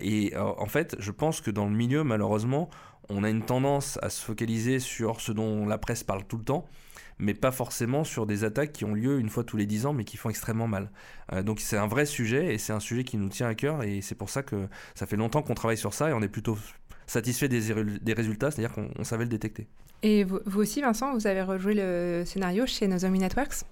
et 0.00 0.34
en 0.36 0.66
fait, 0.66 0.96
je 0.98 1.10
pense 1.10 1.42
que 1.42 1.50
dans 1.50 1.66
le 1.66 1.74
milieu, 1.74 2.02
malheureusement, 2.02 2.70
on 3.10 3.22
a 3.22 3.28
une 3.28 3.44
tendance 3.44 3.98
à 4.02 4.08
se 4.08 4.22
focaliser 4.24 4.80
sur 4.80 5.20
ce 5.20 5.32
dont 5.32 5.66
la 5.66 5.76
presse 5.76 6.04
parle 6.04 6.24
tout 6.24 6.38
le 6.38 6.44
temps 6.44 6.66
mais 7.18 7.34
pas 7.34 7.50
forcément 7.50 8.04
sur 8.04 8.26
des 8.26 8.44
attaques 8.44 8.72
qui 8.72 8.84
ont 8.84 8.94
lieu 8.94 9.18
une 9.18 9.28
fois 9.28 9.44
tous 9.44 9.56
les 9.56 9.66
10 9.66 9.86
ans, 9.86 9.92
mais 9.92 10.04
qui 10.04 10.16
font 10.16 10.30
extrêmement 10.30 10.68
mal. 10.68 10.90
Euh, 11.32 11.42
donc 11.42 11.60
c'est 11.60 11.76
un 11.76 11.86
vrai 11.86 12.06
sujet, 12.06 12.54
et 12.54 12.58
c'est 12.58 12.72
un 12.72 12.80
sujet 12.80 13.04
qui 13.04 13.16
nous 13.16 13.28
tient 13.28 13.48
à 13.48 13.54
cœur, 13.54 13.82
et 13.82 14.00
c'est 14.00 14.14
pour 14.14 14.30
ça 14.30 14.42
que 14.42 14.68
ça 14.94 15.06
fait 15.06 15.16
longtemps 15.16 15.42
qu'on 15.42 15.54
travaille 15.54 15.78
sur 15.78 15.94
ça, 15.94 16.10
et 16.10 16.12
on 16.12 16.22
est 16.22 16.28
plutôt 16.28 16.56
satisfait 17.08 17.48
des, 17.48 17.60
des 18.00 18.12
résultats, 18.12 18.50
c'est-à-dire 18.50 18.72
qu'on 18.72 19.04
savait 19.04 19.24
le 19.24 19.30
détecter. 19.30 19.66
Et 20.02 20.24
vous, 20.24 20.40
aussi, 20.54 20.80
Vincent, 20.80 21.12
vous 21.14 21.26
avez 21.26 21.42
rejoué 21.42 21.74
le 21.74 22.22
scénario 22.24 22.66
chez 22.66 22.86
Nozomi 22.86 23.18
Networks? 23.18 23.64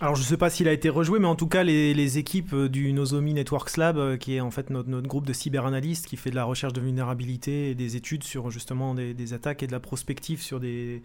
Alors 0.00 0.16
je 0.16 0.22
ne 0.22 0.26
sais 0.26 0.36
pas 0.36 0.50
s'il 0.50 0.66
a 0.66 0.72
été 0.72 0.88
rejoué, 0.88 1.20
mais 1.20 1.28
en 1.28 1.36
tout 1.36 1.46
cas 1.46 1.62
les, 1.62 2.18
équipes 2.18 2.54
euh, 2.54 2.68
du 2.68 2.92
Nozomi 2.92 3.34
Networks 3.34 3.76
Lab, 3.76 3.98
euh, 3.98 4.16
qui 4.16 4.34
est 4.34 4.40
en 4.40 4.50
fait 4.50 4.68
notre, 4.68 4.88
notre, 4.88 5.06
groupe 5.06 5.26
de 5.26 5.32
cyberanalystes 5.32 6.06
qui 6.06 6.16
fait 6.16 6.30
de 6.30 6.34
la 6.34 6.42
recherche 6.42 6.72
de 6.72 6.80
vulnérabilité 6.80 7.70
et 7.70 7.76
des 7.76 7.94
études 7.94 8.24
sur 8.24 8.50
justement 8.50 8.96
des 8.96 9.32
attaques 9.32 9.62
et 9.62 9.68
de 9.68 9.72
la 9.72 9.78
prospective 9.78 10.42
sur 10.42 10.58
des, 10.58 11.02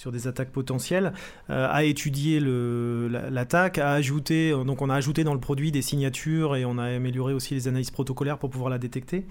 sur 0.00 0.12
des 0.12 0.26
attaques 0.26 0.50
potentielles, 0.50 1.12
euh, 1.50 1.68
a 1.70 1.84
étudié 1.84 2.40
l'attaque, 2.40 3.76
a 3.76 3.92
ajouté, 3.92 4.50
euh, 4.50 4.64
donc 4.64 4.80
on 4.80 4.88
a 4.88 4.94
ajouté 4.94 5.24
dans 5.24 5.34
le 5.34 5.40
produit 5.40 5.72
des 5.72 5.82
signatures 5.82 6.56
et 6.56 6.64
on 6.64 6.78
a 6.78 6.84
amélioré 6.84 7.34
aussi 7.34 7.52
les 7.52 7.68
analyses 7.68 7.90
protocolaires 7.90 8.38
pour 8.38 8.48
pouvoir 8.48 8.70
la 8.70 8.78
détecter. 8.78 9.26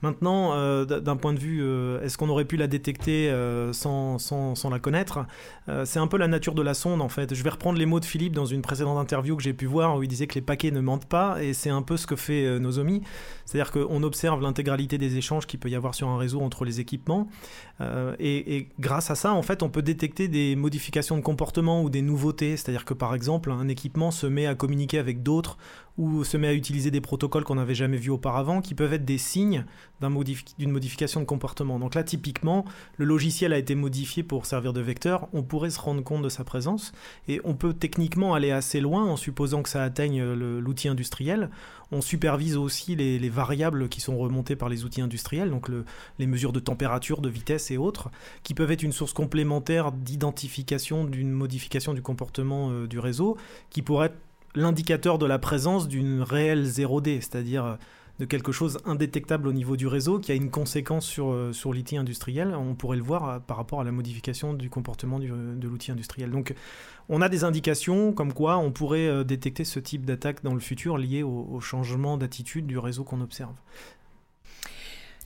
Maintenant, 0.00 0.52
euh, 0.54 0.84
d'un 0.84 1.16
point 1.16 1.32
de 1.32 1.40
vue, 1.40 1.64
est-ce 2.02 2.16
qu'on 2.18 2.28
aurait 2.28 2.44
pu 2.44 2.56
la 2.56 2.68
détecter 2.68 3.32
sans, 3.72 4.18
sans, 4.18 4.70
la 4.70 4.78
connaître? 4.78 5.26
C'est 5.84 5.98
un 5.98 6.06
peu 6.06 6.18
la 6.18 6.28
nature 6.28 6.54
de 6.54 6.62
la 6.62 6.74
sonde 6.74 7.02
en 7.02 7.08
fait. 7.08 7.34
Je 7.34 7.42
vais 7.42 7.50
reprendre 7.50 7.78
les 7.78 7.86
mots 7.86 8.00
de 8.00 8.04
Philippe 8.04 8.34
dans 8.34 8.46
une 8.46 8.62
précédente 8.62 8.98
interview 8.98 9.36
que 9.36 9.42
j'ai 9.42 9.52
pu 9.52 9.66
voir 9.66 9.96
où 9.96 10.02
il 10.02 10.08
disait 10.08 10.26
que 10.26 10.34
les 10.34 10.40
paquets 10.40 10.72
ne 10.72 10.80
mentent 10.80 11.06
pas 11.06 11.42
et 11.42 11.52
c'est 11.52 11.70
un 11.70 11.82
peu 11.82 11.96
ce 11.96 12.06
que 12.08 12.16
fait 12.16 12.58
Nozomi. 12.58 13.02
C'est-à-dire 13.44 13.70
qu'on 13.70 14.02
observe 14.02 14.42
l'intégralité 14.42 14.98
des 14.98 15.16
échanges 15.16 15.46
qu'il 15.46 15.60
peut 15.60 15.70
y 15.70 15.76
avoir 15.76 15.94
sur 15.94 16.08
un 16.08 16.18
réseau 16.18 16.40
entre 16.40 16.64
les 16.64 16.80
équipements 16.80 17.28
et 18.18 18.68
grâce 18.80 19.10
à 19.10 19.14
ça, 19.14 19.32
en 19.32 19.42
fait, 19.42 19.62
on 19.62 19.68
peut 19.68 19.82
détecter 19.82 20.11
des 20.14 20.56
modifications 20.56 21.16
de 21.16 21.22
comportement 21.22 21.82
ou 21.82 21.90
des 21.90 22.02
nouveautés, 22.02 22.56
c'est-à-dire 22.56 22.84
que 22.84 22.94
par 22.94 23.14
exemple 23.14 23.50
un 23.50 23.68
équipement 23.68 24.10
se 24.10 24.26
met 24.26 24.46
à 24.46 24.54
communiquer 24.54 24.98
avec 24.98 25.22
d'autres 25.22 25.58
ou 25.98 26.24
se 26.24 26.36
met 26.36 26.48
à 26.48 26.54
utiliser 26.54 26.90
des 26.90 27.00
protocoles 27.00 27.44
qu'on 27.44 27.56
n'avait 27.56 27.74
jamais 27.74 27.96
vus 27.96 28.10
auparavant, 28.10 28.60
qui 28.60 28.74
peuvent 28.74 28.92
être 28.92 29.04
des 29.04 29.18
signes 29.18 29.64
d'une 30.58 30.70
modification 30.72 31.20
de 31.20 31.26
comportement. 31.26 31.78
Donc 31.78 31.94
là, 31.94 32.02
typiquement, 32.02 32.64
le 32.96 33.04
logiciel 33.04 33.52
a 33.52 33.58
été 33.58 33.74
modifié 33.74 34.22
pour 34.22 34.46
servir 34.46 34.72
de 34.72 34.80
vecteur, 34.80 35.28
on 35.32 35.42
pourrait 35.42 35.70
se 35.70 35.80
rendre 35.80 36.02
compte 36.02 36.22
de 36.22 36.28
sa 36.28 36.44
présence, 36.44 36.92
et 37.28 37.40
on 37.44 37.54
peut 37.54 37.74
techniquement 37.74 38.34
aller 38.34 38.50
assez 38.50 38.80
loin 38.80 39.04
en 39.04 39.16
supposant 39.16 39.62
que 39.62 39.68
ça 39.68 39.82
atteigne 39.82 40.22
l'outil 40.32 40.88
industriel. 40.88 41.50
On 41.94 42.00
supervise 42.00 42.56
aussi 42.56 42.96
les, 42.96 43.28
variables 43.28 43.88
qui 43.88 44.00
sont 44.00 44.16
remontées 44.16 44.56
par 44.56 44.70
les 44.70 44.84
outils 44.84 45.02
industriels, 45.02 45.50
donc 45.50 45.68
les 46.18 46.26
mesures 46.26 46.52
de 46.52 46.60
température, 46.60 47.20
de 47.20 47.28
vitesse 47.28 47.70
et 47.70 47.76
autres, 47.76 48.10
qui 48.42 48.54
peuvent 48.54 48.72
être 48.72 48.82
une 48.82 48.92
source 48.92 49.12
complémentaire 49.12 49.92
d'identification 49.92 51.04
d'une 51.04 51.30
modification 51.30 51.92
du 51.92 52.02
comportement 52.02 52.70
euh, 52.70 52.86
du 52.86 52.98
réseau, 52.98 53.36
qui 53.70 53.82
pourrait 53.82 54.06
être 54.06 54.16
l'indicateur 54.54 55.18
de 55.18 55.26
la 55.26 55.38
présence 55.38 55.88
d'une 55.88 56.22
réelle 56.22 56.64
0D, 56.64 57.16
c'est-à-dire 57.20 57.64
euh, 57.64 57.74
de 58.18 58.24
quelque 58.24 58.52
chose 58.52 58.78
indétectable 58.84 59.48
au 59.48 59.52
niveau 59.52 59.76
du 59.76 59.86
réseau 59.86 60.18
qui 60.18 60.32
a 60.32 60.34
une 60.34 60.50
conséquence 60.50 61.06
sur, 61.06 61.30
euh, 61.30 61.52
sur 61.52 61.72
l'outil 61.72 61.96
industriel. 61.96 62.54
On 62.54 62.74
pourrait 62.74 62.98
le 62.98 63.02
voir 63.02 63.28
euh, 63.28 63.38
par 63.38 63.56
rapport 63.56 63.80
à 63.80 63.84
la 63.84 63.92
modification 63.92 64.54
du 64.54 64.68
comportement 64.68 65.18
de 65.18 65.68
l'outil 65.68 65.90
industriel. 65.90 66.30
Donc 66.30 66.54
on 67.08 67.22
a 67.22 67.28
des 67.28 67.44
indications 67.44 68.12
comme 68.12 68.32
quoi 68.32 68.58
on 68.58 68.70
pourrait 68.70 69.24
détecter 69.24 69.64
ce 69.64 69.80
type 69.80 70.04
d'attaque 70.04 70.42
dans 70.42 70.54
le 70.54 70.60
futur 70.60 70.98
lié 70.98 71.22
au, 71.22 71.60
changement 71.60 72.16
d'attitude 72.16 72.66
du 72.66 72.78
réseau 72.78 73.04
qu'on 73.04 73.20
observe. 73.20 73.54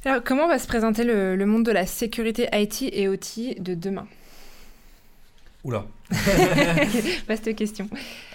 Alors, 0.04 0.22
comment 0.22 0.46
va 0.46 0.58
se 0.58 0.68
présenter 0.68 1.02
le, 1.02 1.34
le 1.34 1.46
monde 1.46 1.64
de 1.64 1.72
la 1.72 1.84
sécurité 1.84 2.48
IT 2.52 2.82
et 2.82 3.08
OT 3.08 3.58
de 3.58 3.74
demain? 3.74 4.06
Oula. 5.64 5.84
Vaste 7.28 7.54
question. 7.56 7.88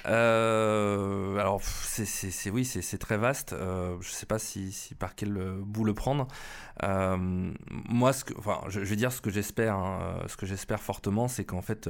Euh, 0.05 1.37
alors, 1.37 1.61
c'est, 1.63 2.49
oui, 2.49 2.65
c'est, 2.65 2.97
très 2.97 3.17
vaste. 3.17 3.53
Euh, 3.53 3.95
je 4.01 4.09
ne 4.09 4.13
sais 4.13 4.25
pas 4.25 4.39
si, 4.39 4.93
par 4.99 5.15
quel 5.15 5.33
bout 5.61 5.85
le 5.85 5.93
prendre. 5.93 6.27
Euh, 6.83 7.51
moi, 7.89 8.13
ce 8.13 8.25
que, 8.25 8.33
enfin, 8.37 8.61
je, 8.67 8.79
vais 8.79 8.95
dire 8.95 9.11
ce 9.11 9.21
que 9.21 9.29
j'espère. 9.29 9.75
Hein, 9.75 10.19
ce 10.27 10.35
que 10.35 10.45
j'espère 10.45 10.81
fortement, 10.81 11.27
c'est 11.27 11.45
qu'en 11.45 11.61
fait, 11.61 11.89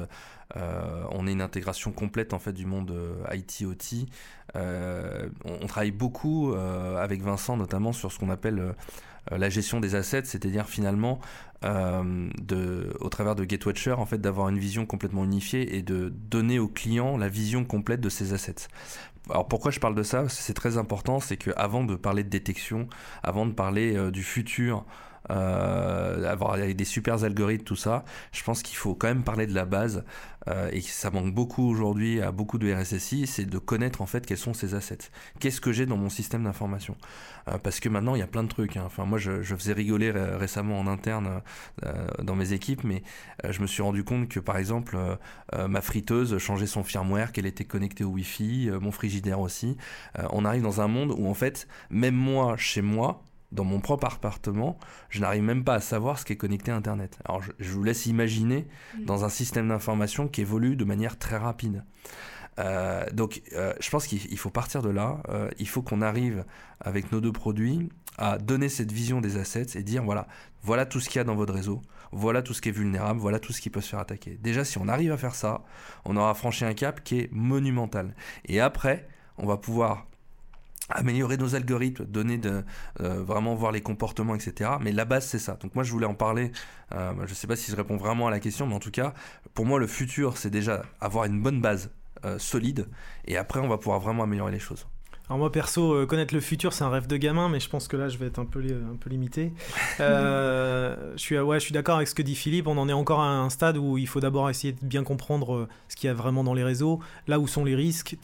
on 0.56 1.28
ait 1.28 1.32
une 1.32 1.42
intégration 1.42 1.92
complète 1.92 2.34
en 2.34 2.40
fait 2.40 2.54
du 2.54 2.66
monde 2.66 2.94
IT/OT. 3.32 4.08
On, 4.56 5.30
on, 5.46 5.68
travaille 5.68 5.92
beaucoup 5.92 6.54
avec 6.54 7.22
Vincent, 7.22 7.58
notamment 7.58 7.92
sur 7.92 8.12
ce 8.12 8.20
qu'on 8.20 8.30
appelle 8.30 8.76
la 9.30 9.50
gestion 9.50 9.80
des 9.80 9.96
assets, 9.96 10.26
c'est-à-dire 10.26 10.68
finalement 10.68 11.20
euh, 11.64 12.92
au 13.00 13.10
travers 13.10 13.36
de 13.36 13.44
GateWatcher, 13.44 13.92
en 13.92 14.06
fait, 14.06 14.18
d'avoir 14.18 14.50
une 14.50 14.58
vision 14.58 14.86
complètement 14.86 15.24
unifiée 15.24 15.71
et 15.72 15.82
de 15.82 16.10
donner 16.10 16.60
au 16.60 16.68
client 16.68 17.18
la 17.18 17.30
vision 17.30 17.66
complète 17.66 18.02
de 18.02 18.10
ses 18.10 18.34
assets. 18.34 18.68
Alors 19.30 19.48
pourquoi 19.48 19.72
je 19.72 19.80
parle 19.80 19.96
de 19.96 20.04
ça? 20.04 20.28
C'est 20.30 20.54
très 20.54 20.78
important, 20.78 21.20
c'est 21.20 21.38
qu'avant 21.38 21.84
de 21.84 21.96
parler 21.96 22.24
de 22.24 22.30
détection, 22.30 22.88
avant 23.24 23.46
de 23.46 23.54
parler 23.54 23.96
euh, 23.96 24.12
du 24.12 24.24
futur, 24.24 24.86
euh, 25.30 26.30
avoir 26.30 26.58
des 26.58 26.86
super 26.86 27.24
algorithmes, 27.24 27.64
tout 27.64 27.76
ça, 27.76 28.04
je 28.32 28.44
pense 28.44 28.64
qu'il 28.64 28.78
faut 28.78 28.96
quand 28.96 29.08
même 29.08 29.24
parler 29.24 29.48
de 29.48 29.54
la 29.54 29.66
base 29.66 30.04
euh, 30.48 30.70
et 30.72 30.82
ça 30.82 31.12
manque 31.12 31.34
beaucoup 31.34 31.64
aujourd'hui 31.64 32.22
à 32.22 32.32
beaucoup 32.32 32.58
de 32.58 32.74
RSSI, 32.74 33.28
c'est 33.28 33.46
de 33.46 33.58
connaître 33.58 34.02
en 34.02 34.06
fait 34.06 34.26
quels 34.26 34.38
sont 34.38 34.54
ces 34.54 34.74
assets. 34.74 35.10
Qu'est-ce 35.40 35.62
que 35.62 35.72
j'ai 35.72 35.86
dans 35.86 35.98
mon 35.98 36.10
système 36.10 36.44
d'information? 36.44 36.96
Euh, 37.48 37.58
Parce 37.58 37.80
que 37.80 37.90
maintenant 37.90 38.16
il 38.16 38.20
y 38.20 38.24
a 38.24 38.28
plein 38.28 38.44
de 38.44 38.48
trucs. 38.48 38.78
Hein. 38.78 38.84
Enfin 38.86 39.06
moi 39.06 39.18
je, 39.18 39.42
faisais 39.44 39.74
rigoler 39.74 40.12
récemment 40.12 40.80
en 40.80 40.88
interne 40.88 41.42
euh, 41.84 42.08
dans 42.24 42.36
mes 42.36 42.54
équipes, 42.54 42.84
mais 42.84 43.04
je 43.48 43.62
me 43.62 43.68
suis 43.68 43.84
rendu 43.84 44.04
compte 44.04 44.30
que 44.30 44.40
par 44.40 44.58
exemple 44.58 44.98
ma 45.68 45.82
friteuse 45.82 46.38
changeait 46.38 46.68
son 46.68 46.84
firmware, 46.84 47.32
qu'elle 47.32 47.46
était 47.46 47.66
connectée 47.66 48.04
au 48.04 48.10
Wi-Fi, 48.10 48.72
mon 48.80 48.92
frigidaire 48.92 49.40
aussi. 49.40 49.78
on 50.32 50.46
arrive 50.46 50.62
dans 50.62 50.82
un 50.82 50.88
monde 50.88 51.14
où 51.18 51.28
en 51.28 51.34
fait 51.34 51.68
même 51.90 52.16
moi 52.16 52.56
chez 52.58 52.82
moi 52.82 53.24
dans 53.52 53.64
mon 53.64 53.80
propre 53.80 54.08
appartement, 54.08 54.78
je 55.10 55.22
n'arrive 55.22 55.44
même 55.44 55.64
pas 55.64 55.76
à 55.76 55.80
savoir 55.80 56.20
ce 56.20 56.26
qui 56.26 56.34
est 56.34 56.38
connecté 56.38 56.72
à 56.72 56.76
Internet. 56.76 57.20
Alors 57.26 57.42
je, 57.42 57.72
vous 57.72 57.84
laisse 57.84 58.06
imaginer 58.06 58.68
mm. 58.98 59.06
dans 59.06 59.26
un 59.26 59.30
système 59.30 59.68
d'information 59.70 60.28
qui 60.28 60.42
évolue 60.42 60.76
de 60.76 60.86
manière 60.86 61.18
très 61.18 61.38
rapide. 61.38 61.84
donc, 63.14 63.42
je 63.54 63.90
pense 63.90 64.06
qu'il 64.08 64.38
faut 64.38 64.52
partir 64.52 64.82
de 64.82 64.90
là. 64.90 65.22
il 65.58 65.68
faut 65.68 65.82
qu'on 65.82 66.02
arrive 66.02 66.46
avec 66.80 67.12
nos 67.12 67.20
deux 67.20 67.32
produits 67.32 67.90
à 68.18 68.38
donner 68.38 68.70
cette 68.70 68.92
vision 68.92 69.22
des 69.22 69.38
assets 69.38 69.76
et 69.76 69.84
dire 69.84 70.04
voilà, 70.04 70.28
voilà 70.64 70.86
tout 70.86 71.00
ce 71.00 71.10
qu'il 71.10 71.18
y 71.18 71.22
a 71.22 71.24
dans 71.24 71.36
votre 71.36 71.54
réseau, 71.54 71.82
voilà 72.12 72.42
tout 72.42 72.54
ce 72.54 72.62
qui 72.62 72.70
est 72.70 72.74
vulnérable, 72.74 73.20
voilà 73.20 73.40
tout 73.40 73.54
ce 73.54 73.62
qui 73.62 73.70
peut 73.70 73.82
se 73.82 73.90
faire 73.90 74.00
attaquer. 74.00 74.38
Déjà, 74.42 74.64
si 74.64 74.78
on 74.78 74.88
arrive 74.88 75.12
à 75.12 75.18
faire 75.18 75.36
ça, 75.36 75.64
on 76.06 76.16
aura 76.18 76.34
franchi 76.34 76.66
un 76.66 76.74
cap 76.74 77.04
qui 77.04 77.20
est 77.20 77.30
monumental. 77.32 78.14
Et 78.46 78.60
après, 78.60 79.08
on 79.38 79.46
va 79.46 79.58
pouvoir 79.58 80.08
améliorer 80.92 81.38
nos 81.38 81.56
algorithmes, 81.56 82.06
donner 82.06 82.38
de 82.38 82.64
euh, 83.02 83.24
vraiment 83.24 83.56
voir 83.56 83.72
les 83.72 83.82
comportements, 83.82 84.36
etc. 84.36 84.72
Mais 84.82 84.92
la 84.92 85.06
base 85.06 85.26
c'est 85.26 85.40
ça. 85.40 85.58
Donc 85.62 85.76
moi 85.76 85.84
je 85.84 85.92
voulais 85.92 86.06
en 86.06 86.14
parler. 86.14 86.52
Euh, 86.94 87.14
je 87.26 87.32
ne 87.32 87.36
sais 87.36 87.48
pas 87.48 87.56
si 87.56 87.72
je 87.72 87.76
réponds 87.76 87.98
vraiment 87.98 88.28
à 88.28 88.32
la 88.32 88.40
question, 88.40 88.68
mais 88.68 88.76
en 88.76 88.80
tout 88.80 88.92
cas 88.92 89.14
pour 89.54 89.66
moi 89.66 89.80
le 89.80 89.88
futur 89.88 90.38
c'est 90.38 90.50
déjà 90.50 90.84
avoir 91.00 91.26
une 91.26 91.42
bonne 91.42 91.62
base 91.62 91.92
euh, 92.26 92.38
solide 92.38 92.88
et 93.26 93.38
après 93.38 93.60
on 93.60 93.68
va 93.68 93.78
pouvoir 93.78 94.00
vraiment 94.00 94.24
améliorer 94.24 94.52
les 94.52 94.60
choses. 94.60 94.88
Alors 95.32 95.40
moi 95.40 95.50
perso, 95.50 95.94
euh, 95.94 96.06
connaître 96.06 96.34
le 96.34 96.42
futur, 96.42 96.74
c'est 96.74 96.84
un 96.84 96.90
rêve 96.90 97.08
de 97.08 97.16
gamin, 97.16 97.48
mais 97.48 97.62
je 97.62 97.70
pense 97.70 97.88
que 97.88 97.96
là, 97.96 98.10
je 98.10 98.18
vais 98.18 98.26
être 98.26 98.40
un 98.40 98.44
peu, 98.44 98.60
un 98.60 98.98
peu 98.98 99.10
limité. 99.10 99.54
Euh, 100.00 101.14
je 101.16 101.22
suis, 101.22 101.38
ouais, 101.38 101.60
je 101.60 101.66
suis 101.66 101.74
d'accord 101.74 101.98
avec 101.98 102.08
ce 102.08 102.16
que 102.16 102.24
dit 102.24 102.34
Philippe. 102.34 102.68
On 102.68 102.78
en 102.78 102.90
est 102.90 102.94
encore 102.94 103.20
à 103.20 103.30
un 103.30 103.50
stade 103.50 103.78
où 103.78 103.98
il 103.98 104.08
faut 104.08 104.20
d'abord 104.20 104.50
essayer 104.50 104.74
de 104.74 104.86
bien 104.86 105.04
comprendre 105.04 105.56
euh, 105.56 105.68
ce 105.90 105.96
qu'il 105.96 106.08
y 106.08 106.10
a 106.10 106.14
vraiment 106.14 106.44
dans 106.44 106.56
les 106.56 106.64
réseaux, 106.64 107.00
là 107.28 107.40
où 107.40 107.48
sont 107.48 107.64
les 107.64 107.76
risques, 107.76 108.18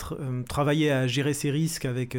travailler 0.49 0.91
à 0.91 1.05
gérer 1.05 1.33
ces 1.33 1.51
risques 1.51 1.85
avec 1.85 2.17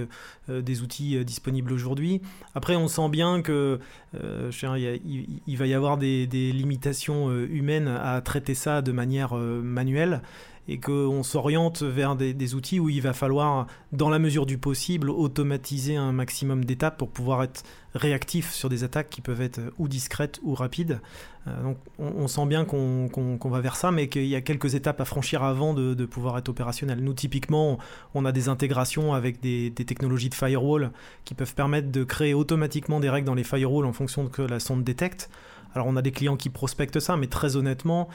des 0.49 0.83
outils 0.83 1.25
disponibles 1.25 1.73
aujourd'hui. 1.73 2.21
Après, 2.55 2.77
on 2.77 2.87
sent 2.89 3.09
bien 3.09 3.43
que 3.43 3.81
il, 4.15 5.57
va 5.57 5.67
y 5.67 5.75
avoir 5.75 5.99
des, 5.99 6.27
des 6.27 6.53
limitations 6.53 7.33
humaines 7.33 7.89
à 7.89 8.21
traiter 8.21 8.55
ça 8.55 8.81
de 8.81 8.93
manière 8.93 9.35
manuelle 9.35 10.23
et 10.69 10.79
qu'on 10.79 11.23
s'oriente 11.23 11.83
vers 11.83 12.15
des, 12.15 12.55
outils 12.55 12.79
où 12.79 12.91
il 12.91 13.01
va 13.01 13.15
falloir, 13.15 13.67
dans 13.93 14.11
la 14.11 14.19
mesure 14.19 14.45
du 14.45 14.59
possible, 14.59 15.09
automatiser 15.09 15.97
un 15.97 16.13
maximum 16.13 16.65
d'étapes 16.67 16.99
pour 16.99 17.09
pouvoir 17.09 17.43
être 17.43 17.63
réactif 17.95 18.53
sur 18.53 18.69
des 18.69 18.85
attaques 18.85 19.09
qui 19.09 19.23
peuvent 19.23 19.41
être 19.41 19.61
ou 19.79 19.89
discrètes 19.89 20.39
ou 20.43 20.55
rapides. 20.55 21.01
Euh, 21.47 21.63
donc 21.63 21.79
on, 21.99 22.29
sent 22.29 22.45
bien 22.45 22.67
qu'on 22.67 23.39
va 23.45 23.61
vers 23.61 23.77
ça, 23.77 23.91
mais 23.91 24.09
qu'il 24.09 24.27
y 24.27 24.37
a 24.37 24.43
quelques 24.43 24.75
étapes 24.75 25.01
à 25.01 25.07
franchir 25.07 25.43
avant 25.43 25.73
de, 25.73 26.05
pouvoir 26.05 26.37
être 26.37 26.51
opérationnel. 26.51 27.01
Nous, 27.01 27.15
typiquement, 27.15 27.79
on 28.15 28.27
a 28.27 28.33
des 28.33 28.51
intégrations 28.51 29.15
avec 29.15 29.41
des, 29.41 29.73
technologies 29.73 30.29
de 30.29 30.35
firewall 30.35 30.91
qui 31.25 31.33
peuvent 31.33 31.55
permettre 31.55 31.91
de 31.91 32.05
créer 32.05 32.35
automatiquement 32.35 33.01
des 33.01 33.09
règles 33.09 33.27
dans 33.27 33.35
les 33.35 33.45
firewalls 33.45 33.87
en 33.87 33.95
fonction 33.95 34.25
de 34.25 34.29
que 34.29 34.43
la 34.43 34.61
sonde 34.61 34.85
détecte. 34.85 35.31
Alors 35.75 35.87
on 35.87 35.97
a 35.97 36.03
des 36.03 36.13
clients 36.13 36.37
qui 36.37 36.51
prospectent 36.51 37.01
ça, 37.01 37.17
mais 37.17 37.27
très 37.27 37.57
honnêtement, 37.57 38.09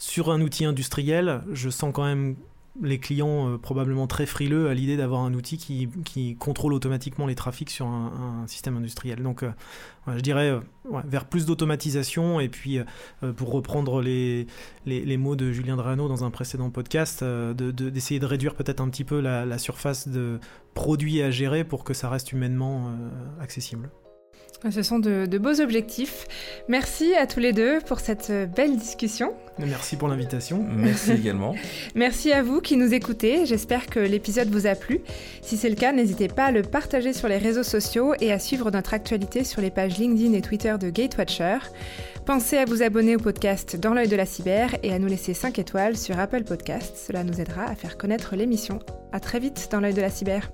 sur 0.00 0.30
un 0.30 0.40
outil 0.40 0.64
industriel, 0.64 1.42
je 1.52 1.70
sens 1.70 1.92
quand 1.94 2.04
même 2.04 2.36
les 2.82 2.98
clients 2.98 3.50
euh, 3.50 3.58
probablement 3.58 4.06
très 4.06 4.26
frileux 4.26 4.68
à 4.68 4.74
l'idée 4.74 4.96
d'avoir 4.96 5.22
un 5.22 5.34
outil 5.34 5.58
qui, 5.58 6.36
contrôle 6.38 6.72
automatiquement 6.72 7.26
les 7.26 7.34
trafics 7.34 7.70
sur 7.70 7.86
un, 7.86 8.44
système 8.46 8.76
industriel. 8.76 9.22
Donc 9.22 9.42
euh, 9.42 9.50
je 10.08 10.20
dirais 10.20 10.50
euh, 10.50 10.60
vers 11.04 11.26
plus 11.26 11.46
d'automatisation 11.46 12.40
et 12.40 12.48
puis 12.48 12.78
pour 13.36 13.52
reprendre 13.52 14.00
les, 14.00 14.46
les, 14.86 15.16
mots 15.16 15.36
de 15.36 15.52
Julien 15.52 15.76
Drano 15.76 16.08
dans 16.08 16.24
un 16.24 16.30
précédent 16.30 16.70
podcast, 16.70 17.22
d'essayer 17.22 18.20
de, 18.20 18.26
réduire 18.26 18.54
peut-être 18.54 18.80
un 18.80 18.88
petit 18.88 19.04
peu 19.04 19.20
la, 19.20 19.58
surface 19.58 20.08
de 20.08 20.40
produits 20.74 21.22
à 21.22 21.30
gérer 21.30 21.64
pour 21.64 21.84
que 21.84 21.92
ça 21.94 22.08
reste 22.08 22.32
humainement 22.32 22.92
accessible. 23.40 23.90
Ce 24.68 24.82
sont 24.82 24.98
de, 24.98 25.26
beaux 25.38 25.60
objectifs. 25.60 26.26
Merci 26.68 27.14
à 27.14 27.26
tous 27.26 27.40
les 27.40 27.52
deux 27.52 27.78
pour 27.86 28.00
cette 28.00 28.30
belle 28.54 28.76
discussion. 28.76 29.32
Merci 29.58 29.96
pour 29.96 30.08
l'invitation. 30.08 30.64
Merci 30.76 31.12
également. 31.12 31.54
Merci 31.94 32.32
à 32.32 32.42
vous 32.42 32.60
qui 32.60 32.76
nous 32.76 32.92
écoutez. 32.92 33.46
J'espère 33.46 33.86
que 33.86 34.00
l'épisode 34.00 34.48
vous 34.50 34.66
a 34.66 34.74
plu. 34.74 35.00
Si 35.40 35.56
c'est 35.56 35.70
le 35.70 35.76
cas, 35.76 35.92
n'hésitez 35.92 36.28
pas 36.28 36.46
à 36.46 36.50
le 36.50 36.62
partager 36.62 37.12
sur 37.12 37.28
les 37.28 37.38
réseaux 37.38 37.62
sociaux 37.62 38.14
et 38.20 38.32
à 38.32 38.38
suivre 38.38 38.70
notre 38.70 38.92
actualité 38.92 39.44
sur 39.44 39.62
les 39.62 39.70
pages 39.70 39.98
LinkedIn 39.98 40.34
et 40.34 40.42
Twitter 40.42 40.74
de 40.78 40.90
Gatewatcher. 40.90 41.58
Pensez 42.26 42.58
à 42.58 42.66
vous 42.66 42.82
abonner 42.82 43.16
au 43.16 43.18
podcast 43.18 43.76
Dans 43.76 43.94
l'œil 43.94 44.08
de 44.08 44.16
la 44.16 44.26
cyber 44.26 44.76
et 44.82 44.92
à 44.92 44.98
nous 44.98 45.08
laisser 45.08 45.32
5 45.34 45.58
étoiles 45.58 45.96
sur 45.96 46.18
Apple 46.18 46.44
Podcasts. 46.44 46.96
Cela 46.96 47.24
nous 47.24 47.40
aidera 47.40 47.64
à 47.64 47.74
faire 47.74 47.96
connaître 47.96 48.36
l'émission. 48.36 48.78
À 49.12 49.20
très 49.20 49.40
vite 49.40 49.68
dans 49.72 49.80
l'œil 49.80 49.94
de 49.94 50.02
la 50.02 50.10
cyber. 50.10 50.50